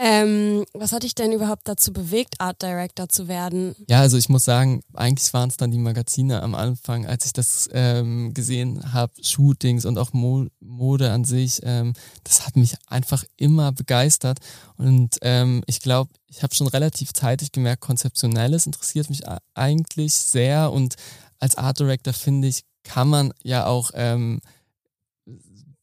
Ähm, 0.02 0.64
was 0.72 0.92
hat 0.92 1.02
dich 1.02 1.14
denn 1.14 1.30
überhaupt 1.30 1.68
dazu 1.68 1.92
bewegt, 1.92 2.36
Art 2.40 2.62
Director 2.62 3.10
zu 3.10 3.28
werden? 3.28 3.74
Ja, 3.86 4.00
also 4.00 4.16
ich 4.16 4.30
muss 4.30 4.46
sagen, 4.46 4.82
eigentlich 4.94 5.30
waren 5.34 5.50
es 5.50 5.58
dann 5.58 5.70
die 5.70 5.78
Magazine 5.78 6.42
am 6.42 6.54
Anfang, 6.54 7.04
als 7.04 7.26
ich 7.26 7.34
das 7.34 7.68
ähm, 7.74 8.32
gesehen 8.32 8.94
habe, 8.94 9.12
Shootings 9.22 9.84
und 9.84 9.98
auch 9.98 10.14
Mo 10.14 10.46
Mode 10.60 11.12
an 11.12 11.24
sich. 11.24 11.60
Ähm, 11.64 11.92
das 12.24 12.46
hat 12.46 12.56
mich 12.56 12.76
einfach 12.86 13.24
immer 13.36 13.72
begeistert 13.72 14.38
und 14.78 15.18
ähm, 15.20 15.62
ich 15.66 15.80
glaube, 15.80 16.10
ich 16.28 16.42
habe 16.42 16.54
schon 16.54 16.68
relativ 16.68 17.12
zeitig 17.12 17.52
gemerkt, 17.52 17.82
konzeptionelles 17.82 18.64
interessiert 18.64 19.10
mich 19.10 19.24
eigentlich 19.52 20.14
sehr 20.14 20.72
und 20.72 20.94
als 21.40 21.58
Art 21.58 21.78
Director 21.78 22.14
finde 22.14 22.48
ich, 22.48 22.64
kann 22.84 23.08
man 23.08 23.34
ja 23.42 23.66
auch 23.66 23.90
ähm, 23.92 24.40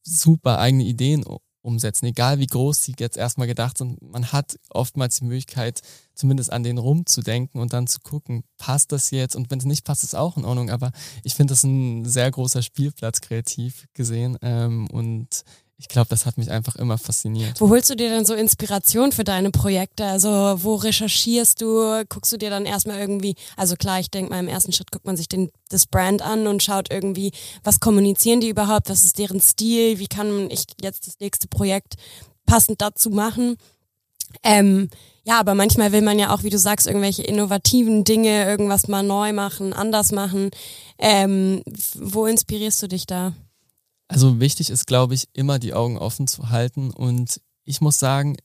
super 0.02 0.58
eigene 0.58 0.86
Ideen 0.86 1.24
umsetzen, 1.68 2.06
egal 2.06 2.40
wie 2.40 2.48
groß 2.48 2.82
sie 2.82 2.96
jetzt 2.98 3.18
erstmal 3.18 3.46
gedacht 3.46 3.78
sind. 3.78 4.02
Man 4.02 4.32
hat 4.32 4.58
oftmals 4.70 5.20
die 5.20 5.26
Möglichkeit, 5.26 5.82
zumindest 6.16 6.52
an 6.52 6.64
den 6.64 6.78
rumzudenken 6.78 7.62
und 7.62 7.74
dann 7.74 7.88
zu 7.88 8.00
gucken, 8.00 8.44
passt 8.58 8.92
das 8.92 9.12
jetzt? 9.12 9.36
Und 9.36 9.52
wenn 9.52 9.60
es 9.60 9.66
nicht 9.66 9.84
passt, 9.84 10.04
ist 10.04 10.16
auch 10.16 10.38
in 10.38 10.46
Ordnung. 10.46 10.70
Aber 10.70 10.92
ich 11.24 11.36
finde 11.36 11.52
das 11.52 11.64
ein 11.64 12.06
sehr 12.06 12.32
großer 12.32 12.62
Spielplatz 12.62 13.22
kreativ 13.22 13.88
gesehen. 13.94 14.38
Ähm, 14.42 14.88
und 14.92 15.44
ich 15.80 15.88
glaube, 15.90 16.08
das 16.10 16.26
hat 16.26 16.40
mich 16.40 16.50
einfach 16.50 16.76
immer 16.76 16.98
fasziniert. 16.98 17.62
Wo 17.62 17.70
holst 17.70 17.90
du 17.92 17.96
dir 17.96 18.10
denn 18.10 18.26
so 18.26 18.34
Inspiration 18.34 19.12
für 19.12 19.24
deine 19.24 19.52
Projekte? 19.52 20.06
Also 20.06 20.30
wo 20.64 20.74
recherchierst 20.76 21.62
du? 21.62 22.04
Guckst 22.10 22.32
du 22.32 22.38
dir 22.38 22.50
dann 22.50 22.66
erstmal 22.66 22.98
irgendwie, 22.98 23.36
also 23.56 23.76
klar, 23.76 24.00
ich 24.00 24.10
denke 24.10 24.32
mal 24.32 24.40
im 24.40 24.48
ersten 24.48 24.72
Schritt 24.72 24.92
guckt 24.92 25.06
man 25.06 25.16
sich 25.16 25.30
den, 25.30 25.52
das 25.70 25.86
Brand 25.86 26.24
an 26.24 26.48
und 26.48 26.64
schaut 26.64 26.92
irgendwie, 26.92 27.32
was 27.64 27.80
kommunizieren 27.80 28.42
die 28.42 28.50
überhaupt, 28.50 28.90
was 28.90 29.06
ist 29.06 29.20
deren 29.20 29.40
Stil, 29.40 30.00
wie 30.00 30.08
kann 30.08 30.50
ich 30.50 30.66
jetzt 30.82 31.06
das 31.06 31.20
nächste 31.20 31.48
Projekt 31.48 31.94
passend 32.48 32.82
dazu 32.82 33.12
machen. 33.12 33.58
Ähm, 34.42 34.90
ja, 35.26 35.40
aber 35.40 35.54
manchmal 35.54 35.92
will 35.92 36.02
man 36.02 36.18
ja 36.18 36.34
auch, 36.34 36.42
wie 36.42 36.50
du 36.50 36.58
sagst, 36.58 36.88
irgendwelche 36.88 37.22
innovativen 37.22 38.04
Dinge, 38.04 38.46
irgendwas 38.46 38.88
mal 38.88 39.04
neu 39.04 39.32
machen, 39.32 39.74
anders 39.74 40.12
machen. 40.12 40.50
Ähm, 40.98 41.62
wo 41.94 42.26
inspirierst 42.26 42.82
du 42.82 42.88
dich 42.88 43.06
da? 43.06 43.34
Also 44.08 44.40
wichtig 44.40 44.70
ist, 44.70 44.88
glaube 44.88 45.14
ich, 45.14 45.28
immer 45.34 45.60
die 45.60 45.74
Augen 45.74 45.98
offen 45.98 46.28
zu 46.28 46.50
halten. 46.50 46.92
Und 46.92 47.42
ich 47.64 47.82
muss 47.82 48.00
sagen, 48.00 48.38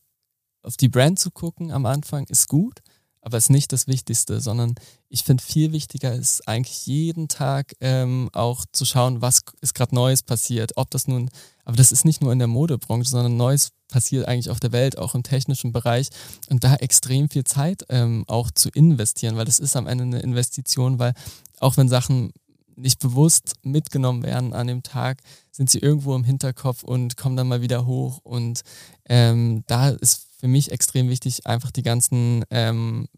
auf 0.62 0.76
die 0.76 0.88
Brand 0.88 1.18
zu 1.18 1.30
gucken 1.30 1.70
am 1.70 1.86
Anfang 1.86 2.26
ist 2.26 2.48
gut, 2.48 2.80
aber 3.20 3.38
ist 3.38 3.50
nicht 3.50 3.72
das 3.72 3.86
Wichtigste, 3.86 4.40
sondern 4.40 4.74
ich 5.08 5.22
finde 5.22 5.42
viel 5.42 5.70
wichtiger 5.72 6.12
ist 6.12 6.48
eigentlich 6.48 6.86
jeden 6.86 7.28
Tag 7.28 7.74
ähm, 7.80 8.28
auch 8.32 8.64
zu 8.72 8.84
schauen, 8.84 9.22
was 9.22 9.42
ist 9.60 9.74
gerade 9.74 9.94
Neues 9.94 10.24
passiert. 10.24 10.72
Ob 10.76 10.90
das 10.90 11.06
nun, 11.06 11.30
aber 11.64 11.76
das 11.76 11.92
ist 11.92 12.04
nicht 12.04 12.20
nur 12.20 12.32
in 12.32 12.40
der 12.40 12.48
Modebranche, 12.48 13.10
sondern 13.10 13.36
Neues 13.36 13.70
passiert 13.88 14.26
eigentlich 14.26 14.50
auf 14.50 14.58
der 14.58 14.72
Welt, 14.72 14.98
auch 14.98 15.14
im 15.14 15.22
technischen 15.22 15.72
Bereich. 15.72 16.08
Und 16.48 16.64
da 16.64 16.74
extrem 16.74 17.28
viel 17.28 17.44
Zeit 17.44 17.84
ähm, 17.90 18.24
auch 18.26 18.50
zu 18.50 18.70
investieren, 18.70 19.36
weil 19.36 19.44
das 19.44 19.60
ist 19.60 19.76
am 19.76 19.86
Ende 19.86 20.04
eine 20.04 20.20
Investition, 20.20 20.98
weil 20.98 21.14
auch 21.60 21.76
wenn 21.76 21.88
Sachen 21.88 22.32
nicht 22.76 22.98
bewusst 22.98 23.54
mitgenommen 23.62 24.22
werden 24.22 24.52
an 24.52 24.66
dem 24.66 24.82
Tag, 24.82 25.22
sind 25.50 25.70
sie 25.70 25.78
irgendwo 25.78 26.14
im 26.14 26.24
Hinterkopf 26.24 26.82
und 26.82 27.16
kommen 27.16 27.36
dann 27.36 27.48
mal 27.48 27.62
wieder 27.62 27.86
hoch. 27.86 28.20
Und 28.22 28.62
ähm, 29.06 29.64
da 29.66 29.90
ist 29.90 30.26
für 30.38 30.48
mich 30.48 30.72
extrem 30.72 31.08
wichtig, 31.08 31.46
einfach 31.46 31.70
die 31.70 31.82
ganzen 31.82 32.44
ähm, 32.50 33.08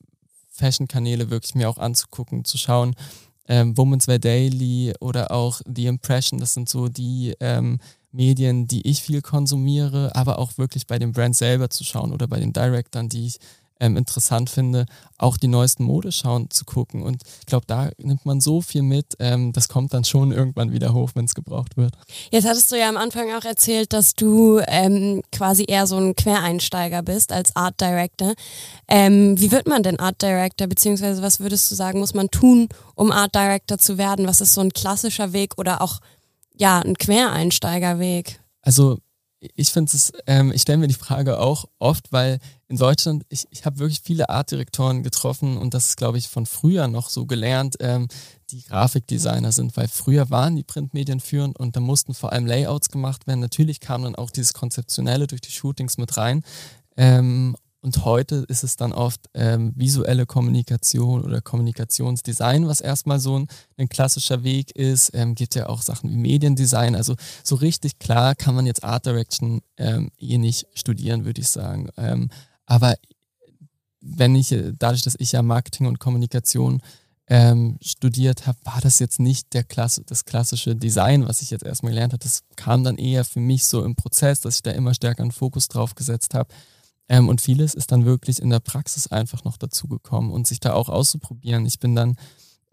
Fashion-Kanäle 0.51 1.31
wirklich 1.31 1.55
mir 1.55 1.69
auch 1.69 1.79
anzugucken, 1.79 2.45
zu 2.45 2.59
schauen. 2.59 2.95
Ähm, 3.47 3.77
Women's 3.77 4.09
Wear 4.09 4.19
Daily 4.19 4.95
oder 5.01 5.31
auch 5.31 5.61
The 5.67 5.87
Impression, 5.87 6.41
das 6.41 6.55
sind 6.55 6.69
so 6.69 6.89
die 6.89 7.35
ähm, 7.41 7.79
Medien, 8.13 8.67
die 8.67 8.87
ich 8.89 9.03
viel 9.03 9.21
konsumiere, 9.21 10.15
aber 10.15 10.39
auch 10.39 10.57
wirklich 10.57 10.87
bei 10.87 10.99
dem 10.99 11.13
Brand 11.13 11.37
selber 11.37 11.69
zu 11.69 11.85
schauen 11.85 12.13
oder 12.13 12.29
bei 12.29 12.39
den 12.39 12.53
Directern, 12.53 13.09
die 13.09 13.27
ich 13.27 13.39
ähm, 13.81 13.97
interessant 13.97 14.51
finde, 14.51 14.87
auch 15.19 15.37
die 15.37 15.49
neuesten 15.49 15.85
Modeschauen 15.85 16.51
zu 16.51 16.65
gucken. 16.65 17.03
Und 17.03 17.23
ich 17.41 17.47
glaube, 17.47 17.67
da 17.67 17.91
nimmt 17.99 18.25
man 18.25 18.41
so 18.41 18.61
viel 18.61 18.83
mit, 18.83 19.17
ähm, 19.19 19.53
das 19.53 19.69
kommt 19.69 19.95
dann 19.95 20.05
schon 20.05 20.33
irgendwann 20.33 20.73
wieder 20.73 20.93
hoch, 20.93 21.11
wenn 21.15 21.25
es 21.25 21.35
gebraucht 21.35 21.77
wird. 21.77 21.95
Jetzt 22.31 22.47
hattest 22.47 22.71
du 22.73 22.79
ja 22.79 22.89
am 22.89 22.97
Anfang 22.97 23.33
auch 23.33 23.45
erzählt, 23.45 23.93
dass 23.93 24.15
du 24.15 24.61
ähm, 24.67 25.23
quasi 25.33 25.65
eher 25.67 25.87
so 25.87 25.97
ein 25.97 26.15
Quereinsteiger 26.15 27.03
bist 27.03 27.33
als 27.33 27.55
Art 27.57 27.81
Director. 27.81 28.35
Ähm, 28.89 29.39
wie 29.41 29.51
wird 29.51 29.67
man 29.67 29.83
denn 29.83 29.99
Art 29.99 30.23
Director, 30.23 30.67
beziehungsweise 30.67 31.23
was 31.23 31.41
würdest 31.41 31.71
du 31.71 31.75
sagen, 31.75 31.99
muss 31.99 32.15
man 32.15 32.31
tun, 32.31 32.69
um 32.95 33.13
Art 33.13 33.35
Director 33.35 33.79
zu 33.79 33.99
werden? 33.99 34.27
Was 34.27 34.41
ist 34.41 34.55
so 34.55 34.61
ein 34.61 34.73
klassischer 34.73 35.33
Weg 35.33 35.59
oder 35.59 35.83
auch 35.83 36.01
ja 36.57 36.81
ein 36.81 36.97
Quereinsteigerweg? 36.97 38.41
Also 38.63 38.99
ich 39.55 39.71
finde 39.71 39.93
es, 39.95 40.13
ähm, 40.27 40.53
ich 40.53 40.63
stelle 40.63 40.79
mir 40.79 40.89
die 40.89 40.95
Frage 40.95 41.39
auch 41.39 41.67
oft, 41.79 42.13
weil 42.13 42.39
in 42.69 42.77
Deutschland, 42.77 43.25
ich, 43.29 43.47
ich 43.51 43.65
habe 43.67 43.79
wirklich 43.79 44.01
viele 44.03 44.29
Artdirektoren 44.29 45.03
getroffen 45.03 45.57
und 45.57 45.75
das 45.75 45.89
ist, 45.89 45.97
glaube 45.97 46.19
ich, 46.19 46.29
von 46.29 46.47
früher 46.47 46.89
noch 46.89 47.09
so 47.09 47.27
gelernt, 47.27 47.77
ähm, 47.81 48.09
die 48.51 48.63
Grafikdesigner 48.63 49.53
sind, 49.53 49.77
weil 49.77 49.89
früher 49.89 50.31
waren 50.31 50.57
die 50.57 50.65
Printmedien 50.65 51.21
führend 51.21 51.59
und 51.59 51.77
da 51.77 51.81
mussten 51.81 52.15
vor 52.15 52.33
allem 52.33 52.47
Layouts 52.47 52.89
gemacht 52.89 53.27
werden. 53.27 53.41
Natürlich 53.41 53.81
kam 53.81 54.03
dann 54.03 54.15
auch 54.15 54.31
dieses 54.31 54.55
Konzeptionelle 54.55 55.27
durch 55.27 55.41
die 55.41 55.53
Shootings 55.53 55.99
mit 55.99 56.17
rein. 56.17 56.43
Ähm, 56.97 57.57
und 57.85 58.07
heute 58.07 58.47
ist 58.49 58.65
es 58.65 58.77
dann 58.77 58.95
oft 58.95 59.29
ähm, 59.35 59.75
visuelle 59.77 60.25
Kommunikation 60.25 61.23
oder 61.23 61.43
Kommunikationsdesign, 61.43 62.67
was 62.67 62.81
erstmal 62.81 63.21
so 63.21 63.39
ein, 63.39 63.47
ein 63.77 63.91
klassischer 63.91 64.43
Weg 64.43 64.75
ist. 64.75 65.11
Ähm, 65.13 65.35
gibt 65.35 65.55
ja 65.55 65.69
auch 65.69 65.83
Sachen 65.83 66.09
wie 66.09 66.17
Mediendesign. 66.17 66.97
Also 66.97 67.15
so 67.43 67.57
richtig 67.57 67.99
klar 67.99 68.35
kann 68.37 68.55
man 68.55 68.65
jetzt 68.65 68.85
Art 68.85 69.05
Direction 69.05 69.61
ähm, 69.77 70.11
eh 70.19 70.39
nicht 70.39 70.67
studieren, 70.73 71.27
würde 71.27 71.43
ich 71.43 71.49
sagen. 71.49 71.91
Ähm, 71.99 72.31
aber 72.65 72.95
wenn 74.01 74.35
ich, 74.35 74.49
dadurch, 74.79 75.03
dass 75.03 75.17
ich 75.19 75.33
ja 75.33 75.43
Marketing 75.43 75.87
und 75.87 76.01
Kommunikation 76.01 76.81
ähm, 77.27 77.77
studiert 77.83 78.47
habe, 78.47 78.57
war 78.65 78.81
das 78.81 78.99
jetzt 78.99 79.21
nicht 79.21 79.53
der 79.53 79.63
Klasse, 79.63 80.05
das 80.07 80.25
klassische 80.25 80.75
Design, 80.75 81.29
was 81.29 81.43
ich 81.43 81.51
jetzt 81.51 81.67
erstmal 81.67 81.93
gelernt 81.93 82.15
habe. 82.15 82.25
Das 82.25 82.45
kam 82.57 82.83
dann 82.83 82.97
eher 82.97 83.27
für 83.27 83.41
mich 83.41 83.67
so 83.67 83.85
im 83.85 83.95
Prozess, 83.95 84.41
dass 84.41 84.57
ich 84.57 84.63
da 84.63 84.71
immer 84.71 84.95
stärker 84.95 85.23
einen 85.23 85.33
Fokus 85.33 85.69
drauf 85.69 85.95
gesetzt 85.95 86.33
habe 86.33 86.49
ähm, 87.09 87.29
und 87.29 87.41
vieles 87.41 87.75
ist 87.75 87.93
dann 87.93 88.05
wirklich 88.05 88.41
in 88.41 88.51
der 88.51 88.61
Praxis 88.61 89.07
einfach 89.09 89.45
noch 89.45 89.57
dazugekommen 89.57 90.31
und 90.31 90.47
sich 90.47 90.61
da 90.61 90.73
auch 90.73 90.89
auszuprobieren. 90.89 91.67
Ich 91.67 91.79
bin 91.79 91.95
dann, 91.95 92.17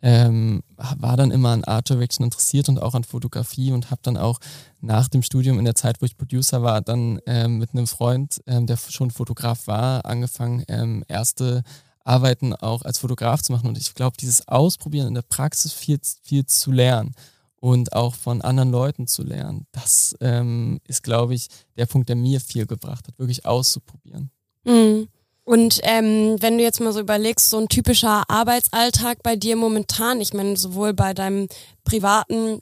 ähm, 0.01 0.63
war 0.77 1.17
dann 1.17 1.31
immer 1.31 1.49
an 1.49 1.63
Art 1.63 1.89
Direction 1.89 2.25
interessiert 2.25 2.69
und 2.69 2.81
auch 2.81 2.95
an 2.95 3.03
Fotografie 3.03 3.71
und 3.71 3.91
habe 3.91 4.01
dann 4.03 4.17
auch 4.17 4.39
nach 4.79 5.07
dem 5.09 5.21
Studium 5.21 5.59
in 5.59 5.65
der 5.65 5.75
Zeit, 5.75 6.01
wo 6.01 6.05
ich 6.05 6.17
Producer 6.17 6.63
war, 6.63 6.81
dann 6.81 7.19
ähm, 7.25 7.57
mit 7.57 7.73
einem 7.73 7.87
Freund, 7.87 8.41
ähm, 8.47 8.67
der 8.67 8.77
schon 8.77 9.11
Fotograf 9.11 9.67
war, 9.67 10.05
angefangen, 10.05 10.63
ähm, 10.69 11.03
erste 11.07 11.63
Arbeiten 12.03 12.55
auch 12.55 12.81
als 12.81 12.99
Fotograf 12.99 13.41
zu 13.41 13.51
machen. 13.51 13.67
Und 13.67 13.77
ich 13.77 13.93
glaube, 13.93 14.17
dieses 14.19 14.47
Ausprobieren 14.47 15.07
in 15.07 15.13
der 15.13 15.21
Praxis 15.21 15.73
viel, 15.73 15.99
viel 16.23 16.45
zu 16.45 16.71
lernen 16.71 17.13
und 17.61 17.93
auch 17.93 18.15
von 18.15 18.41
anderen 18.41 18.71
Leuten 18.71 19.07
zu 19.07 19.23
lernen. 19.23 19.67
Das 19.71 20.15
ähm, 20.19 20.81
ist, 20.87 21.03
glaube 21.03 21.35
ich, 21.35 21.47
der 21.77 21.85
Punkt, 21.85 22.09
der 22.09 22.17
mir 22.17 22.41
viel 22.41 22.65
gebracht 22.65 23.07
hat, 23.07 23.17
wirklich 23.17 23.45
auszuprobieren. 23.45 24.31
Mhm. 24.65 25.07
Und 25.43 25.79
ähm, 25.83 26.37
wenn 26.39 26.57
du 26.57 26.63
jetzt 26.63 26.81
mal 26.81 26.91
so 26.91 26.99
überlegst, 26.99 27.49
so 27.49 27.59
ein 27.59 27.69
typischer 27.69 28.29
Arbeitsalltag 28.29 29.23
bei 29.23 29.35
dir 29.35 29.55
momentan, 29.55 30.21
ich 30.21 30.33
meine 30.33 30.57
sowohl 30.57 30.93
bei 30.93 31.13
deinem 31.13 31.47
privaten 31.83 32.61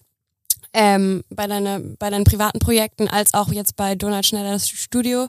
ähm, 0.71 1.23
bei, 1.29 1.47
deine, 1.47 1.79
bei 1.97 2.11
deinen 2.11 2.25
privaten 2.25 2.59
Projekten 2.59 3.07
als 3.07 3.33
auch 3.33 3.51
jetzt 3.51 3.75
bei 3.75 3.95
Donald 3.95 4.25
Schneider 4.25 4.59
Studio. 4.59 5.27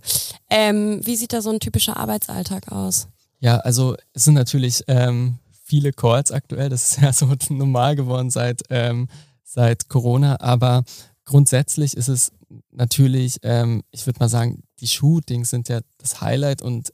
Ähm, 0.51 1.01
wie 1.05 1.17
sieht 1.17 1.33
da 1.33 1.41
so 1.41 1.51
ein 1.51 1.61
typischer 1.61 1.97
Arbeitsalltag 1.97 2.71
aus? 2.71 3.09
Ja, 3.39 3.57
also 3.59 3.97
es 4.13 4.25
sind 4.25 4.35
natürlich 4.35 4.85
ähm, 4.87 5.39
viele 5.65 5.93
Calls 5.93 6.31
aktuell. 6.31 6.69
Das 6.69 6.91
ist 6.91 7.01
ja 7.01 7.13
so 7.13 7.27
normal 7.49 7.97
geworden 7.97 8.31
seit 8.31 8.63
ähm, 8.69 9.09
seit 9.53 9.89
Corona, 9.89 10.41
aber 10.41 10.85
grundsätzlich 11.25 11.97
ist 11.97 12.09
es 12.09 12.33
natürlich, 12.71 13.39
ähm, 13.43 13.83
ich 13.91 14.07
würde 14.07 14.21
mal 14.21 14.29
sagen, 14.29 14.63
die 14.79 14.87
Shootings 14.87 15.51
sind 15.51 15.69
ja 15.69 15.81
das 15.99 16.21
Highlight 16.21 16.63
und 16.63 16.93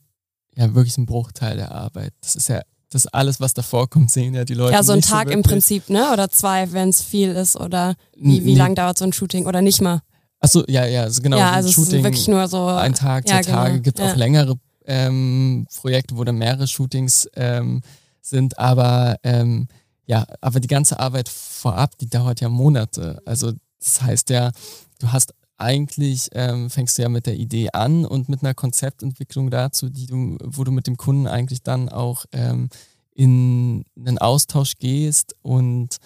ja 0.55 0.73
wirklich 0.73 0.97
ein 0.97 1.05
Bruchteil 1.05 1.57
der 1.57 1.71
Arbeit. 1.71 2.13
Das 2.21 2.35
ist 2.35 2.49
ja 2.49 2.61
das 2.89 3.05
alles, 3.07 3.39
was 3.39 3.53
davor 3.53 3.89
kommt, 3.89 4.11
sehen 4.11 4.33
ja 4.33 4.45
die 4.45 4.53
Leute. 4.53 4.73
Ja, 4.73 4.81
so 4.81 4.93
ein 4.93 5.01
Tag 5.01 5.27
so 5.27 5.33
im 5.33 5.43
Prinzip, 5.43 5.89
ne? 5.89 6.11
Oder 6.13 6.29
zwei, 6.29 6.71
wenn 6.71 6.89
es 6.89 7.01
viel 7.01 7.31
ist, 7.31 7.55
oder 7.55 7.95
wie, 8.15 8.43
wie 8.45 8.53
nee. 8.53 8.57
lang 8.57 8.75
dauert 8.75 8.97
so 8.97 9.05
ein 9.05 9.13
Shooting 9.13 9.45
oder 9.45 9.61
nicht 9.61 9.81
mal? 9.81 10.01
Achso, 10.39 10.63
ja, 10.67 10.85
ja, 10.85 11.03
also 11.03 11.21
genau. 11.21 11.37
Ja, 11.37 11.51
also 11.51 11.69
Shooting, 11.69 11.93
es 11.93 11.97
ist 11.99 12.03
wirklich 12.03 12.27
nur 12.27 12.47
so. 12.47 12.65
Ein 12.65 12.93
Tag, 12.93 13.27
zwei 13.27 13.37
ja, 13.37 13.41
Tage, 13.41 13.71
genau. 13.73 13.83
gibt 13.83 13.99
ja. 13.99 14.11
auch 14.11 14.15
längere 14.15 14.55
ähm, 14.85 15.67
Projekte, 15.75 16.17
wo 16.17 16.23
dann 16.23 16.37
mehrere 16.37 16.67
Shootings 16.67 17.27
ähm, 17.35 17.81
sind, 18.21 18.57
aber 18.57 19.17
ähm, 19.23 19.67
ja, 20.05 20.25
aber 20.39 20.61
die 20.61 20.69
ganze 20.69 20.99
Arbeit 20.99 21.27
vorab, 21.57 21.97
die 21.97 22.09
dauert 22.09 22.41
ja 22.41 22.49
Monate. 22.49 23.21
Also 23.25 23.53
das 23.79 24.01
heißt 24.01 24.29
ja, 24.29 24.51
du 24.99 25.11
hast 25.11 25.33
eigentlich 25.57 26.29
ähm, 26.33 26.69
fängst 26.69 26.97
du 26.97 27.01
ja 27.01 27.09
mit 27.09 27.25
der 27.25 27.35
Idee 27.35 27.69
an 27.71 28.05
und 28.05 28.29
mit 28.29 28.43
einer 28.43 28.53
Konzeptentwicklung 28.53 29.49
dazu, 29.49 29.89
die 29.89 30.05
du, 30.05 30.37
wo 30.43 30.63
du 30.63 30.71
mit 30.71 30.87
dem 30.87 30.97
Kunden 30.97 31.27
eigentlich 31.27 31.63
dann 31.63 31.89
auch 31.89 32.25
ähm, 32.31 32.69
in 33.13 33.83
einen 33.97 34.19
Austausch 34.19 34.75
gehst 34.77 35.35
und 35.41 35.97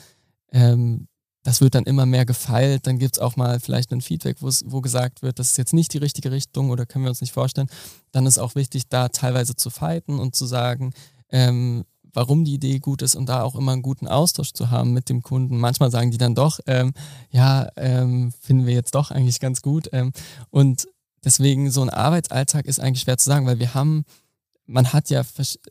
ähm, 0.54 1.08
das 1.44 1.60
wird 1.60 1.76
dann 1.76 1.86
immer 1.86 2.06
mehr 2.06 2.26
gefeilt. 2.26 2.86
Dann 2.86 3.00
gibt 3.00 3.16
es 3.16 3.22
auch 3.22 3.36
mal 3.36 3.60
vielleicht 3.60 3.92
ein 3.92 4.02
Feedback, 4.02 4.38
wo 4.40 4.82
gesagt 4.82 5.24
wird, 5.24 5.40
das 5.40 5.52
ist 5.52 5.58
jetzt 5.58 5.74
nicht 5.74 5.92
die 5.94 5.98
richtige 5.98 6.32
Richtung 6.32 6.70
oder 6.70 6.86
können 6.86 7.04
wir 7.04 7.10
uns 7.10 7.22
nicht 7.22 7.34
vorstellen. 7.34 7.68
Dann 8.12 8.28
ist 8.28 8.38
auch 8.38 8.56
wichtig, 8.56 8.84
da 8.90 9.10
teilweise 9.10 9.56
zu 9.56 9.70
fighten 9.70 10.20
und 10.20 10.36
zu 10.36 10.46
sagen, 10.46 10.94
ähm, 11.30 11.84
warum 12.14 12.46
die 12.46 12.54
Idee 12.54 12.80
gut 12.80 13.02
ist 13.02 13.16
und 13.16 13.28
da 13.28 13.44
auch 13.44 13.56
immer 13.56 13.72
einen 13.74 13.82
guten 13.82 14.08
Austausch 14.08 14.54
zu 14.54 14.70
haben 14.70 14.94
mit 14.94 15.10
dem 15.10 15.22
Kunden. 15.22 15.58
Manchmal 15.58 15.92
sagen 15.92 16.12
die 16.12 16.18
dann 16.18 16.36
doch, 16.36 16.60
ähm, 16.68 16.94
ja, 17.30 17.70
ähm, 17.76 18.34
finden 18.42 18.66
wir 18.66 18.74
jetzt 18.74 18.96
doch 18.96 19.12
eigentlich 19.12 19.40
ganz 19.40 19.62
gut. 19.62 19.90
Ähm, 19.92 20.12
und 20.50 20.88
deswegen 21.24 21.72
so 21.72 21.82
ein 21.82 21.90
Arbeitsalltag 21.90 22.66
ist 22.66 22.80
eigentlich 22.80 23.02
schwer 23.02 23.18
zu 23.18 23.26
sagen, 23.26 23.46
weil 23.46 23.60
wir 23.60 23.74
haben, 23.74 24.06
man 24.66 24.94
hat 24.94 25.10
ja 25.10 25.24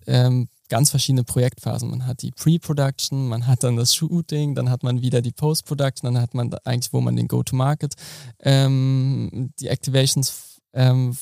ähm, 0.07 0.49
ganz 0.69 0.91
verschiedene 0.91 1.25
Projektphasen. 1.25 1.91
Man 1.91 2.07
hat 2.07 2.23
die 2.23 2.31
Pre-Production, 2.31 3.29
man 3.29 3.47
hat 3.47 3.65
dann 3.65 3.77
das 3.77 3.95
Shooting, 3.95 4.55
dann 4.55 4.71
hat 4.71 4.83
man 4.83 5.03
wieder 5.03 5.21
die 5.21 5.33
Post-Production, 5.33 6.15
dann 6.15 6.23
hat 6.23 6.33
man 6.33 6.55
eigentlich, 6.65 6.93
wo 6.93 7.01
man 7.03 7.17
den 7.17 7.29
Go-to-Market, 7.29 7.95
ähm, 8.41 9.51
die 9.59 9.69
Activations 9.69 10.61
ähm, 10.73 11.17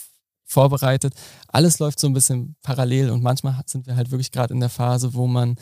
vorbereitet. 0.48 1.14
Alles 1.46 1.78
läuft 1.78 2.00
so 2.00 2.06
ein 2.08 2.14
bisschen 2.14 2.56
parallel 2.62 3.10
und 3.10 3.22
manchmal 3.22 3.60
sind 3.66 3.86
wir 3.86 3.94
halt 3.94 4.10
wirklich 4.10 4.32
gerade 4.32 4.52
in 4.52 4.60
der 4.60 4.70
Phase, 4.70 5.14
wo 5.14 5.26
man 5.26 5.56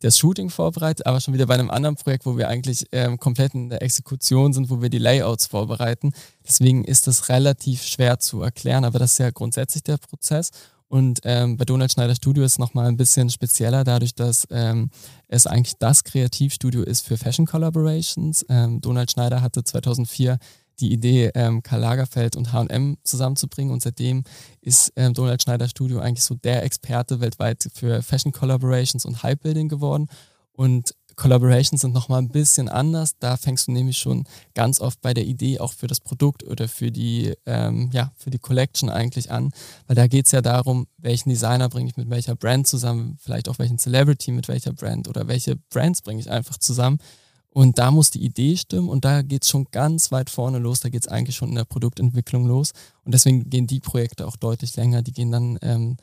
das 0.00 0.18
Shooting 0.18 0.50
vorbereitet, 0.50 1.06
aber 1.06 1.20
schon 1.20 1.32
wieder 1.34 1.46
bei 1.46 1.54
einem 1.54 1.70
anderen 1.70 1.94
Projekt, 1.94 2.26
wo 2.26 2.36
wir 2.36 2.48
eigentlich 2.48 2.86
ähm, 2.90 3.18
komplett 3.18 3.54
in 3.54 3.68
der 3.68 3.82
Exekution 3.82 4.52
sind, 4.52 4.68
wo 4.68 4.82
wir 4.82 4.90
die 4.90 4.98
Layouts 4.98 5.46
vorbereiten. 5.46 6.12
Deswegen 6.46 6.84
ist 6.84 7.06
das 7.06 7.28
relativ 7.28 7.84
schwer 7.84 8.18
zu 8.18 8.42
erklären, 8.42 8.84
aber 8.84 8.98
das 8.98 9.12
ist 9.12 9.18
ja 9.18 9.30
grundsätzlich 9.30 9.84
der 9.84 9.98
Prozess. 9.98 10.50
Und 10.88 11.20
ähm, 11.24 11.56
bei 11.56 11.64
Donald 11.64 11.90
Schneider 11.90 12.14
Studio 12.14 12.44
ist 12.44 12.52
es 12.52 12.58
nochmal 12.58 12.86
ein 12.86 12.98
bisschen 12.98 13.30
spezieller, 13.30 13.82
dadurch, 13.82 14.14
dass 14.14 14.46
ähm, 14.50 14.90
es 15.26 15.46
eigentlich 15.46 15.78
das 15.78 16.04
Kreativstudio 16.04 16.82
ist 16.82 17.06
für 17.06 17.16
Fashion 17.16 17.46
Collaborations. 17.46 18.44
Ähm, 18.50 18.80
Donald 18.82 19.10
Schneider 19.10 19.40
hatte 19.40 19.64
2004 19.64 20.38
die 20.80 20.92
Idee, 20.92 21.30
ähm, 21.34 21.62
Karl 21.62 21.80
Lagerfeld 21.80 22.36
und 22.36 22.52
H&M 22.52 22.96
zusammenzubringen. 23.04 23.72
Und 23.72 23.82
seitdem 23.82 24.24
ist 24.60 24.92
ähm, 24.96 25.14
Donald 25.14 25.42
Schneider 25.42 25.68
Studio 25.68 26.00
eigentlich 26.00 26.24
so 26.24 26.34
der 26.34 26.64
Experte 26.64 27.20
weltweit 27.20 27.68
für 27.74 28.02
Fashion 28.02 28.32
Collaborations 28.32 29.04
und 29.04 29.22
Hype 29.22 29.42
Building 29.42 29.68
geworden. 29.68 30.08
Und 30.52 30.94
Collaborations 31.16 31.80
sind 31.80 31.94
nochmal 31.94 32.20
ein 32.20 32.28
bisschen 32.28 32.68
anders. 32.68 33.18
Da 33.18 33.36
fängst 33.36 33.68
du 33.68 33.72
nämlich 33.72 33.98
schon 33.98 34.24
ganz 34.54 34.80
oft 34.80 35.00
bei 35.00 35.14
der 35.14 35.24
Idee 35.24 35.60
auch 35.60 35.72
für 35.72 35.86
das 35.86 36.00
Produkt 36.00 36.44
oder 36.44 36.68
für 36.68 36.90
die, 36.90 37.34
ähm, 37.46 37.90
ja, 37.92 38.12
für 38.16 38.30
die 38.30 38.38
Collection 38.38 38.88
eigentlich 38.88 39.30
an. 39.30 39.50
Weil 39.86 39.96
da 39.96 40.06
geht 40.06 40.26
es 40.26 40.32
ja 40.32 40.40
darum, 40.40 40.86
welchen 40.98 41.30
Designer 41.30 41.68
bringe 41.68 41.90
ich 41.90 41.96
mit 41.96 42.10
welcher 42.10 42.34
Brand 42.34 42.66
zusammen, 42.66 43.18
vielleicht 43.20 43.48
auch 43.48 43.58
welchen 43.58 43.78
Celebrity 43.78 44.32
mit 44.32 44.48
welcher 44.48 44.72
Brand 44.72 45.08
oder 45.08 45.28
welche 45.28 45.56
Brands 45.70 46.02
bringe 46.02 46.20
ich 46.20 46.30
einfach 46.30 46.58
zusammen. 46.58 46.98
Und 47.54 47.78
da 47.78 47.90
muss 47.90 48.10
die 48.10 48.24
Idee 48.24 48.56
stimmen 48.56 48.88
und 48.88 49.04
da 49.04 49.20
geht 49.20 49.42
es 49.42 49.50
schon 49.50 49.66
ganz 49.70 50.10
weit 50.10 50.30
vorne 50.30 50.58
los, 50.58 50.80
da 50.80 50.88
geht 50.88 51.02
es 51.02 51.08
eigentlich 51.08 51.36
schon 51.36 51.50
in 51.50 51.54
der 51.54 51.64
Produktentwicklung 51.64 52.46
los. 52.46 52.72
Und 53.04 53.12
deswegen 53.12 53.50
gehen 53.50 53.66
die 53.66 53.80
Projekte 53.80 54.26
auch 54.26 54.36
deutlich 54.36 54.74
länger, 54.76 55.02
die 55.02 55.12
gehen 55.12 55.30
dann 55.30 55.58
ähm, 55.60 55.96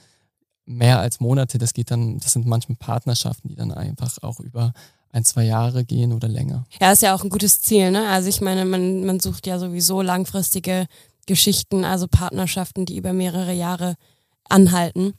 mehr 0.66 1.00
als 1.00 1.20
Monate, 1.20 1.58
das 1.58 1.74
geht 1.74 1.90
dann, 1.90 2.20
das 2.20 2.34
sind 2.34 2.46
manchmal 2.46 2.76
Partnerschaften, 2.76 3.48
die 3.48 3.56
dann 3.56 3.72
einfach 3.72 4.18
auch 4.22 4.40
über 4.40 4.74
ein, 5.12 5.26
zwei 5.26 5.44
Jahre 5.44 5.86
gehen 5.86 6.14
oder 6.14 6.28
länger. 6.28 6.66
Ja, 6.80 6.92
ist 6.92 7.02
ja 7.02 7.16
auch 7.16 7.24
ein 7.24 7.32
gutes 7.32 7.62
Ziel, 7.62 7.90
ne? 7.90 8.08
Also 8.10 8.30
ich 8.30 8.42
meine, 8.42 8.66
man, 8.66 9.06
man 9.06 9.20
sucht 9.20 9.48
ja 9.48 9.58
sowieso 9.58 10.04
langfristige 10.04 10.86
Geschichten, 11.26 11.84
also 11.84 12.08
Partnerschaften, 12.08 12.86
die 12.86 12.98
über 12.98 13.14
mehrere 13.14 13.54
Jahre 13.54 13.96
anhalten. 14.48 15.14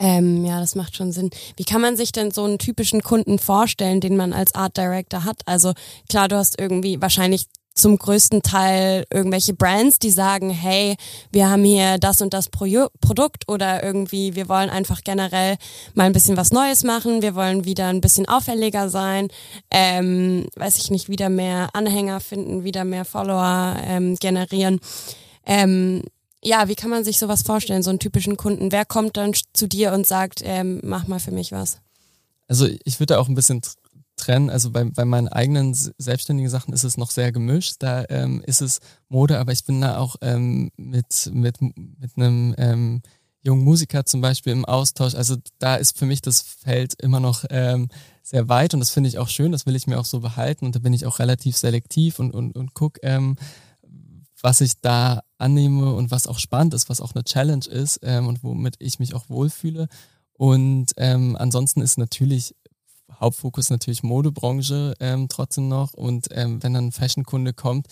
Ähm, 0.00 0.46
ja, 0.46 0.58
das 0.58 0.74
macht 0.74 0.96
schon 0.96 1.12
Sinn. 1.12 1.30
Wie 1.56 1.64
kann 1.64 1.82
man 1.82 1.96
sich 1.96 2.10
denn 2.10 2.30
so 2.30 2.44
einen 2.44 2.58
typischen 2.58 3.02
Kunden 3.02 3.38
vorstellen, 3.38 4.00
den 4.00 4.16
man 4.16 4.32
als 4.32 4.54
Art 4.54 4.76
Director 4.78 5.24
hat? 5.24 5.42
Also 5.44 5.74
klar, 6.08 6.26
du 6.26 6.36
hast 6.36 6.58
irgendwie 6.58 7.00
wahrscheinlich 7.02 7.44
zum 7.74 7.96
größten 7.96 8.42
Teil 8.42 9.04
irgendwelche 9.10 9.54
Brands, 9.54 9.98
die 9.98 10.10
sagen, 10.10 10.50
hey, 10.50 10.96
wir 11.30 11.48
haben 11.48 11.64
hier 11.64 11.98
das 11.98 12.20
und 12.20 12.34
das 12.34 12.48
Pro 12.48 12.66
Produkt 13.00 13.48
oder 13.48 13.82
irgendwie, 13.82 14.34
wir 14.34 14.48
wollen 14.48 14.70
einfach 14.70 15.02
generell 15.02 15.56
mal 15.94 16.04
ein 16.04 16.12
bisschen 16.12 16.36
was 16.36 16.52
Neues 16.52 16.82
machen, 16.82 17.22
wir 17.22 17.34
wollen 17.34 17.64
wieder 17.64 17.86
ein 17.86 18.00
bisschen 18.00 18.28
auffälliger 18.28 18.90
sein, 18.90 19.28
ähm, 19.70 20.46
weiß 20.56 20.78
ich 20.78 20.90
nicht, 20.90 21.08
wieder 21.08 21.28
mehr 21.28 21.68
Anhänger 21.72 22.20
finden, 22.20 22.64
wieder 22.64 22.84
mehr 22.84 23.04
Follower 23.04 23.76
ähm, 23.84 24.16
generieren. 24.16 24.80
Ähm, 25.46 26.02
ja, 26.42 26.68
wie 26.68 26.74
kann 26.74 26.90
man 26.90 27.04
sich 27.04 27.18
sowas 27.18 27.42
vorstellen, 27.42 27.82
so 27.82 27.90
einen 27.90 27.98
typischen 27.98 28.36
Kunden? 28.36 28.72
Wer 28.72 28.84
kommt 28.84 29.16
dann 29.16 29.32
zu 29.52 29.66
dir 29.66 29.92
und 29.92 30.06
sagt, 30.06 30.40
ähm, 30.44 30.80
mach 30.82 31.06
mal 31.06 31.20
für 31.20 31.32
mich 31.32 31.52
was? 31.52 31.78
Also 32.48 32.66
ich 32.84 32.98
würde 32.98 33.14
da 33.14 33.20
auch 33.20 33.28
ein 33.28 33.34
bisschen 33.34 33.62
trennen. 34.16 34.50
Also 34.50 34.70
bei, 34.70 34.84
bei 34.84 35.04
meinen 35.04 35.28
eigenen 35.28 35.74
selbstständigen 35.74 36.50
Sachen 36.50 36.72
ist 36.72 36.84
es 36.84 36.96
noch 36.96 37.10
sehr 37.10 37.32
gemischt. 37.32 37.76
Da 37.78 38.04
ähm, 38.08 38.42
ist 38.46 38.60
es 38.60 38.80
Mode, 39.08 39.38
aber 39.38 39.52
ich 39.52 39.64
bin 39.64 39.80
da 39.80 39.98
auch 39.98 40.16
ähm, 40.20 40.70
mit, 40.76 41.30
mit, 41.32 41.60
mit 41.60 42.16
einem 42.16 42.54
ähm, 42.58 43.02
jungen 43.42 43.64
Musiker 43.64 44.04
zum 44.04 44.20
Beispiel 44.20 44.52
im 44.52 44.64
Austausch. 44.64 45.14
Also 45.14 45.36
da 45.58 45.76
ist 45.76 45.98
für 45.98 46.06
mich 46.06 46.22
das 46.22 46.42
Feld 46.42 46.94
immer 47.02 47.20
noch 47.20 47.44
ähm, 47.50 47.88
sehr 48.22 48.48
weit 48.48 48.74
und 48.74 48.80
das 48.80 48.90
finde 48.90 49.08
ich 49.08 49.18
auch 49.18 49.28
schön. 49.28 49.52
Das 49.52 49.66
will 49.66 49.76
ich 49.76 49.86
mir 49.86 49.98
auch 49.98 50.04
so 50.04 50.20
behalten 50.20 50.66
und 50.66 50.74
da 50.74 50.78
bin 50.78 50.92
ich 50.92 51.06
auch 51.06 51.18
relativ 51.18 51.56
selektiv 51.56 52.18
und, 52.18 52.32
und, 52.32 52.56
und 52.56 52.74
guck, 52.74 52.98
ähm, 53.02 53.36
was 54.42 54.60
ich 54.60 54.80
da 54.80 55.22
annehme 55.38 55.94
und 55.94 56.10
was 56.10 56.26
auch 56.26 56.38
spannend 56.38 56.74
ist, 56.74 56.88
was 56.88 57.00
auch 57.00 57.14
eine 57.14 57.24
Challenge 57.24 57.66
ist 57.66 58.00
ähm, 58.02 58.26
und 58.26 58.42
womit 58.42 58.76
ich 58.78 58.98
mich 58.98 59.14
auch 59.14 59.28
wohlfühle. 59.28 59.88
Und 60.32 60.92
ähm, 60.96 61.36
ansonsten 61.36 61.80
ist 61.82 61.98
natürlich 61.98 62.54
Hauptfokus 63.20 63.70
natürlich 63.70 64.02
Modebranche 64.02 64.94
ähm, 65.00 65.28
trotzdem 65.28 65.68
noch. 65.68 65.92
Und 65.92 66.28
ähm, 66.30 66.62
wenn 66.62 66.74
dann 66.74 66.86
ein 66.86 66.92
Fashion-Kunde 66.92 67.52
kommt, 67.52 67.88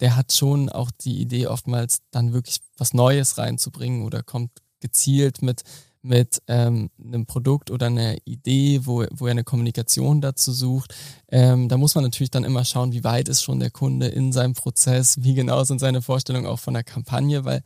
der 0.00 0.16
hat 0.16 0.32
schon 0.32 0.68
auch 0.68 0.90
die 0.90 1.20
Idee 1.20 1.46
oftmals 1.46 2.02
dann 2.10 2.32
wirklich 2.32 2.60
was 2.76 2.94
Neues 2.94 3.38
reinzubringen 3.38 4.02
oder 4.02 4.22
kommt 4.22 4.50
gezielt 4.80 5.42
mit, 5.42 5.62
mit 6.04 6.42
ähm, 6.48 6.90
einem 7.02 7.26
Produkt 7.26 7.70
oder 7.70 7.86
einer 7.86 8.16
Idee, 8.24 8.80
wo, 8.84 9.04
wo 9.10 9.26
er 9.26 9.30
eine 9.30 9.44
Kommunikation 9.44 10.20
dazu 10.20 10.52
sucht. 10.52 10.94
Ähm, 11.28 11.68
da 11.68 11.76
muss 11.76 11.94
man 11.94 12.04
natürlich 12.04 12.30
dann 12.30 12.44
immer 12.44 12.64
schauen, 12.64 12.92
wie 12.92 13.04
weit 13.04 13.28
ist 13.28 13.42
schon 13.42 13.58
der 13.58 13.70
Kunde 13.70 14.06
in 14.08 14.32
seinem 14.32 14.52
Prozess, 14.52 15.16
wie 15.22 15.34
genau 15.34 15.64
sind 15.64 15.80
seine 15.80 16.02
Vorstellungen 16.02 16.46
auch 16.46 16.58
von 16.58 16.74
der 16.74 16.84
Kampagne, 16.84 17.44
weil 17.44 17.62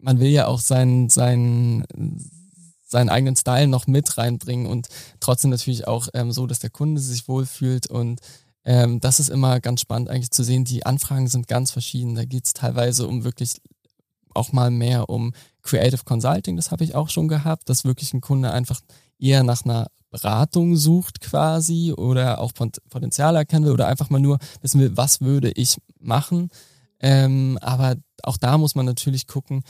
man 0.00 0.18
will 0.18 0.30
ja 0.30 0.46
auch 0.46 0.60
sein, 0.60 1.08
sein 1.08 1.84
seinen 2.86 3.08
eigenen 3.08 3.36
Style 3.36 3.66
noch 3.66 3.86
mit 3.86 4.18
reinbringen 4.18 4.66
und 4.66 4.88
trotzdem 5.20 5.50
natürlich 5.50 5.86
auch 5.88 6.08
ähm, 6.14 6.32
so, 6.32 6.46
dass 6.46 6.60
der 6.60 6.70
Kunde 6.70 7.00
sich 7.00 7.28
wohlfühlt 7.28 7.88
und 7.90 8.20
ähm, 8.64 9.00
das 9.00 9.20
ist 9.20 9.28
immer 9.28 9.60
ganz 9.60 9.80
spannend 9.82 10.08
eigentlich 10.08 10.30
zu 10.30 10.42
sehen. 10.42 10.64
Die 10.64 10.86
Anfragen 10.86 11.28
sind 11.28 11.48
ganz 11.48 11.70
verschieden. 11.70 12.14
Da 12.14 12.24
geht 12.24 12.46
es 12.46 12.54
teilweise 12.54 13.06
um 13.06 13.24
wirklich 13.24 13.60
auch 14.34 14.52
mal 14.52 14.70
mehr 14.70 15.08
um 15.08 15.32
Creative 15.62 16.04
Consulting, 16.04 16.56
das 16.56 16.70
habe 16.70 16.84
ich 16.84 16.94
auch 16.94 17.08
schon 17.08 17.28
gehabt, 17.28 17.68
dass 17.68 17.84
wirklich 17.84 18.12
ein 18.12 18.20
Kunde 18.20 18.52
einfach 18.52 18.80
eher 19.18 19.42
nach 19.42 19.64
einer 19.64 19.88
Beratung 20.10 20.76
sucht 20.76 21.20
quasi 21.20 21.92
oder 21.92 22.40
auch 22.40 22.52
Potenzial 22.52 23.34
erkennen 23.34 23.64
will 23.64 23.72
oder 23.72 23.88
einfach 23.88 24.10
mal 24.10 24.20
nur 24.20 24.38
wissen 24.60 24.80
will, 24.80 24.96
was 24.96 25.20
würde 25.20 25.50
ich 25.50 25.78
machen. 25.98 26.50
Ähm, 27.00 27.58
aber 27.60 27.96
auch 28.22 28.36
da 28.36 28.56
muss 28.56 28.76
man 28.76 28.86
natürlich 28.86 29.26
gucken, 29.26 29.62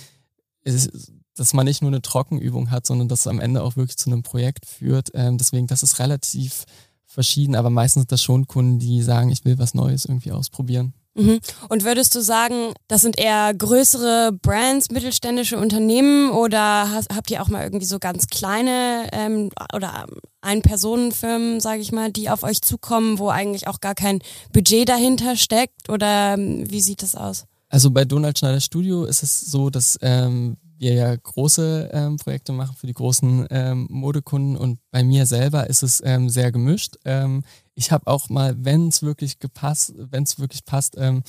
ist, 0.62 0.90
dass 1.34 1.54
man 1.54 1.64
nicht 1.64 1.82
nur 1.82 1.90
eine 1.90 2.02
Trockenübung 2.02 2.70
hat, 2.70 2.86
sondern 2.86 3.08
dass 3.08 3.20
es 3.20 3.26
am 3.26 3.40
Ende 3.40 3.62
auch 3.62 3.76
wirklich 3.76 3.96
zu 3.96 4.10
einem 4.10 4.22
Projekt 4.22 4.66
führt. 4.66 5.10
Ähm, 5.14 5.38
deswegen, 5.38 5.66
das 5.66 5.82
ist 5.82 5.98
relativ 5.98 6.64
verschieden, 7.06 7.56
aber 7.56 7.70
meistens 7.70 8.02
sind 8.02 8.12
das 8.12 8.22
schon 8.22 8.46
Kunden, 8.46 8.78
die 8.78 9.02
sagen, 9.02 9.30
ich 9.30 9.44
will 9.44 9.58
was 9.58 9.74
Neues 9.74 10.04
irgendwie 10.04 10.32
ausprobieren. 10.32 10.92
Mhm. 11.14 11.40
Und 11.68 11.84
würdest 11.84 12.14
du 12.14 12.20
sagen, 12.20 12.74
das 12.88 13.02
sind 13.02 13.18
eher 13.18 13.54
größere 13.54 14.32
Brands, 14.32 14.90
mittelständische 14.90 15.58
Unternehmen 15.58 16.30
oder 16.30 16.90
hast, 16.90 17.14
habt 17.14 17.30
ihr 17.30 17.40
auch 17.40 17.48
mal 17.48 17.62
irgendwie 17.62 17.86
so 17.86 17.98
ganz 17.98 18.26
kleine 18.26 19.06
ähm, 19.12 19.50
oder 19.72 20.06
Ein-Personen-Firmen, 20.40 21.60
sage 21.60 21.80
ich 21.80 21.92
mal, 21.92 22.10
die 22.10 22.30
auf 22.30 22.42
euch 22.42 22.62
zukommen, 22.62 23.18
wo 23.18 23.28
eigentlich 23.28 23.68
auch 23.68 23.80
gar 23.80 23.94
kein 23.94 24.20
Budget 24.52 24.88
dahinter 24.88 25.36
steckt 25.36 25.88
oder 25.88 26.34
ähm, 26.34 26.68
wie 26.68 26.80
sieht 26.80 27.02
das 27.02 27.14
aus? 27.14 27.44
Also 27.68 27.90
bei 27.90 28.04
Donald 28.04 28.38
Schneider 28.38 28.60
Studio 28.60 29.04
ist 29.04 29.22
es 29.22 29.40
so, 29.40 29.70
dass 29.70 29.98
ähm, 30.02 30.56
wir 30.78 30.94
ja 30.94 31.14
große 31.14 31.90
ähm, 31.92 32.16
Projekte 32.16 32.52
machen 32.52 32.76
für 32.76 32.86
die 32.86 32.92
großen 32.92 33.46
ähm, 33.50 33.86
Modekunden 33.90 34.56
und 34.56 34.78
bei 34.90 35.02
mir 35.02 35.26
selber 35.26 35.68
ist 35.68 35.82
es 35.82 36.02
ähm, 36.04 36.28
sehr 36.28 36.52
gemischt. 36.52 36.96
Ich 37.74 37.90
habe 37.90 38.06
auch 38.06 38.28
mal, 38.28 38.54
wenn 38.58 38.88
es 38.88 39.02
wirklich 39.02 39.38
gepasst, 39.38 39.94
wenn 39.96 40.22
es 40.22 40.38
wirklich 40.38 40.64
passt, 40.64 40.96
ähm, 40.96 41.22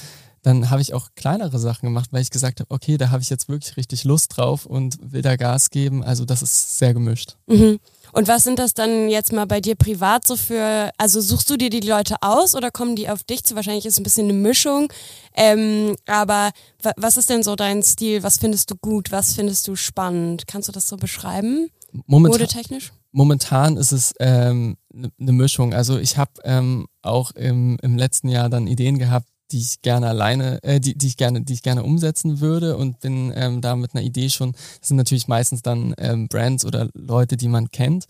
dann 0.45 0.69
habe 0.69 0.79
ich 0.79 0.93
auch 0.93 1.09
kleinere 1.15 1.57
Sachen 1.57 1.87
gemacht, 1.87 2.13
weil 2.13 2.21
ich 2.21 2.29
gesagt 2.29 2.59
habe, 2.59 2.69
okay, 2.69 2.97
da 2.97 3.09
habe 3.09 3.23
ich 3.23 3.31
jetzt 3.31 3.49
wirklich 3.49 3.77
richtig 3.77 4.03
Lust 4.03 4.37
drauf 4.37 4.67
und 4.67 4.99
will 5.01 5.23
da 5.23 5.37
Gas 5.37 5.71
geben. 5.71 6.03
Also 6.03 6.23
das 6.23 6.43
ist 6.43 6.77
sehr 6.77 6.93
gemischt. 6.93 7.35
Mhm. 7.47 7.79
Und 8.11 8.27
was 8.27 8.43
sind 8.43 8.59
das 8.59 8.75
dann 8.75 9.09
jetzt 9.09 9.33
mal 9.33 9.45
bei 9.45 9.59
dir 9.59 9.75
privat 9.75 10.27
so 10.27 10.35
für, 10.35 10.91
also 10.99 11.19
suchst 11.19 11.49
du 11.49 11.57
dir 11.57 11.71
die 11.71 11.79
Leute 11.79 12.17
aus 12.21 12.53
oder 12.53 12.69
kommen 12.69 12.95
die 12.95 13.09
auf 13.09 13.23
dich 13.23 13.43
zu? 13.43 13.55
Wahrscheinlich 13.55 13.87
ist 13.87 13.93
es 13.93 13.99
ein 13.99 14.03
bisschen 14.03 14.29
eine 14.29 14.37
Mischung. 14.37 14.93
Ähm, 15.33 15.95
aber 16.05 16.51
was 16.95 17.17
ist 17.17 17.31
denn 17.31 17.41
so 17.41 17.55
dein 17.55 17.81
Stil? 17.81 18.21
Was 18.21 18.37
findest 18.37 18.69
du 18.69 18.75
gut? 18.75 19.11
Was 19.11 19.33
findest 19.33 19.67
du 19.67 19.75
spannend? 19.75 20.45
Kannst 20.45 20.67
du 20.67 20.71
das 20.71 20.87
so 20.87 20.97
beschreiben? 20.97 21.71
Momentan, 22.05 22.39
Modetechnisch? 22.39 22.93
Momentan 23.15 23.77
ist 23.77 23.93
es 23.93 24.13
ähm, 24.19 24.75
eine 24.93 25.09
ne 25.17 25.31
Mischung. 25.31 25.73
Also 25.73 25.97
ich 25.97 26.17
habe 26.17 26.33
ähm, 26.43 26.87
auch 27.01 27.31
im, 27.31 27.77
im 27.81 27.95
letzten 27.95 28.27
Jahr 28.27 28.49
dann 28.49 28.67
Ideen 28.67 28.99
gehabt, 28.99 29.29
die 29.51 29.59
ich 29.59 29.81
gerne 29.81 30.09
alleine, 30.09 30.61
äh, 30.63 30.81
die, 30.81 30.97
die 30.97 31.07
ich 31.07 31.15
gerne, 31.15 31.41
die 31.41 31.53
ich 31.53 31.63
gerne 31.63 31.83
umsetzen 31.83 32.41
würde 32.41 32.75
und 32.75 32.99
bin 32.99 33.31
ähm, 33.33 33.61
da 33.61 33.77
mit 33.77 33.95
einer 33.95 34.03
Idee 34.03 34.29
schon, 34.29 34.51
das 34.51 34.89
sind 34.89 34.97
natürlich 34.97 35.29
meistens 35.29 35.61
dann 35.61 35.95
ähm, 35.97 36.27
Brands 36.27 36.65
oder 36.65 36.89
Leute, 36.93 37.37
die 37.37 37.47
man 37.47 37.69
kennt, 37.69 38.03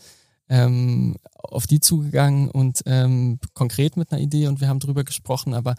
ähm, 0.49 1.15
auf 1.33 1.67
die 1.67 1.79
zugegangen 1.79 2.49
und 2.49 2.83
ähm, 2.85 3.39
konkret 3.53 3.97
mit 3.97 4.11
einer 4.11 4.21
Idee 4.21 4.47
und 4.47 4.61
wir 4.61 4.67
haben 4.67 4.79
drüber 4.79 5.03
gesprochen, 5.03 5.53
aber 5.53 5.75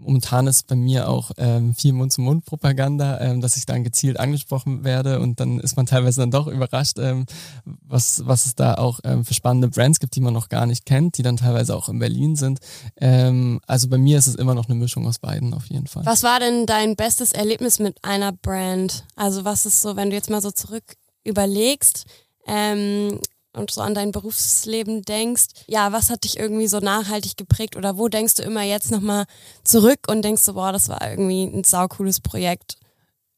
momentan 0.00 0.46
ist 0.46 0.66
bei 0.66 0.76
mir 0.76 1.08
auch 1.08 1.30
ähm, 1.36 1.74
viel 1.74 1.92
Mund-zu-Mund-Propaganda, 1.92 3.20
ähm, 3.20 3.40
dass 3.40 3.56
ich 3.56 3.66
dann 3.66 3.84
gezielt 3.84 4.18
angesprochen 4.18 4.84
werde 4.84 5.20
und 5.20 5.40
dann 5.40 5.60
ist 5.60 5.76
man 5.76 5.86
teilweise 5.86 6.20
dann 6.20 6.30
doch 6.30 6.46
überrascht, 6.46 6.98
ähm, 6.98 7.26
was, 7.64 8.26
was 8.26 8.46
es 8.46 8.54
da 8.54 8.74
auch 8.74 9.00
ähm, 9.04 9.24
für 9.24 9.34
spannende 9.34 9.68
Brands 9.68 10.00
gibt, 10.00 10.16
die 10.16 10.20
man 10.20 10.34
noch 10.34 10.48
gar 10.48 10.66
nicht 10.66 10.86
kennt, 10.86 11.18
die 11.18 11.22
dann 11.22 11.36
teilweise 11.36 11.76
auch 11.76 11.88
in 11.88 11.98
Berlin 11.98 12.36
sind. 12.36 12.60
Ähm, 12.96 13.60
also 13.66 13.88
bei 13.88 13.98
mir 13.98 14.18
ist 14.18 14.26
es 14.26 14.34
immer 14.34 14.54
noch 14.54 14.68
eine 14.68 14.74
Mischung 14.78 15.06
aus 15.06 15.18
beiden 15.18 15.54
auf 15.54 15.66
jeden 15.66 15.86
Fall. 15.86 16.04
Was 16.06 16.22
war 16.22 16.40
denn 16.40 16.66
dein 16.66 16.96
bestes 16.96 17.32
Erlebnis 17.32 17.78
mit 17.78 18.02
einer 18.04 18.32
Brand? 18.32 19.04
Also 19.16 19.44
was 19.44 19.66
ist 19.66 19.82
so, 19.82 19.96
wenn 19.96 20.10
du 20.10 20.16
jetzt 20.16 20.30
mal 20.30 20.42
so 20.42 20.50
zurück 20.50 20.84
überlegst, 21.24 22.06
ähm, 22.46 23.20
und 23.52 23.70
so 23.70 23.80
an 23.80 23.94
dein 23.94 24.12
Berufsleben 24.12 25.02
denkst, 25.02 25.46
ja, 25.66 25.92
was 25.92 26.10
hat 26.10 26.24
dich 26.24 26.38
irgendwie 26.38 26.68
so 26.68 26.78
nachhaltig 26.78 27.36
geprägt 27.36 27.76
oder 27.76 27.98
wo 27.98 28.08
denkst 28.08 28.34
du 28.34 28.42
immer 28.42 28.62
jetzt 28.62 28.90
nochmal 28.90 29.24
zurück 29.64 30.00
und 30.08 30.22
denkst 30.22 30.42
so, 30.42 30.54
boah, 30.54 30.72
das 30.72 30.88
war 30.88 31.08
irgendwie 31.08 31.44
ein 31.44 31.64
saucooles 31.64 32.20
Projekt? 32.20 32.76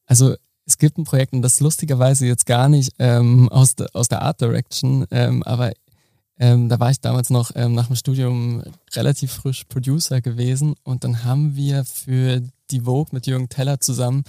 Also 0.05 0.35
es 0.65 0.77
gibt 0.77 0.97
ein 0.97 1.03
Projekt 1.03 1.33
und 1.33 1.41
das 1.41 1.59
lustigerweise 1.59 2.25
jetzt 2.25 2.45
gar 2.45 2.69
nicht 2.69 2.93
ähm, 2.99 3.49
aus, 3.49 3.75
de, 3.75 3.87
aus 3.93 4.07
der 4.07 4.21
Art 4.21 4.39
Direction, 4.41 5.05
ähm, 5.11 5.43
aber 5.43 5.71
ähm, 6.39 6.69
da 6.69 6.79
war 6.79 6.91
ich 6.91 6.99
damals 6.99 7.29
noch 7.29 7.51
ähm, 7.55 7.73
nach 7.73 7.87
dem 7.87 7.95
Studium 7.95 8.63
relativ 8.93 9.33
frisch 9.33 9.65
Producer 9.65 10.21
gewesen 10.21 10.75
und 10.83 11.03
dann 11.03 11.23
haben 11.23 11.55
wir 11.55 11.85
für 11.85 12.41
die 12.71 12.81
Vogue 12.81 13.09
mit 13.11 13.27
Jürgen 13.27 13.49
Teller 13.49 13.79
zusammen 13.79 14.23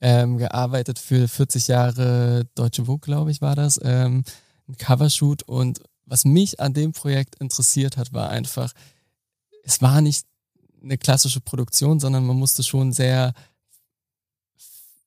ähm, 0.00 0.38
gearbeitet 0.38 0.98
für 0.98 1.28
40 1.28 1.68
Jahre 1.68 2.46
Deutsche 2.54 2.86
Vogue, 2.86 3.00
glaube 3.00 3.30
ich, 3.30 3.40
war 3.40 3.54
das. 3.54 3.78
Ein 4.70 4.76
Covershoot 4.76 5.42
und 5.42 5.80
was 6.06 6.24
mich 6.24 6.60
an 6.60 6.74
dem 6.74 6.92
Projekt 6.92 7.36
interessiert 7.40 7.96
hat, 7.96 8.12
war 8.12 8.30
einfach, 8.30 8.72
es 9.64 9.82
war 9.82 10.00
nicht 10.00 10.26
eine 10.82 10.96
klassische 10.96 11.40
Produktion, 11.40 11.98
sondern 11.98 12.24
man 12.24 12.36
musste 12.36 12.62
schon 12.62 12.92
sehr, 12.92 13.34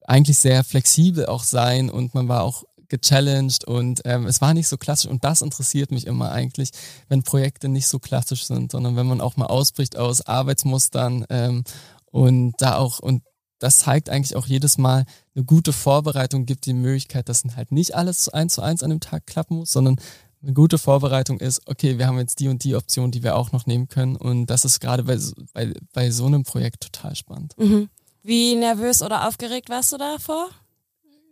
eigentlich 0.06 0.38
sehr 0.38 0.64
flexibel 0.64 1.26
auch 1.28 1.44
sein 1.44 1.90
und 1.90 2.14
man 2.14 2.28
war 2.28 2.44
auch 2.44 2.66
gechallenged 2.90 3.64
und 3.64 4.02
ähm, 4.06 4.28
es 4.28 4.42
war 4.42 4.54
nicht 4.54 4.68
so 4.68 4.78
klassisch 4.78 5.10
und 5.10 5.24
das 5.24 5.42
interessiert 5.42 5.92
mich 5.92 6.08
immer 6.08 6.32
eigentlich, 6.32 6.72
wenn 7.08 7.24
Projekte 7.24 7.70
nicht 7.70 7.88
so 7.88 8.00
klassisch 8.00 8.46
sind, 8.46 8.72
sondern 8.72 8.98
wenn 8.98 9.08
man 9.08 9.22
auch 9.22 9.38
mal 9.38 9.48
ausbricht 9.48 9.98
aus 9.98 10.22
Arbeitsmustern 10.22 11.26
ähm, 11.30 11.64
und 12.12 12.54
da 12.60 12.78
auch 12.78 13.00
und 13.00 13.24
das 13.60 13.78
zeigt 13.78 14.10
eigentlich 14.10 14.36
auch 14.36 14.46
jedes 14.46 14.78
Mal, 14.78 15.06
eine 15.36 15.46
gute 15.46 15.74
Vorbereitung 15.74 16.46
gibt 16.46 16.66
die 16.66 16.74
Möglichkeit, 16.74 17.30
dass 17.30 17.44
halt 17.56 17.72
nicht 17.72 17.96
alles 17.96 18.30
eins 18.30 18.56
zu 18.56 18.62
eins 18.62 18.84
an 18.84 18.90
dem 18.92 19.00
Tag 19.00 19.26
klappen 19.26 19.58
muss, 19.58 19.72
sondern 19.72 19.98
eine 20.42 20.54
gute 20.54 20.78
Vorbereitung 20.78 21.40
ist, 21.40 21.62
okay, 21.68 21.98
wir 21.98 22.08
haben 22.08 22.20
jetzt 22.20 22.40
die 22.40 22.50
und 22.50 22.64
die 22.64 22.76
Option, 22.76 23.12
die 23.12 23.24
wir 23.24 23.36
auch 23.36 23.52
noch 23.52 23.66
nehmen 23.66 23.88
können. 23.88 24.16
Und 24.16 24.48
das 24.48 24.66
ist 24.66 24.80
gerade 24.80 25.04
bei, 25.04 25.18
bei, 25.54 25.74
bei 25.94 26.12
so 26.12 26.26
einem 26.26 26.44
Projekt 26.44 26.82
total 26.82 27.16
spannend. 27.16 27.56
Mhm. 27.58 27.90
Wie 28.24 28.56
nervös 28.56 29.02
oder 29.02 29.28
aufgeregt 29.28 29.70
warst 29.70 29.94
du 29.94 29.98
davor? 29.98 30.50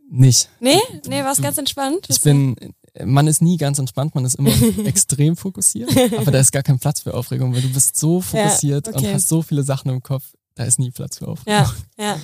Nicht. 0.10 0.50
Nee? 0.60 0.80
Nee, 1.08 1.24
war 1.24 1.32
es 1.32 1.42
ganz 1.42 1.58
entspannt? 1.58 2.08
Ich 2.10 2.22
bin, 2.22 2.56
man 3.04 3.28
ist 3.28 3.42
nie 3.42 3.58
ganz 3.58 3.80
entspannt, 3.80 4.16
man 4.16 4.26
ist 4.26 4.36
immer 4.36 4.52
extrem 4.86 5.38
fokussiert, 5.38 5.90
aber 6.18 6.32
da 6.32 6.40
ist 6.40 6.52
gar 6.52 6.64
kein 6.64 6.80
Platz 6.80 7.02
für 7.02 7.14
Aufregung, 7.14 7.54
weil 7.54 7.62
du 7.62 7.72
bist 7.72 7.98
so 7.98 8.20
fokussiert 8.20 8.88
ja, 8.88 8.94
okay. 8.94 9.08
und 9.08 9.14
hast 9.14 9.30
so 9.30 9.42
viele 9.42 9.64
Sachen 9.64 9.90
im 9.90 10.04
Kopf 10.04 10.24
da 10.56 10.64
ist 10.64 10.80
nie 10.80 10.92
Platz 10.92 11.18
für 11.18 11.28
Aufregung. 11.28 11.66
Ja, 11.98 12.04
ja. 12.04 12.20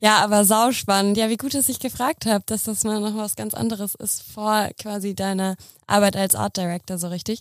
Ja, 0.00 0.24
aber 0.24 0.44
sauspannend. 0.46 1.18
Ja, 1.18 1.28
wie 1.28 1.36
gut, 1.36 1.54
dass 1.54 1.68
ich 1.68 1.78
gefragt 1.78 2.24
habe, 2.24 2.42
dass 2.46 2.64
das 2.64 2.84
mal 2.84 3.00
noch 3.00 3.16
was 3.16 3.36
ganz 3.36 3.52
anderes 3.52 3.94
ist 3.94 4.22
vor 4.22 4.70
quasi 4.78 5.14
deiner 5.14 5.56
Arbeit 5.86 6.16
als 6.16 6.34
Art 6.34 6.56
Director, 6.56 6.96
so 6.98 7.08
richtig. 7.08 7.40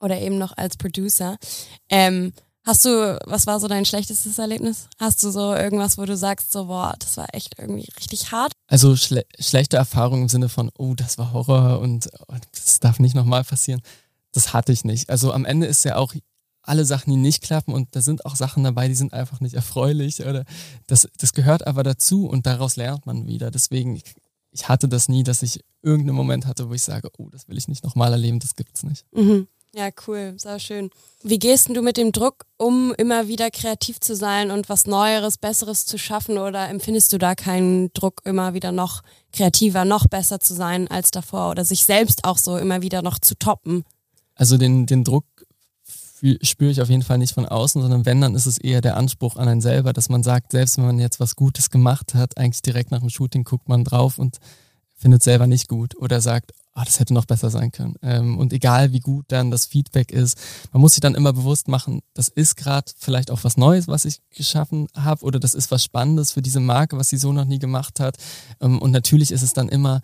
Oder 0.00 0.18
eben 0.20 0.38
noch 0.38 0.56
als 0.56 0.78
Producer. 0.78 1.36
Ähm, 1.90 2.32
hast 2.64 2.86
du, 2.86 3.18
was 3.26 3.46
war 3.46 3.60
so 3.60 3.68
dein 3.68 3.84
schlechtestes 3.84 4.38
Erlebnis? 4.38 4.88
Hast 4.98 5.22
du 5.22 5.30
so 5.30 5.54
irgendwas, 5.54 5.98
wo 5.98 6.06
du 6.06 6.16
sagst, 6.16 6.50
so, 6.50 6.64
boah, 6.64 6.94
das 6.98 7.18
war 7.18 7.26
echt 7.34 7.58
irgendwie 7.58 7.88
richtig 7.98 8.32
hart? 8.32 8.52
Also 8.66 8.96
schle 8.96 9.26
schlechte 9.38 9.76
Erfahrungen 9.76 10.22
im 10.22 10.28
Sinne 10.30 10.48
von, 10.48 10.70
oh, 10.78 10.94
das 10.94 11.18
war 11.18 11.34
Horror 11.34 11.80
und 11.80 12.08
oh, 12.28 12.36
das 12.52 12.80
darf 12.80 12.98
nicht 13.00 13.14
nochmal 13.14 13.44
passieren. 13.44 13.82
Das 14.32 14.54
hatte 14.54 14.72
ich 14.72 14.84
nicht. 14.84 15.10
Also 15.10 15.32
am 15.32 15.44
Ende 15.44 15.66
ist 15.66 15.84
ja 15.84 15.96
auch 15.96 16.14
alle 16.62 16.84
Sachen, 16.84 17.10
die 17.10 17.16
nicht 17.16 17.42
klappen 17.42 17.72
und 17.72 17.94
da 17.96 18.02
sind 18.02 18.26
auch 18.26 18.36
Sachen 18.36 18.64
dabei, 18.64 18.88
die 18.88 18.94
sind 18.94 19.12
einfach 19.12 19.40
nicht 19.40 19.54
erfreulich 19.54 20.20
oder 20.20 20.44
das, 20.86 21.08
das 21.18 21.32
gehört 21.32 21.66
aber 21.66 21.82
dazu 21.82 22.26
und 22.26 22.46
daraus 22.46 22.76
lernt 22.76 23.06
man 23.06 23.26
wieder. 23.26 23.50
Deswegen, 23.50 23.96
ich, 24.52 24.68
hatte 24.68 24.88
das 24.88 25.08
nie, 25.08 25.22
dass 25.22 25.42
ich 25.42 25.64
irgendeinen 25.82 26.16
Moment 26.16 26.46
hatte, 26.46 26.68
wo 26.68 26.74
ich 26.74 26.82
sage, 26.82 27.08
oh, 27.18 27.28
das 27.30 27.48
will 27.48 27.56
ich 27.56 27.68
nicht 27.68 27.84
nochmal 27.84 28.12
erleben, 28.12 28.40
das 28.40 28.56
gibt's 28.56 28.82
nicht. 28.82 29.06
Mhm. 29.12 29.48
Ja, 29.72 29.88
cool, 30.08 30.34
sehr 30.36 30.58
schön. 30.58 30.90
Wie 31.22 31.38
gehst 31.38 31.68
du 31.68 31.80
mit 31.80 31.96
dem 31.96 32.10
Druck 32.10 32.44
um, 32.56 32.92
immer 32.98 33.28
wieder 33.28 33.52
kreativ 33.52 34.00
zu 34.00 34.16
sein 34.16 34.50
und 34.50 34.68
was 34.68 34.86
Neueres, 34.86 35.38
Besseres 35.38 35.86
zu 35.86 35.96
schaffen 35.96 36.38
oder 36.38 36.68
empfindest 36.68 37.12
du 37.12 37.18
da 37.18 37.36
keinen 37.36 37.92
Druck, 37.92 38.20
immer 38.24 38.52
wieder 38.52 38.72
noch 38.72 39.02
kreativer, 39.32 39.84
noch 39.84 40.08
besser 40.08 40.40
zu 40.40 40.54
sein 40.54 40.88
als 40.88 41.12
davor 41.12 41.52
oder 41.52 41.64
sich 41.64 41.84
selbst 41.84 42.24
auch 42.24 42.38
so 42.38 42.56
immer 42.58 42.82
wieder 42.82 43.02
noch 43.02 43.20
zu 43.20 43.38
toppen? 43.38 43.84
Also 44.34 44.56
den, 44.56 44.86
den 44.86 45.04
Druck 45.04 45.26
spüre 46.42 46.70
ich 46.70 46.80
auf 46.80 46.88
jeden 46.88 47.02
Fall 47.02 47.18
nicht 47.18 47.34
von 47.34 47.46
außen, 47.46 47.80
sondern 47.80 48.06
wenn, 48.06 48.20
dann 48.20 48.34
ist 48.34 48.46
es 48.46 48.58
eher 48.58 48.80
der 48.80 48.96
Anspruch 48.96 49.36
an 49.36 49.48
einen 49.48 49.60
selber, 49.60 49.92
dass 49.92 50.08
man 50.08 50.22
sagt, 50.22 50.52
selbst 50.52 50.76
wenn 50.78 50.86
man 50.86 50.98
jetzt 50.98 51.20
was 51.20 51.36
Gutes 51.36 51.70
gemacht 51.70 52.14
hat, 52.14 52.38
eigentlich 52.38 52.62
direkt 52.62 52.90
nach 52.90 53.00
dem 53.00 53.10
Shooting 53.10 53.44
guckt 53.44 53.68
man 53.68 53.84
drauf 53.84 54.18
und 54.18 54.38
findet 54.96 55.22
selber 55.22 55.46
nicht 55.46 55.68
gut 55.68 55.96
oder 55.96 56.20
sagt, 56.20 56.52
oh, 56.76 56.82
das 56.84 57.00
hätte 57.00 57.14
noch 57.14 57.24
besser 57.24 57.50
sein 57.50 57.72
können. 57.72 57.96
Ähm, 58.02 58.38
und 58.38 58.52
egal 58.52 58.92
wie 58.92 59.00
gut 59.00 59.24
dann 59.28 59.50
das 59.50 59.66
Feedback 59.66 60.12
ist, 60.12 60.38
man 60.72 60.80
muss 60.80 60.92
sich 60.92 61.00
dann 61.00 61.14
immer 61.14 61.32
bewusst 61.32 61.68
machen, 61.68 62.00
das 62.14 62.28
ist 62.28 62.56
gerade 62.56 62.90
vielleicht 62.98 63.30
auch 63.30 63.42
was 63.42 63.56
Neues, 63.56 63.88
was 63.88 64.04
ich 64.04 64.20
geschaffen 64.30 64.88
habe 64.94 65.24
oder 65.24 65.40
das 65.40 65.54
ist 65.54 65.70
was 65.70 65.82
Spannendes 65.82 66.32
für 66.32 66.42
diese 66.42 66.60
Marke, 66.60 66.96
was 66.96 67.08
sie 67.08 67.16
so 67.16 67.32
noch 67.32 67.46
nie 67.46 67.58
gemacht 67.58 67.98
hat. 67.98 68.16
Ähm, 68.60 68.78
und 68.78 68.90
natürlich 68.90 69.32
ist 69.32 69.42
es 69.42 69.52
dann 69.52 69.68
immer 69.68 70.00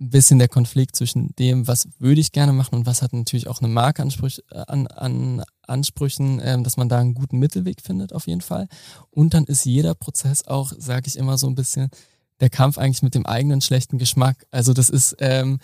ein 0.00 0.10
bisschen 0.10 0.38
der 0.38 0.48
Konflikt 0.48 0.96
zwischen 0.96 1.34
dem, 1.36 1.68
was 1.68 1.88
würde 1.98 2.20
ich 2.20 2.32
gerne 2.32 2.52
machen 2.52 2.74
und 2.74 2.86
was 2.86 3.02
hat 3.02 3.12
natürlich 3.12 3.48
auch 3.48 3.60
eine 3.60 3.68
Marke 3.68 4.02
äh, 4.02 4.56
an, 4.66 4.86
an 4.86 5.42
Ansprüchen, 5.62 6.40
ähm, 6.42 6.64
dass 6.64 6.76
man 6.76 6.88
da 6.88 6.98
einen 6.98 7.14
guten 7.14 7.38
Mittelweg 7.38 7.82
findet 7.82 8.12
auf 8.12 8.26
jeden 8.26 8.40
Fall. 8.40 8.66
Und 9.10 9.34
dann 9.34 9.44
ist 9.44 9.64
jeder 9.64 9.94
Prozess 9.94 10.46
auch, 10.46 10.72
sage 10.76 11.06
ich 11.06 11.16
immer 11.16 11.36
so 11.38 11.46
ein 11.46 11.54
bisschen, 11.54 11.90
der 12.40 12.50
Kampf 12.50 12.78
eigentlich 12.78 13.02
mit 13.02 13.14
dem 13.14 13.26
eigenen 13.26 13.60
schlechten 13.60 13.98
Geschmack. 13.98 14.46
Also 14.50 14.72
das 14.72 14.88
ist 14.88 15.16
ähm, 15.18 15.58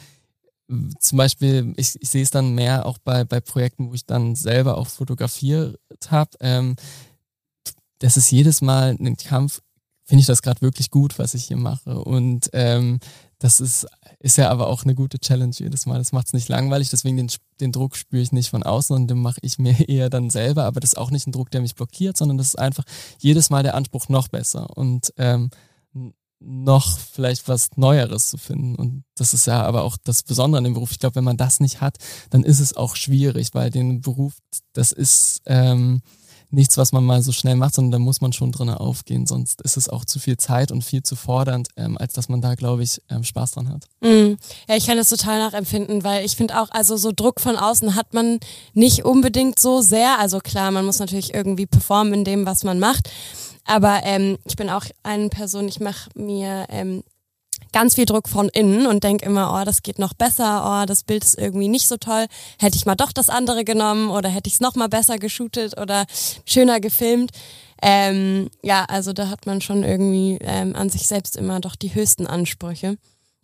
zum 0.98 1.18
Beispiel, 1.18 1.72
ich, 1.76 1.96
ich 2.00 2.10
sehe 2.10 2.22
es 2.22 2.30
dann 2.30 2.54
mehr 2.54 2.86
auch 2.86 2.98
bei, 2.98 3.24
bei 3.24 3.40
Projekten, 3.40 3.88
wo 3.88 3.94
ich 3.94 4.04
dann 4.04 4.34
selber 4.34 4.76
auch 4.76 4.88
fotografiert 4.88 5.78
habe. 6.08 6.30
Ähm, 6.40 6.76
das 8.00 8.16
ist 8.16 8.30
jedes 8.30 8.60
Mal 8.60 8.96
ein 9.00 9.16
Kampf, 9.16 9.62
finde 10.04 10.20
ich 10.20 10.26
das 10.26 10.42
gerade 10.42 10.60
wirklich 10.60 10.90
gut, 10.90 11.18
was 11.18 11.34
ich 11.34 11.46
hier 11.46 11.56
mache. 11.56 11.98
Und 11.98 12.50
ähm, 12.52 13.00
das 13.38 13.60
ist, 13.60 13.86
ist 14.18 14.38
ja 14.38 14.50
aber 14.50 14.68
auch 14.68 14.84
eine 14.84 14.94
gute 14.94 15.18
Challenge 15.18 15.54
jedes 15.56 15.86
Mal. 15.86 15.98
Das 15.98 16.12
macht 16.12 16.28
es 16.28 16.32
nicht 16.32 16.48
langweilig, 16.48 16.90
deswegen 16.90 17.16
den, 17.16 17.30
den 17.60 17.72
Druck 17.72 17.96
spüre 17.96 18.22
ich 18.22 18.32
nicht 18.32 18.50
von 18.50 18.62
außen 18.62 18.94
und 18.94 19.08
den 19.08 19.20
mache 19.20 19.40
ich 19.42 19.58
mir 19.58 19.78
eher 19.88 20.10
dann 20.10 20.30
selber. 20.30 20.64
Aber 20.64 20.80
das 20.80 20.92
ist 20.92 20.98
auch 20.98 21.10
nicht 21.10 21.26
ein 21.26 21.32
Druck, 21.32 21.50
der 21.50 21.60
mich 21.60 21.74
blockiert, 21.74 22.16
sondern 22.16 22.38
das 22.38 22.48
ist 22.48 22.58
einfach 22.58 22.84
jedes 23.18 23.50
Mal 23.50 23.62
der 23.62 23.74
Anspruch 23.74 24.08
noch 24.08 24.28
besser 24.28 24.76
und 24.76 25.12
ähm, 25.16 25.50
noch 26.38 26.98
vielleicht 26.98 27.48
was 27.48 27.70
Neueres 27.76 28.28
zu 28.28 28.38
finden. 28.38 28.74
Und 28.76 29.04
das 29.16 29.34
ist 29.34 29.46
ja 29.46 29.62
aber 29.62 29.84
auch 29.84 29.96
das 30.02 30.22
Besondere 30.22 30.58
an 30.58 30.64
dem 30.64 30.74
Beruf. 30.74 30.92
Ich 30.92 30.98
glaube, 30.98 31.16
wenn 31.16 31.24
man 31.24 31.36
das 31.36 31.60
nicht 31.60 31.80
hat, 31.80 31.96
dann 32.30 32.44
ist 32.44 32.60
es 32.60 32.76
auch 32.76 32.96
schwierig, 32.96 33.50
weil 33.54 33.70
den 33.70 34.00
Beruf, 34.00 34.34
das 34.72 34.92
ist 34.92 35.42
ähm, 35.46 36.02
nichts, 36.50 36.76
was 36.78 36.92
man 36.92 37.04
mal 37.04 37.22
so 37.22 37.32
schnell 37.32 37.56
macht, 37.56 37.74
sondern 37.74 37.92
da 37.92 37.98
muss 37.98 38.20
man 38.20 38.32
schon 38.32 38.52
drin 38.52 38.70
aufgehen. 38.70 39.26
Sonst 39.26 39.62
ist 39.62 39.76
es 39.76 39.88
auch 39.88 40.04
zu 40.04 40.18
viel 40.18 40.36
Zeit 40.36 40.72
und 40.72 40.82
viel 40.82 41.02
zu 41.02 41.16
fordernd, 41.16 41.68
ähm, 41.76 41.98
als 41.98 42.12
dass 42.12 42.28
man 42.28 42.40
da, 42.40 42.54
glaube 42.54 42.82
ich, 42.82 43.00
ähm, 43.10 43.24
Spaß 43.24 43.52
dran 43.52 43.68
hat. 43.68 43.88
Mm. 44.00 44.36
Ja, 44.68 44.76
ich 44.76 44.86
kann 44.86 44.96
das 44.96 45.08
total 45.08 45.38
nachempfinden, 45.38 46.04
weil 46.04 46.24
ich 46.24 46.36
finde 46.36 46.60
auch, 46.60 46.70
also 46.70 46.96
so 46.96 47.12
Druck 47.14 47.40
von 47.40 47.56
außen 47.56 47.94
hat 47.94 48.14
man 48.14 48.38
nicht 48.74 49.04
unbedingt 49.04 49.58
so 49.58 49.80
sehr. 49.80 50.18
Also 50.18 50.38
klar, 50.38 50.70
man 50.70 50.84
muss 50.84 50.98
natürlich 50.98 51.34
irgendwie 51.34 51.66
performen 51.66 52.14
in 52.14 52.24
dem, 52.24 52.46
was 52.46 52.64
man 52.64 52.78
macht. 52.78 53.10
Aber 53.64 54.00
ähm, 54.04 54.38
ich 54.44 54.56
bin 54.56 54.70
auch 54.70 54.84
eine 55.02 55.28
Person, 55.28 55.66
ich 55.66 55.80
mache 55.80 56.10
mir 56.14 56.66
ähm, 56.68 57.02
ganz 57.76 57.96
viel 57.96 58.06
Druck 58.06 58.26
von 58.26 58.48
innen 58.48 58.86
und 58.86 59.04
denke 59.04 59.26
immer, 59.26 59.52
oh, 59.52 59.62
das 59.62 59.82
geht 59.82 59.98
noch 59.98 60.14
besser, 60.14 60.64
oh, 60.64 60.86
das 60.86 61.02
Bild 61.02 61.22
ist 61.22 61.38
irgendwie 61.38 61.68
nicht 61.68 61.86
so 61.86 61.98
toll. 61.98 62.24
Hätte 62.58 62.74
ich 62.74 62.86
mal 62.86 62.94
doch 62.94 63.12
das 63.12 63.28
andere 63.28 63.64
genommen 63.64 64.08
oder 64.08 64.30
hätte 64.30 64.48
ich 64.48 64.54
es 64.54 64.60
noch 64.60 64.76
mal 64.76 64.88
besser 64.88 65.18
geshootet 65.18 65.78
oder 65.78 66.06
schöner 66.46 66.80
gefilmt. 66.80 67.32
Ähm, 67.82 68.48
ja, 68.62 68.86
also 68.86 69.12
da 69.12 69.28
hat 69.28 69.44
man 69.44 69.60
schon 69.60 69.82
irgendwie 69.82 70.38
ähm, 70.40 70.74
an 70.74 70.88
sich 70.88 71.06
selbst 71.06 71.36
immer 71.36 71.60
doch 71.60 71.76
die 71.76 71.94
höchsten 71.94 72.26
Ansprüche. 72.26 72.96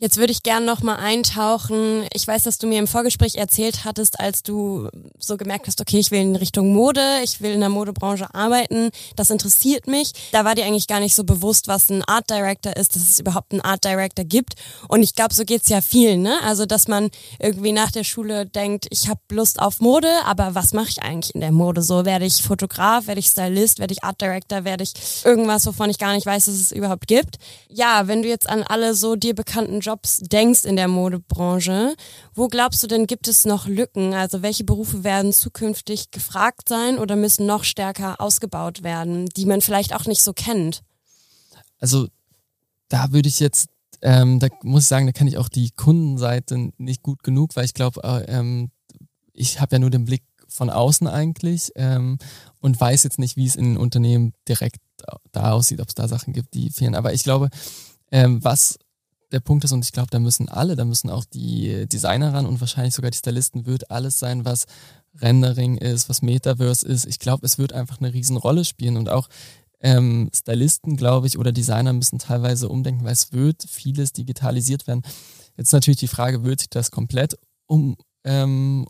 Jetzt 0.02 0.16
würde 0.16 0.32
ich 0.32 0.42
gerne 0.42 0.66
noch 0.66 0.82
mal 0.82 0.96
eintauchen. 0.96 2.08
Ich 2.12 2.26
weiß, 2.26 2.42
dass 2.42 2.58
du 2.58 2.66
mir 2.66 2.80
im 2.80 2.88
Vorgespräch 2.88 3.36
erzählt 3.36 3.84
hattest, 3.84 4.18
als 4.18 4.42
du 4.42 4.88
so 5.16 5.36
gemerkt 5.36 5.68
hast, 5.68 5.80
okay, 5.80 6.00
ich 6.00 6.10
will 6.10 6.18
in 6.18 6.34
Richtung 6.34 6.72
Mode, 6.72 7.20
ich 7.22 7.40
will 7.40 7.52
in 7.52 7.60
der 7.60 7.68
Modebranche 7.68 8.34
arbeiten, 8.34 8.90
das 9.14 9.30
interessiert 9.30 9.86
mich. 9.86 10.10
Da 10.32 10.44
war 10.44 10.56
dir 10.56 10.64
eigentlich 10.64 10.88
gar 10.88 10.98
nicht 10.98 11.14
so 11.14 11.22
bewusst, 11.22 11.68
was 11.68 11.88
ein 11.88 12.02
Art 12.02 12.28
Director 12.28 12.76
ist, 12.76 12.96
dass 12.96 13.08
es 13.08 13.20
überhaupt 13.20 13.52
einen 13.52 13.60
Art 13.60 13.84
Director 13.84 14.24
gibt. 14.24 14.54
Und 14.88 15.04
ich 15.04 15.14
glaube, 15.14 15.34
so 15.34 15.44
geht's 15.44 15.68
ja 15.68 15.80
vielen, 15.80 16.22
ne? 16.22 16.36
Also, 16.42 16.66
dass 16.66 16.88
man 16.88 17.08
irgendwie 17.38 17.70
nach 17.70 17.92
der 17.92 18.02
Schule 18.02 18.44
denkt, 18.44 18.88
ich 18.90 19.08
habe 19.08 19.20
Lust 19.30 19.60
auf 19.60 19.78
Mode, 19.78 20.10
aber 20.24 20.56
was 20.56 20.72
mache 20.72 20.88
ich 20.88 21.00
eigentlich 21.04 21.32
in 21.36 21.40
der 21.40 21.52
Mode? 21.52 21.80
So 21.80 22.04
werde 22.04 22.24
ich 22.24 22.42
Fotograf, 22.42 23.06
werde 23.06 23.20
ich 23.20 23.26
Stylist, 23.26 23.78
werde 23.78 23.92
ich 23.92 24.02
Art 24.02 24.20
Director, 24.20 24.64
werde 24.64 24.82
ich 24.82 24.94
irgendwas, 25.24 25.64
wovon 25.64 25.90
ich 25.90 25.98
gar 25.98 26.12
nicht 26.12 26.26
weiß, 26.26 26.46
dass 26.46 26.56
es 26.56 26.72
überhaupt 26.72 27.06
gibt. 27.06 27.36
Ja, 27.68 28.08
wenn 28.08 28.22
du 28.22 28.28
jetzt 28.28 28.48
an 28.48 28.64
alle 28.64 28.96
so 28.96 29.14
dir 29.14 29.36
bekannten 29.36 29.78
Jobs 29.78 29.91
Jobs 29.92 30.20
denkst 30.20 30.64
in 30.64 30.76
der 30.76 30.88
Modebranche, 30.88 31.94
wo 32.34 32.48
glaubst 32.48 32.82
du 32.82 32.86
denn, 32.86 33.06
gibt 33.06 33.28
es 33.28 33.44
noch 33.44 33.66
Lücken? 33.66 34.14
Also 34.14 34.40
welche 34.40 34.64
Berufe 34.64 35.04
werden 35.04 35.34
zukünftig 35.34 36.10
gefragt 36.10 36.66
sein 36.68 36.98
oder 36.98 37.14
müssen 37.14 37.44
noch 37.44 37.64
stärker 37.64 38.20
ausgebaut 38.22 38.82
werden, 38.82 39.26
die 39.36 39.44
man 39.44 39.60
vielleicht 39.60 39.94
auch 39.94 40.06
nicht 40.06 40.22
so 40.22 40.32
kennt? 40.32 40.82
Also 41.78 42.08
da 42.88 43.12
würde 43.12 43.28
ich 43.28 43.38
jetzt, 43.38 43.68
ähm, 44.00 44.38
da 44.38 44.48
muss 44.62 44.84
ich 44.84 44.88
sagen, 44.88 45.04
da 45.04 45.12
kenne 45.12 45.28
ich 45.28 45.36
auch 45.36 45.50
die 45.50 45.70
Kundenseite 45.76 46.70
nicht 46.78 47.02
gut 47.02 47.22
genug, 47.22 47.54
weil 47.54 47.66
ich 47.66 47.74
glaube, 47.74 48.02
äh, 48.02 48.24
ähm, 48.32 48.70
ich 49.34 49.60
habe 49.60 49.76
ja 49.76 49.78
nur 49.78 49.90
den 49.90 50.06
Blick 50.06 50.22
von 50.48 50.70
außen 50.70 51.06
eigentlich 51.06 51.70
ähm, 51.76 52.16
und 52.60 52.80
weiß 52.80 53.02
jetzt 53.02 53.18
nicht, 53.18 53.36
wie 53.36 53.46
es 53.46 53.56
in 53.56 53.76
Unternehmen 53.76 54.32
direkt 54.48 54.80
da 55.32 55.52
aussieht, 55.52 55.80
ob 55.80 55.88
es 55.88 55.94
da 55.94 56.08
Sachen 56.08 56.32
gibt, 56.32 56.54
die 56.54 56.70
fehlen. 56.70 56.94
Aber 56.94 57.12
ich 57.12 57.24
glaube, 57.24 57.50
ähm, 58.10 58.42
was 58.42 58.78
der 59.32 59.40
Punkt 59.40 59.64
ist, 59.64 59.72
und 59.72 59.84
ich 59.84 59.92
glaube, 59.92 60.10
da 60.10 60.18
müssen 60.18 60.48
alle, 60.48 60.76
da 60.76 60.84
müssen 60.84 61.10
auch 61.10 61.24
die 61.24 61.86
Designer 61.88 62.32
ran 62.34 62.46
und 62.46 62.60
wahrscheinlich 62.60 62.94
sogar 62.94 63.10
die 63.10 63.18
Stylisten, 63.18 63.66
wird 63.66 63.90
alles 63.90 64.18
sein, 64.18 64.44
was 64.44 64.66
Rendering 65.20 65.76
ist, 65.76 66.08
was 66.08 66.22
Metaverse 66.22 66.86
ist. 66.86 67.06
Ich 67.06 67.18
glaube, 67.18 67.44
es 67.44 67.58
wird 67.58 67.72
einfach 67.72 67.98
eine 68.00 68.12
Riesenrolle 68.12 68.64
spielen 68.64 68.96
und 68.96 69.08
auch 69.08 69.28
ähm, 69.80 70.30
Stylisten, 70.34 70.96
glaube 70.96 71.26
ich, 71.26 71.38
oder 71.38 71.52
Designer 71.52 71.92
müssen 71.92 72.18
teilweise 72.18 72.68
umdenken, 72.68 73.04
weil 73.04 73.12
es 73.12 73.32
wird 73.32 73.64
vieles 73.68 74.12
digitalisiert 74.12 74.86
werden. 74.86 75.02
Jetzt 75.56 75.72
natürlich 75.72 76.00
die 76.00 76.08
Frage, 76.08 76.44
wird 76.44 76.60
sich 76.60 76.70
das 76.70 76.90
komplett 76.90 77.36
um, 77.66 77.96
ähm, 78.24 78.86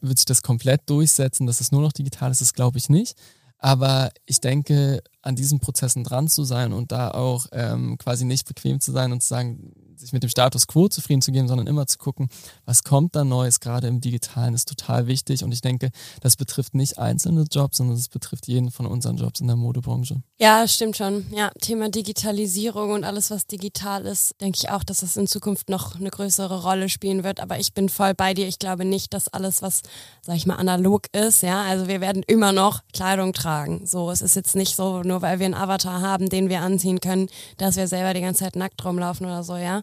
wird 0.00 0.18
sich 0.18 0.26
das 0.26 0.42
komplett 0.42 0.88
durchsetzen, 0.88 1.46
dass 1.46 1.60
es 1.60 1.72
nur 1.72 1.82
noch 1.82 1.92
digital 1.92 2.30
ist, 2.30 2.40
das 2.40 2.54
glaube 2.54 2.78
ich 2.78 2.88
nicht. 2.88 3.16
Aber 3.58 4.10
ich 4.24 4.40
denke, 4.40 5.02
an 5.26 5.36
diesen 5.36 5.60
Prozessen 5.60 6.04
dran 6.04 6.28
zu 6.28 6.44
sein 6.44 6.72
und 6.72 6.92
da 6.92 7.10
auch 7.10 7.46
ähm, 7.52 7.98
quasi 7.98 8.24
nicht 8.24 8.46
bequem 8.46 8.80
zu 8.80 8.92
sein 8.92 9.12
und 9.12 9.22
zu 9.22 9.28
sagen, 9.28 9.72
sich 9.98 10.12
mit 10.12 10.22
dem 10.22 10.30
Status 10.30 10.66
quo 10.66 10.88
zufrieden 10.88 11.22
zu 11.22 11.32
geben, 11.32 11.48
sondern 11.48 11.66
immer 11.66 11.86
zu 11.86 11.98
gucken, 11.98 12.28
was 12.64 12.84
kommt 12.84 13.16
da 13.16 13.24
Neues, 13.24 13.60
gerade 13.60 13.86
im 13.86 14.00
Digitalen, 14.00 14.54
ist 14.54 14.68
total 14.68 15.06
wichtig. 15.06 15.44
Und 15.44 15.52
ich 15.52 15.60
denke, 15.60 15.90
das 16.20 16.36
betrifft 16.36 16.74
nicht 16.74 16.98
einzelne 16.98 17.46
Jobs, 17.50 17.78
sondern 17.78 17.96
es 17.96 18.08
betrifft 18.08 18.46
jeden 18.46 18.70
von 18.70 18.86
unseren 18.86 19.16
Jobs 19.16 19.40
in 19.40 19.46
der 19.46 19.56
Modebranche. 19.56 20.22
Ja, 20.38 20.66
stimmt 20.68 20.96
schon. 20.96 21.26
Ja, 21.30 21.50
Thema 21.60 21.88
Digitalisierung 21.88 22.90
und 22.90 23.04
alles, 23.04 23.30
was 23.30 23.46
digital 23.46 24.06
ist, 24.06 24.40
denke 24.40 24.58
ich 24.62 24.70
auch, 24.70 24.84
dass 24.84 25.00
das 25.00 25.16
in 25.16 25.26
Zukunft 25.26 25.68
noch 25.68 25.96
eine 25.96 26.10
größere 26.10 26.62
Rolle 26.62 26.88
spielen 26.88 27.24
wird. 27.24 27.40
Aber 27.40 27.58
ich 27.58 27.72
bin 27.72 27.88
voll 27.88 28.14
bei 28.14 28.34
dir. 28.34 28.46
Ich 28.46 28.58
glaube 28.58 28.84
nicht, 28.84 29.14
dass 29.14 29.28
alles, 29.28 29.62
was, 29.62 29.82
sag 30.22 30.36
ich 30.36 30.46
mal, 30.46 30.56
analog 30.56 31.06
ist, 31.14 31.42
ja, 31.42 31.62
also 31.62 31.88
wir 31.88 32.00
werden 32.00 32.22
immer 32.26 32.52
noch 32.52 32.82
Kleidung 32.92 33.32
tragen. 33.32 33.86
So, 33.86 34.10
es 34.10 34.22
ist 34.22 34.36
jetzt 34.36 34.56
nicht 34.56 34.76
so, 34.76 35.02
nur 35.02 35.15
weil 35.22 35.38
wir 35.38 35.46
einen 35.46 35.54
Avatar 35.54 36.00
haben, 36.00 36.28
den 36.28 36.48
wir 36.48 36.60
anziehen 36.60 37.00
können, 37.00 37.28
dass 37.56 37.76
wir 37.76 37.88
selber 37.88 38.14
die 38.14 38.20
ganze 38.20 38.44
Zeit 38.44 38.56
nackt 38.56 38.84
rumlaufen 38.84 39.26
oder 39.26 39.42
so, 39.42 39.56
ja. 39.56 39.82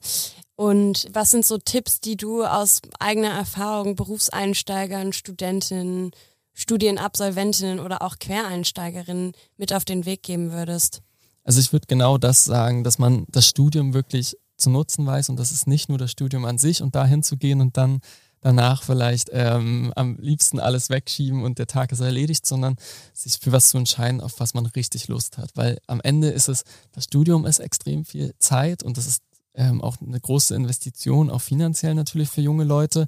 Und 0.55 1.07
was 1.11 1.31
sind 1.31 1.45
so 1.45 1.57
Tipps, 1.57 1.99
die 1.99 2.15
du 2.15 2.43
aus 2.43 2.81
eigener 2.99 3.31
Erfahrung 3.31 3.95
Berufseinsteigern, 3.95 5.13
Studentinnen 5.13 6.11
Studienabsolventinnen 6.53 7.79
oder 7.79 8.01
auch 8.01 8.19
Quereinsteigerinnen 8.19 9.33
mit 9.57 9.73
auf 9.73 9.85
den 9.85 10.05
Weg 10.05 10.23
geben 10.23 10.51
würdest? 10.51 11.01
Also 11.43 11.59
ich 11.59 11.73
würde 11.73 11.87
genau 11.87 12.17
das 12.17 12.45
sagen, 12.45 12.83
dass 12.83 12.99
man 12.99 13.25
das 13.27 13.47
Studium 13.47 13.93
wirklich 13.93 14.37
zu 14.55 14.69
nutzen 14.69 15.05
weiß 15.05 15.29
und 15.29 15.39
das 15.39 15.51
ist 15.51 15.67
nicht 15.67 15.89
nur 15.89 15.97
das 15.97 16.11
Studium 16.11 16.45
an 16.45 16.57
sich 16.57 16.81
und 16.81 16.95
dahin 16.95 17.23
zu 17.23 17.37
gehen 17.37 17.59
und 17.59 17.75
dann 17.75 17.99
danach 18.43 18.83
vielleicht 18.83 19.29
ähm, 19.31 19.91
am 19.95 20.17
liebsten 20.19 20.59
alles 20.59 20.89
wegschieben 20.89 21.43
und 21.43 21.57
der 21.57 21.67
Tag 21.67 21.91
ist 21.91 22.01
erledigt, 22.01 22.45
sondern 22.45 22.75
sich 23.13 23.39
für 23.39 23.51
was 23.51 23.69
zu 23.69 23.77
entscheiden, 23.77 24.21
auf 24.21 24.39
was 24.39 24.53
man 24.53 24.65
richtig 24.67 25.07
Lust 25.07 25.37
hat. 25.37 25.51
Weil 25.55 25.79
am 25.87 26.01
Ende 26.01 26.29
ist 26.29 26.49
es, 26.49 26.63
das 26.91 27.05
Studium 27.05 27.45
ist 27.45 27.59
extrem 27.59 28.05
viel 28.05 28.35
Zeit 28.39 28.83
und 28.83 28.97
das 28.97 29.07
ist 29.07 29.23
ähm, 29.55 29.81
auch 29.81 29.97
eine 30.01 30.19
große 30.19 30.53
Investition, 30.55 31.29
auch 31.29 31.41
finanziell 31.41 31.95
natürlich 31.95 32.29
für 32.29 32.41
junge 32.41 32.65
Leute. 32.65 33.07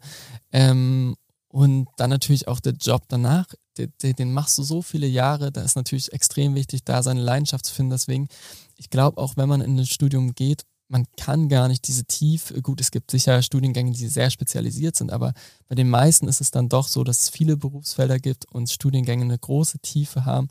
Ähm, 0.51 1.15
und 1.49 1.87
dann 1.97 2.09
natürlich 2.09 2.47
auch 2.47 2.59
der 2.59 2.73
Job 2.73 3.03
danach, 3.07 3.47
den, 3.77 3.91
den 4.01 4.33
machst 4.33 4.57
du 4.57 4.63
so 4.63 4.81
viele 4.81 5.07
Jahre, 5.07 5.51
da 5.51 5.61
ist 5.61 5.75
natürlich 5.75 6.13
extrem 6.13 6.55
wichtig, 6.55 6.83
da 6.83 7.03
seine 7.03 7.21
Leidenschaft 7.21 7.65
zu 7.65 7.73
finden. 7.73 7.91
Deswegen, 7.91 8.27
ich 8.77 8.89
glaube, 8.89 9.21
auch 9.21 9.37
wenn 9.37 9.49
man 9.49 9.61
in 9.61 9.77
ein 9.77 9.85
Studium 9.85 10.33
geht, 10.33 10.65
man 10.87 11.05
kann 11.17 11.49
gar 11.49 11.67
nicht 11.67 11.87
diese 11.87 12.05
Tiefe, 12.05 12.61
gut, 12.61 12.79
es 12.79 12.91
gibt 12.91 13.09
sicher 13.09 13.41
Studiengänge, 13.41 13.91
die 13.91 14.07
sehr 14.07 14.29
spezialisiert 14.29 14.95
sind, 14.95 15.11
aber 15.11 15.33
bei 15.67 15.75
den 15.75 15.89
meisten 15.89 16.27
ist 16.27 16.41
es 16.41 16.51
dann 16.51 16.69
doch 16.69 16.87
so, 16.87 17.03
dass 17.03 17.21
es 17.21 17.29
viele 17.29 17.57
Berufsfelder 17.57 18.19
gibt 18.19 18.45
und 18.51 18.69
Studiengänge 18.69 19.23
eine 19.23 19.37
große 19.37 19.79
Tiefe 19.79 20.25
haben. 20.25 20.49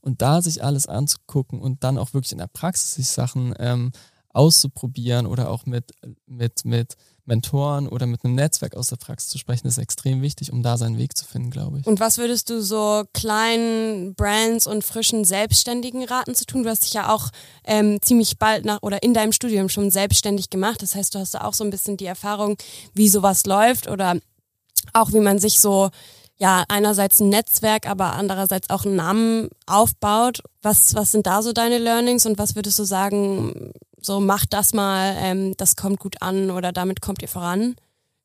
Und 0.00 0.22
da 0.22 0.40
sich 0.40 0.62
alles 0.62 0.86
anzugucken 0.86 1.60
und 1.60 1.82
dann 1.82 1.98
auch 1.98 2.14
wirklich 2.14 2.32
in 2.32 2.38
der 2.38 2.46
Praxis 2.46 2.94
sich 2.94 3.08
Sachen 3.08 3.54
ähm, 3.58 3.90
auszuprobieren 4.32 5.26
oder 5.26 5.50
auch 5.50 5.66
mit, 5.66 5.92
mit, 6.26 6.64
mit 6.64 6.96
Mentoren 7.26 7.88
oder 7.88 8.06
mit 8.06 8.24
einem 8.24 8.34
Netzwerk 8.34 8.76
aus 8.76 8.88
der 8.88 8.96
Praxis 8.96 9.28
zu 9.28 9.38
sprechen, 9.38 9.66
ist 9.66 9.78
extrem 9.78 10.22
wichtig, 10.22 10.52
um 10.52 10.62
da 10.62 10.76
seinen 10.78 10.98
Weg 10.98 11.16
zu 11.16 11.24
finden, 11.24 11.50
glaube 11.50 11.80
ich. 11.80 11.86
Und 11.86 12.00
was 12.00 12.18
würdest 12.18 12.50
du 12.50 12.62
so 12.62 13.04
kleinen 13.12 14.14
Brands 14.14 14.66
und 14.66 14.84
frischen 14.84 15.24
Selbstständigen 15.24 16.04
raten 16.04 16.34
zu 16.34 16.46
tun? 16.46 16.62
Du 16.62 16.70
hast 16.70 16.84
dich 16.84 16.92
ja 16.92 17.12
auch 17.12 17.30
ähm, 17.64 18.00
ziemlich 18.02 18.38
bald 18.38 18.64
nach 18.64 18.82
oder 18.82 19.02
in 19.02 19.14
deinem 19.14 19.32
Studium 19.32 19.68
schon 19.68 19.90
selbstständig 19.90 20.50
gemacht. 20.50 20.82
Das 20.82 20.94
heißt, 20.94 21.14
du 21.14 21.18
hast 21.18 21.34
da 21.34 21.42
auch 21.42 21.54
so 21.54 21.64
ein 21.64 21.70
bisschen 21.70 21.96
die 21.96 22.06
Erfahrung, 22.06 22.56
wie 22.94 23.08
sowas 23.08 23.46
läuft 23.46 23.88
oder 23.88 24.18
auch 24.92 25.12
wie 25.12 25.20
man 25.20 25.38
sich 25.38 25.60
so 25.60 25.90
ja 26.38 26.64
einerseits 26.68 27.20
ein 27.20 27.28
Netzwerk, 27.28 27.88
aber 27.88 28.14
andererseits 28.14 28.70
auch 28.70 28.84
einen 28.84 28.96
Namen 28.96 29.48
aufbaut. 29.66 30.42
Was 30.62 30.94
was 30.94 31.12
sind 31.12 31.26
da 31.26 31.42
so 31.42 31.52
deine 31.52 31.78
Learnings 31.78 32.26
und 32.26 32.38
was 32.38 32.54
würdest 32.54 32.78
du 32.78 32.84
sagen? 32.84 33.72
so 34.06 34.20
macht 34.20 34.52
das 34.52 34.72
mal, 34.72 35.14
ähm, 35.18 35.54
das 35.56 35.76
kommt 35.76 35.98
gut 35.98 36.22
an 36.22 36.50
oder 36.50 36.72
damit 36.72 37.02
kommt 37.02 37.20
ihr 37.20 37.28
voran? 37.28 37.74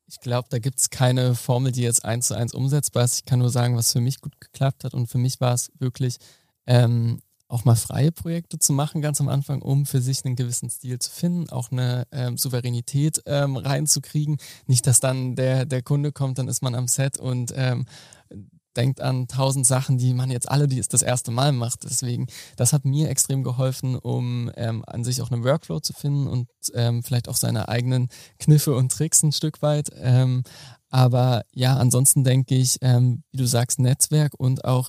Ich 0.06 0.20
glaube, 0.20 0.48
da 0.50 0.58
gibt 0.58 0.78
es 0.78 0.90
keine 0.90 1.34
Formel, 1.34 1.72
die 1.72 1.82
jetzt 1.82 2.04
eins 2.04 2.28
zu 2.28 2.34
eins 2.34 2.54
umsetzbar 2.54 3.04
ist. 3.04 3.16
Ich 3.16 3.24
kann 3.24 3.40
nur 3.40 3.50
sagen, 3.50 3.76
was 3.76 3.92
für 3.92 4.00
mich 4.00 4.20
gut 4.20 4.40
geklappt 4.40 4.84
hat. 4.84 4.94
Und 4.94 5.08
für 5.08 5.18
mich 5.18 5.40
war 5.40 5.54
es 5.54 5.70
wirklich 5.78 6.18
ähm, 6.66 7.20
auch 7.52 7.66
mal 7.66 7.76
freie 7.76 8.12
Projekte 8.12 8.58
zu 8.58 8.72
machen, 8.72 9.02
ganz 9.02 9.20
am 9.20 9.28
Anfang, 9.28 9.60
um 9.60 9.84
für 9.84 10.00
sich 10.00 10.24
einen 10.24 10.36
gewissen 10.36 10.70
Stil 10.70 10.98
zu 10.98 11.10
finden, 11.10 11.50
auch 11.50 11.70
eine 11.70 12.06
ähm, 12.10 12.38
Souveränität 12.38 13.22
ähm, 13.26 13.56
reinzukriegen. 13.56 14.38
Nicht, 14.66 14.86
dass 14.86 15.00
dann 15.00 15.36
der, 15.36 15.66
der 15.66 15.82
Kunde 15.82 16.12
kommt, 16.12 16.38
dann 16.38 16.48
ist 16.48 16.62
man 16.62 16.74
am 16.74 16.88
Set 16.88 17.18
und 17.18 17.52
ähm, 17.54 17.84
denkt 18.74 19.02
an 19.02 19.28
tausend 19.28 19.66
Sachen, 19.66 19.98
die 19.98 20.14
man 20.14 20.30
jetzt 20.30 20.50
alle 20.50 20.66
die 20.66 20.78
es 20.78 20.88
das 20.88 21.02
erste 21.02 21.30
Mal 21.30 21.52
macht. 21.52 21.84
Deswegen, 21.84 22.26
das 22.56 22.72
hat 22.72 22.86
mir 22.86 23.10
extrem 23.10 23.42
geholfen, 23.42 23.96
um 23.96 24.50
ähm, 24.56 24.82
an 24.86 25.04
sich 25.04 25.20
auch 25.20 25.30
einen 25.30 25.44
Workflow 25.44 25.80
zu 25.80 25.92
finden 25.92 26.26
und 26.26 26.48
ähm, 26.72 27.02
vielleicht 27.02 27.28
auch 27.28 27.36
seine 27.36 27.68
eigenen 27.68 28.08
Kniffe 28.38 28.74
und 28.74 28.90
Tricks 28.90 29.22
ein 29.22 29.32
Stück 29.32 29.60
weit. 29.60 29.90
Ähm, 29.96 30.42
aber 30.88 31.42
ja, 31.52 31.76
ansonsten 31.76 32.24
denke 32.24 32.54
ich, 32.54 32.78
ähm, 32.80 33.24
wie 33.30 33.38
du 33.38 33.46
sagst, 33.46 33.78
Netzwerk 33.78 34.32
und 34.38 34.64
auch 34.64 34.88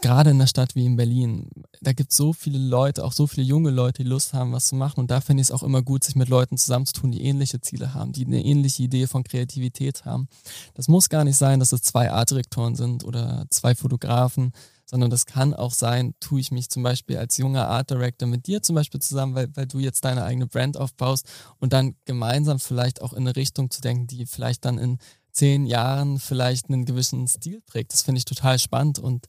gerade 0.00 0.30
in 0.30 0.36
einer 0.36 0.46
Stadt 0.46 0.74
wie 0.74 0.86
in 0.86 0.96
Berlin, 0.96 1.48
da 1.80 1.92
gibt 1.92 2.10
es 2.10 2.16
so 2.16 2.32
viele 2.32 2.58
Leute, 2.58 3.04
auch 3.04 3.12
so 3.12 3.26
viele 3.26 3.46
junge 3.46 3.70
Leute, 3.70 4.02
die 4.02 4.08
Lust 4.08 4.32
haben, 4.32 4.52
was 4.52 4.66
zu 4.66 4.76
machen. 4.76 5.00
Und 5.00 5.10
da 5.10 5.20
finde 5.20 5.40
ich 5.40 5.48
es 5.48 5.52
auch 5.52 5.62
immer 5.62 5.82
gut, 5.82 6.04
sich 6.04 6.16
mit 6.16 6.28
Leuten 6.28 6.56
zusammenzutun, 6.56 7.12
die 7.12 7.22
ähnliche 7.22 7.60
Ziele 7.60 7.94
haben, 7.94 8.12
die 8.12 8.26
eine 8.26 8.44
ähnliche 8.44 8.82
Idee 8.82 9.06
von 9.06 9.24
Kreativität 9.24 10.04
haben. 10.04 10.28
Das 10.74 10.88
muss 10.88 11.08
gar 11.08 11.24
nicht 11.24 11.36
sein, 11.36 11.60
dass 11.60 11.72
es 11.72 11.82
zwei 11.82 12.10
Artdirektoren 12.10 12.74
sind 12.74 13.04
oder 13.04 13.46
zwei 13.50 13.74
Fotografen, 13.74 14.52
sondern 14.86 15.10
das 15.10 15.26
kann 15.26 15.54
auch 15.54 15.72
sein, 15.72 16.14
tue 16.20 16.40
ich 16.40 16.50
mich 16.50 16.68
zum 16.68 16.82
Beispiel 16.82 17.16
als 17.16 17.36
junger 17.38 17.68
Art 17.68 17.90
Director 17.90 18.28
mit 18.28 18.46
dir 18.46 18.62
zum 18.62 18.74
Beispiel 18.74 19.00
zusammen, 19.00 19.34
weil, 19.34 19.48
weil 19.56 19.66
du 19.66 19.78
jetzt 19.78 20.04
deine 20.04 20.24
eigene 20.24 20.46
Brand 20.46 20.76
aufbaust 20.76 21.26
und 21.58 21.72
dann 21.72 21.96
gemeinsam 22.04 22.60
vielleicht 22.60 23.00
auch 23.00 23.12
in 23.12 23.20
eine 23.20 23.36
Richtung 23.36 23.70
zu 23.70 23.80
denken, 23.80 24.06
die 24.06 24.26
vielleicht 24.26 24.64
dann 24.64 24.78
in 24.78 24.98
zehn 25.32 25.66
Jahren 25.66 26.20
vielleicht 26.20 26.68
einen 26.68 26.84
gewissen 26.84 27.26
Stil 27.26 27.60
prägt. 27.62 27.92
Das 27.92 28.02
finde 28.02 28.18
ich 28.18 28.24
total 28.24 28.58
spannend 28.58 28.98
und 28.98 29.26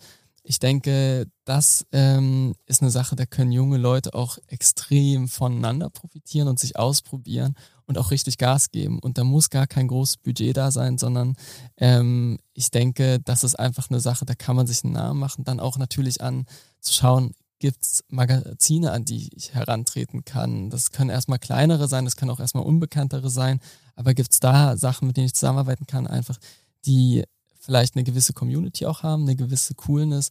ich 0.47 0.59
denke, 0.59 1.25
das 1.43 1.87
ähm, 1.91 2.53
ist 2.67 2.81
eine 2.81 2.91
Sache, 2.91 3.15
da 3.15 3.25
können 3.25 3.51
junge 3.51 3.77
Leute 3.77 4.13
auch 4.13 4.37
extrem 4.47 5.27
voneinander 5.27 5.89
profitieren 5.89 6.47
und 6.47 6.59
sich 6.59 6.77
ausprobieren 6.77 7.55
und 7.87 7.97
auch 7.97 8.11
richtig 8.11 8.37
Gas 8.37 8.69
geben. 8.69 8.99
Und 8.99 9.17
da 9.17 9.23
muss 9.23 9.49
gar 9.49 9.65
kein 9.65 9.87
großes 9.87 10.17
Budget 10.17 10.55
da 10.55 10.69
sein, 10.69 10.99
sondern 10.99 11.35
ähm, 11.77 12.37
ich 12.53 12.69
denke, 12.69 13.19
das 13.19 13.43
ist 13.43 13.55
einfach 13.55 13.89
eine 13.89 13.99
Sache, 13.99 14.25
da 14.25 14.35
kann 14.35 14.55
man 14.55 14.67
sich 14.67 14.83
einen 14.83 14.93
Namen 14.93 15.19
machen. 15.19 15.45
Dann 15.45 15.59
auch 15.59 15.77
natürlich 15.79 16.21
an 16.21 16.45
zu 16.79 16.93
schauen, 16.93 17.33
gibt 17.57 17.83
es 17.83 18.03
Magazine, 18.09 18.91
an 18.91 19.03
die 19.03 19.35
ich 19.35 19.55
herantreten 19.55 20.25
kann. 20.25 20.69
Das 20.69 20.91
können 20.91 21.09
erstmal 21.09 21.39
kleinere 21.39 21.87
sein, 21.87 22.05
das 22.05 22.17
können 22.17 22.31
auch 22.31 22.39
erstmal 22.39 22.65
unbekanntere 22.65 23.31
sein. 23.31 23.59
Aber 23.95 24.13
gibt 24.13 24.31
es 24.31 24.39
da 24.39 24.77
Sachen, 24.77 25.07
mit 25.07 25.17
denen 25.17 25.25
ich 25.25 25.33
zusammenarbeiten 25.33 25.87
kann, 25.87 26.05
einfach 26.05 26.37
die 26.85 27.23
vielleicht 27.65 27.95
eine 27.95 28.03
gewisse 28.03 28.33
Community 28.33 28.85
auch 28.85 29.03
haben, 29.03 29.23
eine 29.23 29.35
gewisse 29.35 29.75
Coolness. 29.75 30.29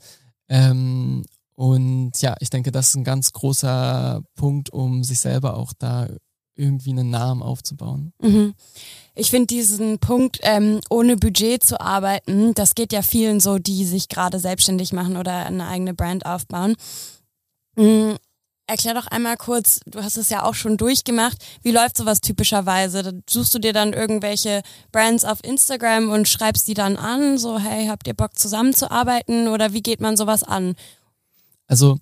Ähm, 0.48 1.24
und 1.54 2.20
ja, 2.20 2.34
ich 2.40 2.50
denke, 2.50 2.72
das 2.72 2.88
ist 2.88 2.94
ein 2.96 3.04
ganz 3.04 3.32
großer 3.32 4.22
Punkt, 4.34 4.70
um 4.70 5.04
sich 5.04 5.20
selber 5.20 5.56
auch 5.56 5.72
da 5.78 6.08
irgendwie 6.56 6.90
einen 6.90 7.10
Namen 7.10 7.42
aufzubauen. 7.42 8.12
Mhm. 8.20 8.54
Ich 9.14 9.30
finde 9.30 9.46
diesen 9.46 9.98
Punkt, 9.98 10.38
ähm, 10.42 10.80
ohne 10.88 11.16
Budget 11.16 11.62
zu 11.64 11.80
arbeiten, 11.80 12.54
das 12.54 12.74
geht 12.74 12.92
ja 12.92 13.02
vielen 13.02 13.40
so, 13.40 13.58
die 13.58 13.84
sich 13.84 14.08
gerade 14.08 14.38
selbstständig 14.38 14.92
machen 14.92 15.16
oder 15.16 15.46
eine 15.46 15.66
eigene 15.66 15.94
Brand 15.94 16.26
aufbauen. 16.26 16.76
Mhm. 17.76 18.16
Erklär 18.66 18.94
doch 18.94 19.06
einmal 19.08 19.36
kurz, 19.36 19.80
du 19.84 20.02
hast 20.02 20.16
es 20.16 20.30
ja 20.30 20.42
auch 20.42 20.54
schon 20.54 20.78
durchgemacht. 20.78 21.36
Wie 21.62 21.70
läuft 21.70 21.98
sowas 21.98 22.22
typischerweise? 22.22 23.20
Suchst 23.28 23.54
du 23.54 23.58
dir 23.58 23.74
dann 23.74 23.92
irgendwelche 23.92 24.62
Brands 24.90 25.24
auf 25.24 25.44
Instagram 25.44 26.08
und 26.08 26.28
schreibst 26.28 26.66
die 26.66 26.74
dann 26.74 26.96
an, 26.96 27.36
so 27.36 27.58
hey, 27.58 27.88
habt 27.88 28.06
ihr 28.06 28.14
Bock 28.14 28.38
zusammenzuarbeiten 28.38 29.48
oder 29.48 29.74
wie 29.74 29.82
geht 29.82 30.00
man 30.00 30.16
sowas 30.16 30.42
an? 30.42 30.76
Also 31.66 31.98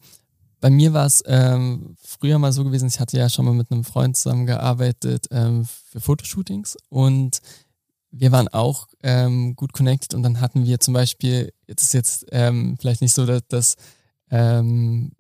bei 0.61 0.71
mir 0.71 0.93
war 0.93 1.07
es 1.07 1.25
ähm, 1.27 1.97
früher 2.01 2.39
mal 2.39 2.53
so 2.53 2.63
gewesen, 2.63 2.87
ich 2.87 3.01
hatte 3.01 3.19
ja 3.19 3.29
schon 3.29 3.45
mal 3.45 3.55
mit 3.55 3.73
einem 3.73 3.83
Freund 3.83 4.17
zusammengearbeitet 4.17 5.27
ähm, 5.33 5.65
für 5.65 6.01
Fotoshootings 6.01 6.77
und 6.89 7.41
wir 8.13 8.31
waren 8.31 8.47
auch 8.47 8.87
ähm, 9.03 9.57
gut 9.57 9.73
connected 9.73 10.15
und 10.15 10.23
dann 10.23 10.41
hatten 10.41 10.65
wir 10.65 10.79
zum 10.79 10.95
Beispiel, 10.95 11.53
jetzt 11.67 11.83
ist 11.83 11.95
jetzt 11.95 12.27
ähm, 12.31 12.77
vielleicht 12.79 13.01
nicht 13.01 13.15
so, 13.15 13.27
dass 13.27 13.43
das 13.49 13.77
ähm, 14.31 15.11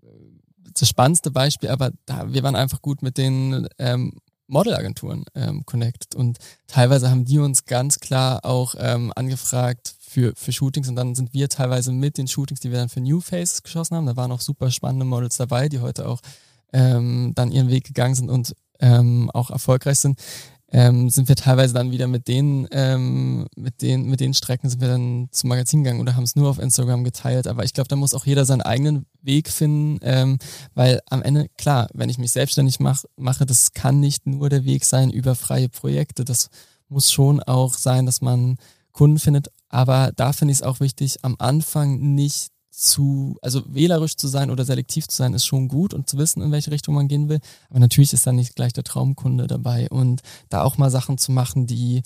das 0.80 0.88
spannendste 0.88 1.30
Beispiel, 1.30 1.68
aber 1.68 1.90
da, 2.06 2.32
wir 2.32 2.42
waren 2.42 2.56
einfach 2.56 2.82
gut 2.82 3.02
mit 3.02 3.18
den 3.18 3.68
ähm, 3.78 4.14
Modelagenturen 4.46 5.24
ähm, 5.34 5.64
connected. 5.64 6.14
Und 6.14 6.38
teilweise 6.66 7.10
haben 7.10 7.24
die 7.24 7.38
uns 7.38 7.64
ganz 7.64 8.00
klar 8.00 8.44
auch 8.44 8.74
ähm, 8.78 9.12
angefragt 9.16 9.94
für, 10.00 10.34
für 10.36 10.52
Shootings. 10.52 10.88
Und 10.88 10.96
dann 10.96 11.14
sind 11.14 11.32
wir 11.32 11.48
teilweise 11.48 11.92
mit 11.92 12.18
den 12.18 12.28
Shootings, 12.28 12.60
die 12.60 12.70
wir 12.70 12.78
dann 12.78 12.90
für 12.90 13.00
New 13.00 13.20
Faces 13.20 13.62
geschossen 13.62 13.96
haben, 13.96 14.06
da 14.06 14.16
waren 14.16 14.32
auch 14.32 14.40
super 14.40 14.70
spannende 14.70 15.06
Models 15.06 15.36
dabei, 15.36 15.68
die 15.68 15.80
heute 15.80 16.06
auch 16.06 16.20
ähm, 16.72 17.32
dann 17.34 17.50
ihren 17.50 17.68
Weg 17.68 17.84
gegangen 17.84 18.14
sind 18.14 18.30
und 18.30 18.54
ähm, 18.80 19.30
auch 19.30 19.50
erfolgreich 19.50 19.98
sind, 19.98 20.18
ähm, 20.74 21.10
sind 21.10 21.28
wir 21.28 21.36
teilweise 21.36 21.74
dann 21.74 21.90
wieder 21.90 22.06
mit 22.06 22.28
den, 22.28 22.66
ähm, 22.72 23.46
mit 23.56 23.82
den, 23.82 24.08
mit 24.08 24.20
den 24.20 24.32
Strecken 24.32 24.70
sind 24.70 24.80
wir 24.80 24.88
dann 24.88 25.28
zum 25.30 25.50
Magazin 25.50 25.84
gegangen 25.84 26.00
oder 26.00 26.16
haben 26.16 26.24
es 26.24 26.34
nur 26.34 26.48
auf 26.48 26.58
Instagram 26.58 27.04
geteilt. 27.04 27.46
Aber 27.46 27.62
ich 27.64 27.74
glaube, 27.74 27.88
da 27.88 27.96
muss 27.96 28.14
auch 28.14 28.24
jeder 28.24 28.46
seinen 28.46 28.62
eigenen 28.62 29.04
Weg 29.20 29.50
finden, 29.50 29.98
ähm, 30.02 30.38
weil 30.74 31.00
am 31.10 31.22
Ende, 31.22 31.48
klar, 31.58 31.88
wenn 31.92 32.08
ich 32.08 32.16
mich 32.16 32.32
selbstständig 32.32 32.80
mach, 32.80 33.04
mache, 33.16 33.44
das 33.44 33.74
kann 33.74 34.00
nicht 34.00 34.26
nur 34.26 34.48
der 34.48 34.64
Weg 34.64 34.86
sein 34.86 35.10
über 35.10 35.34
freie 35.34 35.68
Projekte. 35.68 36.24
Das 36.24 36.48
muss 36.88 37.12
schon 37.12 37.42
auch 37.42 37.74
sein, 37.74 38.06
dass 38.06 38.22
man 38.22 38.56
Kunden 38.92 39.18
findet. 39.18 39.48
Aber 39.68 40.10
da 40.16 40.32
finde 40.32 40.52
ich 40.52 40.58
es 40.58 40.62
auch 40.62 40.80
wichtig, 40.80 41.18
am 41.22 41.36
Anfang 41.38 41.98
nicht 42.14 42.48
zu, 42.72 43.36
also 43.42 43.62
wählerisch 43.66 44.16
zu 44.16 44.28
sein 44.28 44.50
oder 44.50 44.64
selektiv 44.64 45.06
zu 45.06 45.16
sein, 45.16 45.34
ist 45.34 45.46
schon 45.46 45.68
gut 45.68 45.92
und 45.92 46.08
zu 46.08 46.16
wissen, 46.16 46.42
in 46.42 46.52
welche 46.52 46.70
Richtung 46.70 46.94
man 46.94 47.06
gehen 47.06 47.28
will. 47.28 47.40
Aber 47.68 47.78
natürlich 47.78 48.12
ist 48.12 48.26
da 48.26 48.32
nicht 48.32 48.56
gleich 48.56 48.72
der 48.72 48.84
Traumkunde 48.84 49.46
dabei 49.46 49.88
und 49.90 50.22
da 50.48 50.62
auch 50.62 50.78
mal 50.78 50.90
Sachen 50.90 51.18
zu 51.18 51.32
machen, 51.32 51.66
die 51.66 52.02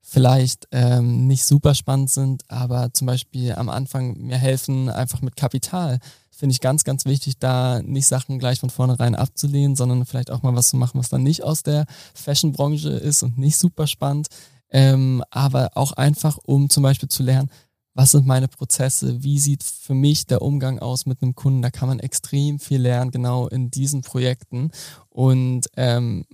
vielleicht 0.00 0.66
ähm, 0.72 1.26
nicht 1.26 1.44
super 1.44 1.74
spannend 1.74 2.08
sind, 2.08 2.42
aber 2.48 2.94
zum 2.94 3.06
Beispiel 3.06 3.52
am 3.52 3.68
Anfang 3.68 4.16
mir 4.16 4.38
helfen, 4.38 4.88
einfach 4.88 5.20
mit 5.20 5.36
Kapital. 5.36 5.98
Finde 6.30 6.54
ich 6.54 6.60
ganz, 6.62 6.84
ganz 6.84 7.04
wichtig, 7.04 7.38
da 7.38 7.82
nicht 7.82 8.06
Sachen 8.06 8.38
gleich 8.38 8.60
von 8.60 8.70
vornherein 8.70 9.14
abzulehnen, 9.14 9.76
sondern 9.76 10.06
vielleicht 10.06 10.30
auch 10.30 10.42
mal 10.42 10.54
was 10.54 10.68
zu 10.68 10.78
machen, 10.78 10.98
was 10.98 11.10
dann 11.10 11.22
nicht 11.22 11.44
aus 11.44 11.62
der 11.62 11.84
Fashion-Branche 12.14 12.88
ist 12.88 13.22
und 13.22 13.36
nicht 13.36 13.58
super 13.58 13.86
spannend. 13.86 14.28
Ähm, 14.70 15.22
aber 15.30 15.70
auch 15.74 15.92
einfach, 15.92 16.38
um 16.42 16.70
zum 16.70 16.82
Beispiel 16.82 17.08
zu 17.08 17.22
lernen, 17.22 17.50
was 17.98 18.12
sind 18.12 18.28
meine 18.28 18.46
Prozesse, 18.46 19.24
wie 19.24 19.40
sieht 19.40 19.64
für 19.64 19.92
mich 19.92 20.24
der 20.24 20.40
Umgang 20.40 20.78
aus 20.78 21.04
mit 21.04 21.20
einem 21.20 21.34
Kunden. 21.34 21.62
Da 21.62 21.70
kann 21.72 21.88
man 21.88 21.98
extrem 21.98 22.60
viel 22.60 22.80
lernen, 22.80 23.10
genau 23.10 23.48
in 23.48 23.72
diesen 23.72 24.02
Projekten. 24.02 24.70
Und 25.08 25.66
ähm, 25.76 26.24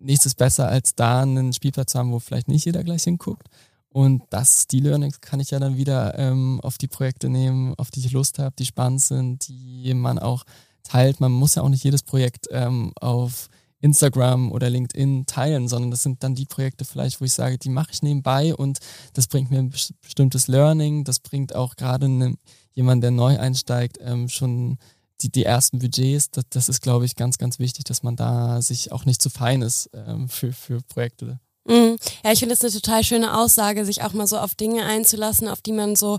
nichts 0.00 0.24
ist 0.24 0.36
besser, 0.36 0.68
als 0.68 0.94
da 0.94 1.20
einen 1.20 1.52
Spielplatz 1.52 1.92
zu 1.92 1.98
haben, 1.98 2.12
wo 2.12 2.18
vielleicht 2.18 2.48
nicht 2.48 2.64
jeder 2.64 2.82
gleich 2.82 3.02
hinguckt. 3.02 3.46
Und 3.90 4.22
das, 4.30 4.68
die 4.68 4.80
Learnings 4.80 5.20
kann 5.20 5.38
ich 5.38 5.50
ja 5.50 5.58
dann 5.58 5.76
wieder 5.76 6.18
ähm, 6.18 6.62
auf 6.62 6.78
die 6.78 6.88
Projekte 6.88 7.28
nehmen, 7.28 7.74
auf 7.74 7.90
die 7.90 8.00
ich 8.00 8.12
Lust 8.12 8.38
habe, 8.38 8.56
die 8.58 8.64
spannend 8.64 9.02
sind, 9.02 9.48
die 9.48 9.92
man 9.92 10.18
auch 10.18 10.44
teilt. 10.82 11.20
Man 11.20 11.32
muss 11.32 11.56
ja 11.56 11.62
auch 11.62 11.68
nicht 11.68 11.84
jedes 11.84 12.04
Projekt 12.04 12.46
ähm, 12.52 12.92
auf 12.98 13.50
Instagram 13.80 14.52
oder 14.52 14.70
LinkedIn 14.70 15.26
teilen, 15.26 15.68
sondern 15.68 15.90
das 15.90 16.02
sind 16.02 16.22
dann 16.22 16.34
die 16.34 16.46
Projekte 16.46 16.84
vielleicht, 16.84 17.20
wo 17.20 17.24
ich 17.24 17.32
sage, 17.32 17.58
die 17.58 17.68
mache 17.68 17.90
ich 17.92 18.02
nebenbei 18.02 18.54
und 18.54 18.78
das 19.12 19.26
bringt 19.26 19.50
mir 19.50 19.58
ein 19.58 19.70
bestimmtes 19.70 20.48
Learning, 20.48 21.04
das 21.04 21.18
bringt 21.20 21.54
auch 21.54 21.76
gerade 21.76 22.08
ne, 22.08 22.34
jemand, 22.72 23.02
der 23.02 23.10
neu 23.10 23.38
einsteigt, 23.38 23.98
ähm, 24.00 24.28
schon 24.28 24.78
die, 25.22 25.30
die 25.30 25.44
ersten 25.44 25.78
Budgets. 25.78 26.30
Das, 26.30 26.44
das 26.50 26.68
ist, 26.68 26.82
glaube 26.82 27.04
ich, 27.04 27.16
ganz, 27.16 27.38
ganz 27.38 27.58
wichtig, 27.58 27.84
dass 27.84 28.02
man 28.02 28.16
da 28.16 28.60
sich 28.62 28.92
auch 28.92 29.04
nicht 29.04 29.22
zu 29.22 29.30
fein 29.30 29.62
ist 29.62 29.90
ähm, 29.94 30.28
für, 30.28 30.52
für 30.52 30.80
Projekte. 30.88 31.38
Mhm. 31.66 31.96
Ja, 32.24 32.32
ich 32.32 32.38
finde 32.38 32.54
es 32.54 32.62
eine 32.62 32.72
total 32.72 33.02
schöne 33.02 33.36
Aussage, 33.36 33.84
sich 33.84 34.02
auch 34.02 34.12
mal 34.12 34.26
so 34.26 34.38
auf 34.38 34.54
Dinge 34.54 34.84
einzulassen, 34.84 35.48
auf 35.48 35.62
die 35.62 35.72
man 35.72 35.96
so 35.96 36.18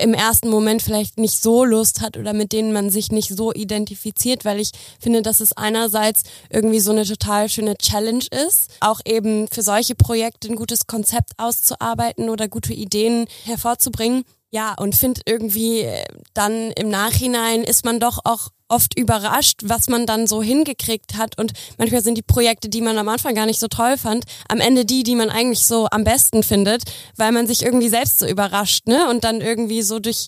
im 0.00 0.14
ersten 0.14 0.48
Moment 0.48 0.82
vielleicht 0.82 1.18
nicht 1.18 1.42
so 1.42 1.64
Lust 1.64 2.00
hat 2.00 2.16
oder 2.16 2.32
mit 2.32 2.52
denen 2.52 2.72
man 2.72 2.90
sich 2.90 3.12
nicht 3.12 3.28
so 3.28 3.52
identifiziert, 3.52 4.44
weil 4.44 4.60
ich 4.60 4.70
finde, 4.98 5.22
dass 5.22 5.40
es 5.40 5.56
einerseits 5.56 6.22
irgendwie 6.50 6.80
so 6.80 6.92
eine 6.92 7.04
total 7.04 7.48
schöne 7.48 7.76
Challenge 7.76 8.24
ist, 8.46 8.70
auch 8.80 9.00
eben 9.04 9.48
für 9.48 9.62
solche 9.62 9.94
Projekte 9.94 10.48
ein 10.48 10.56
gutes 10.56 10.86
Konzept 10.86 11.32
auszuarbeiten 11.36 12.30
oder 12.30 12.48
gute 12.48 12.72
Ideen 12.72 13.26
hervorzubringen. 13.44 14.24
Ja, 14.50 14.74
und 14.78 14.94
finde 14.94 15.22
irgendwie 15.24 15.80
äh, 15.80 16.04
dann 16.34 16.72
im 16.72 16.90
Nachhinein 16.90 17.64
ist 17.64 17.86
man 17.86 18.00
doch 18.00 18.18
auch 18.24 18.48
oft 18.72 18.98
überrascht, 18.98 19.60
was 19.64 19.88
man 19.88 20.06
dann 20.06 20.26
so 20.26 20.42
hingekriegt 20.42 21.16
hat. 21.16 21.38
Und 21.38 21.52
manchmal 21.78 22.02
sind 22.02 22.16
die 22.16 22.22
Projekte, 22.22 22.68
die 22.68 22.80
man 22.80 22.98
am 22.98 23.08
Anfang 23.08 23.34
gar 23.34 23.46
nicht 23.46 23.60
so 23.60 23.68
toll 23.68 23.96
fand, 23.96 24.24
am 24.48 24.60
Ende 24.60 24.84
die, 24.84 25.02
die 25.02 25.14
man 25.14 25.30
eigentlich 25.30 25.66
so 25.66 25.86
am 25.90 26.04
besten 26.04 26.42
findet, 26.42 26.84
weil 27.16 27.32
man 27.32 27.46
sich 27.46 27.62
irgendwie 27.62 27.88
selbst 27.88 28.18
so 28.18 28.26
überrascht, 28.26 28.88
ne? 28.88 29.08
Und 29.08 29.24
dann 29.24 29.40
irgendwie 29.40 29.82
so 29.82 30.00
durch 30.00 30.26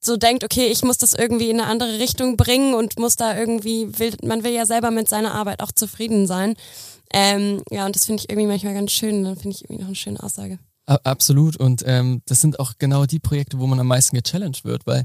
so 0.00 0.16
denkt, 0.16 0.42
okay, 0.42 0.66
ich 0.68 0.82
muss 0.82 0.98
das 0.98 1.12
irgendwie 1.12 1.50
in 1.50 1.60
eine 1.60 1.68
andere 1.68 1.98
Richtung 1.98 2.36
bringen 2.36 2.74
und 2.74 2.98
muss 2.98 3.16
da 3.16 3.36
irgendwie, 3.36 3.98
will, 3.98 4.14
man 4.22 4.42
will 4.42 4.52
ja 4.52 4.64
selber 4.64 4.90
mit 4.90 5.08
seiner 5.08 5.34
Arbeit 5.34 5.60
auch 5.60 5.72
zufrieden 5.72 6.26
sein. 6.26 6.54
Ähm, 7.12 7.62
ja, 7.70 7.86
und 7.86 7.94
das 7.94 8.06
finde 8.06 8.22
ich 8.22 8.30
irgendwie 8.30 8.48
manchmal 8.48 8.74
ganz 8.74 8.92
schön. 8.92 9.22
Dann 9.24 9.36
finde 9.36 9.54
ich 9.54 9.64
irgendwie 9.64 9.82
noch 9.82 9.88
eine 9.88 9.96
schöne 9.96 10.22
Aussage. 10.22 10.58
Absolut. 10.86 11.56
Und 11.56 11.82
ähm, 11.84 12.22
das 12.26 12.40
sind 12.40 12.60
auch 12.60 12.74
genau 12.78 13.06
die 13.06 13.18
Projekte, 13.18 13.58
wo 13.58 13.66
man 13.66 13.80
am 13.80 13.88
meisten 13.88 14.16
gechallenged 14.16 14.64
wird, 14.64 14.86
weil 14.86 15.04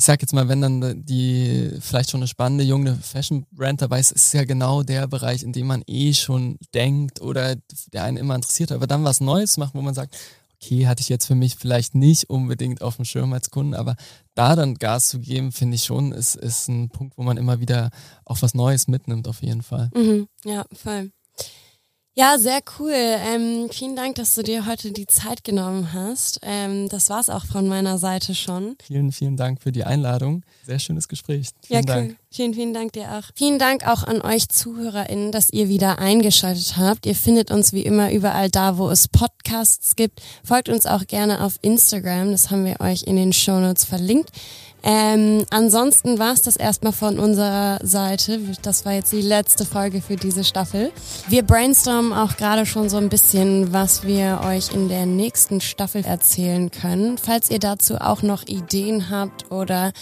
ich 0.00 0.06
sag 0.06 0.22
jetzt 0.22 0.32
mal, 0.32 0.48
wenn 0.48 0.62
dann 0.62 1.04
die 1.04 1.72
vielleicht 1.78 2.08
schon 2.08 2.20
eine 2.20 2.26
spannende 2.26 2.64
junge 2.64 2.96
Fashion-Brand 2.96 3.82
dabei 3.82 4.00
ist, 4.00 4.12
ist 4.12 4.32
ja 4.32 4.44
genau 4.44 4.82
der 4.82 5.06
Bereich, 5.06 5.42
in 5.42 5.52
dem 5.52 5.66
man 5.66 5.82
eh 5.86 6.14
schon 6.14 6.56
denkt 6.72 7.20
oder 7.20 7.56
der 7.92 8.04
einen 8.04 8.16
immer 8.16 8.34
interessiert. 8.34 8.72
Aber 8.72 8.86
dann 8.86 9.04
was 9.04 9.20
Neues 9.20 9.58
machen, 9.58 9.72
wo 9.74 9.82
man 9.82 9.92
sagt, 9.92 10.16
okay, 10.54 10.86
hatte 10.86 11.02
ich 11.02 11.10
jetzt 11.10 11.26
für 11.26 11.34
mich 11.34 11.56
vielleicht 11.56 11.94
nicht 11.94 12.30
unbedingt 12.30 12.80
auf 12.80 12.96
dem 12.96 13.04
Schirm 13.04 13.34
als 13.34 13.50
Kunden, 13.50 13.74
aber 13.74 13.94
da 14.34 14.56
dann 14.56 14.76
Gas 14.76 15.10
zu 15.10 15.20
geben, 15.20 15.52
finde 15.52 15.74
ich 15.74 15.84
schon, 15.84 16.12
ist, 16.12 16.34
ist 16.34 16.68
ein 16.68 16.88
Punkt, 16.88 17.18
wo 17.18 17.22
man 17.22 17.36
immer 17.36 17.60
wieder 17.60 17.90
auch 18.24 18.40
was 18.40 18.54
Neues 18.54 18.88
mitnimmt, 18.88 19.28
auf 19.28 19.42
jeden 19.42 19.62
Fall. 19.62 19.90
Mhm, 19.94 20.28
ja, 20.46 20.64
voll. 20.72 21.10
Ja, 22.14 22.38
sehr 22.38 22.60
cool. 22.78 22.92
Ähm, 22.92 23.68
vielen 23.70 23.94
Dank, 23.94 24.16
dass 24.16 24.34
du 24.34 24.42
dir 24.42 24.66
heute 24.66 24.90
die 24.90 25.06
Zeit 25.06 25.44
genommen 25.44 25.92
hast. 25.92 26.40
Ähm, 26.42 26.88
das 26.88 27.08
war's 27.08 27.30
auch 27.30 27.44
von 27.44 27.68
meiner 27.68 27.98
Seite 27.98 28.34
schon. 28.34 28.76
Vielen, 28.82 29.12
vielen 29.12 29.36
Dank 29.36 29.62
für 29.62 29.70
die 29.70 29.84
Einladung. 29.84 30.42
Sehr 30.66 30.80
schönes 30.80 31.06
Gespräch. 31.06 31.50
Vielen 31.62 31.86
ja, 31.86 31.94
cool. 31.94 32.08
Dank. 32.08 32.16
Vielen, 32.32 32.54
vielen 32.54 32.74
Dank 32.74 32.92
dir 32.94 33.12
auch. 33.12 33.22
Vielen 33.36 33.60
Dank 33.60 33.86
auch 33.86 34.02
an 34.02 34.22
euch 34.22 34.48
ZuhörerInnen, 34.48 35.30
dass 35.30 35.50
ihr 35.50 35.68
wieder 35.68 36.00
eingeschaltet 36.00 36.76
habt. 36.76 37.06
Ihr 37.06 37.14
findet 37.14 37.52
uns 37.52 37.72
wie 37.72 37.82
immer 37.82 38.12
überall 38.12 38.50
da, 38.50 38.76
wo 38.76 38.90
es 38.90 39.06
Podcasts 39.06 39.94
gibt. 39.94 40.20
Folgt 40.44 40.68
uns 40.68 40.86
auch 40.86 41.06
gerne 41.06 41.44
auf 41.44 41.58
Instagram. 41.62 42.32
Das 42.32 42.50
haben 42.50 42.64
wir 42.64 42.80
euch 42.80 43.04
in 43.04 43.16
den 43.16 43.32
Shownotes 43.32 43.84
verlinkt. 43.84 44.30
Ähm, 44.82 45.44
ansonsten 45.50 46.18
war 46.18 46.32
es 46.32 46.42
das 46.42 46.56
erstmal 46.56 46.92
von 46.92 47.18
unserer 47.18 47.78
Seite. 47.82 48.40
Das 48.62 48.84
war 48.84 48.92
jetzt 48.92 49.12
die 49.12 49.20
letzte 49.20 49.64
Folge 49.64 50.00
für 50.00 50.16
diese 50.16 50.44
Staffel. 50.44 50.90
Wir 51.28 51.42
brainstormen 51.42 52.12
auch 52.12 52.36
gerade 52.36 52.66
schon 52.66 52.88
so 52.88 52.96
ein 52.96 53.08
bisschen, 53.08 53.72
was 53.72 54.04
wir 54.04 54.40
euch 54.44 54.72
in 54.72 54.88
der 54.88 55.06
nächsten 55.06 55.60
Staffel 55.60 56.04
erzählen 56.04 56.70
können. 56.70 57.18
Falls 57.18 57.50
ihr 57.50 57.58
dazu 57.58 57.96
auch 57.96 58.22
noch 58.22 58.46
Ideen 58.46 59.10
habt 59.10 59.50
oder 59.50 59.92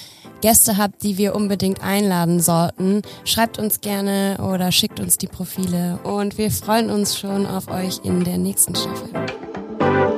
Gäste 0.41 0.77
habt, 0.77 1.03
die 1.03 1.19
wir 1.19 1.35
unbedingt 1.35 1.83
einladen 1.83 2.41
sollten, 2.41 3.03
schreibt 3.25 3.59
uns 3.59 3.81
gerne 3.81 4.39
oder 4.41 4.71
schickt 4.71 5.01
uns 5.01 5.19
die 5.19 5.27
Profile 5.27 5.99
und 6.05 6.39
wir 6.39 6.51
freuen 6.51 6.91
uns 6.91 7.19
schon 7.19 7.47
auf 7.47 7.69
euch 7.69 8.01
in 8.05 8.23
der 8.23 8.39
nächsten 8.39 8.75
Staffel. 8.77 10.18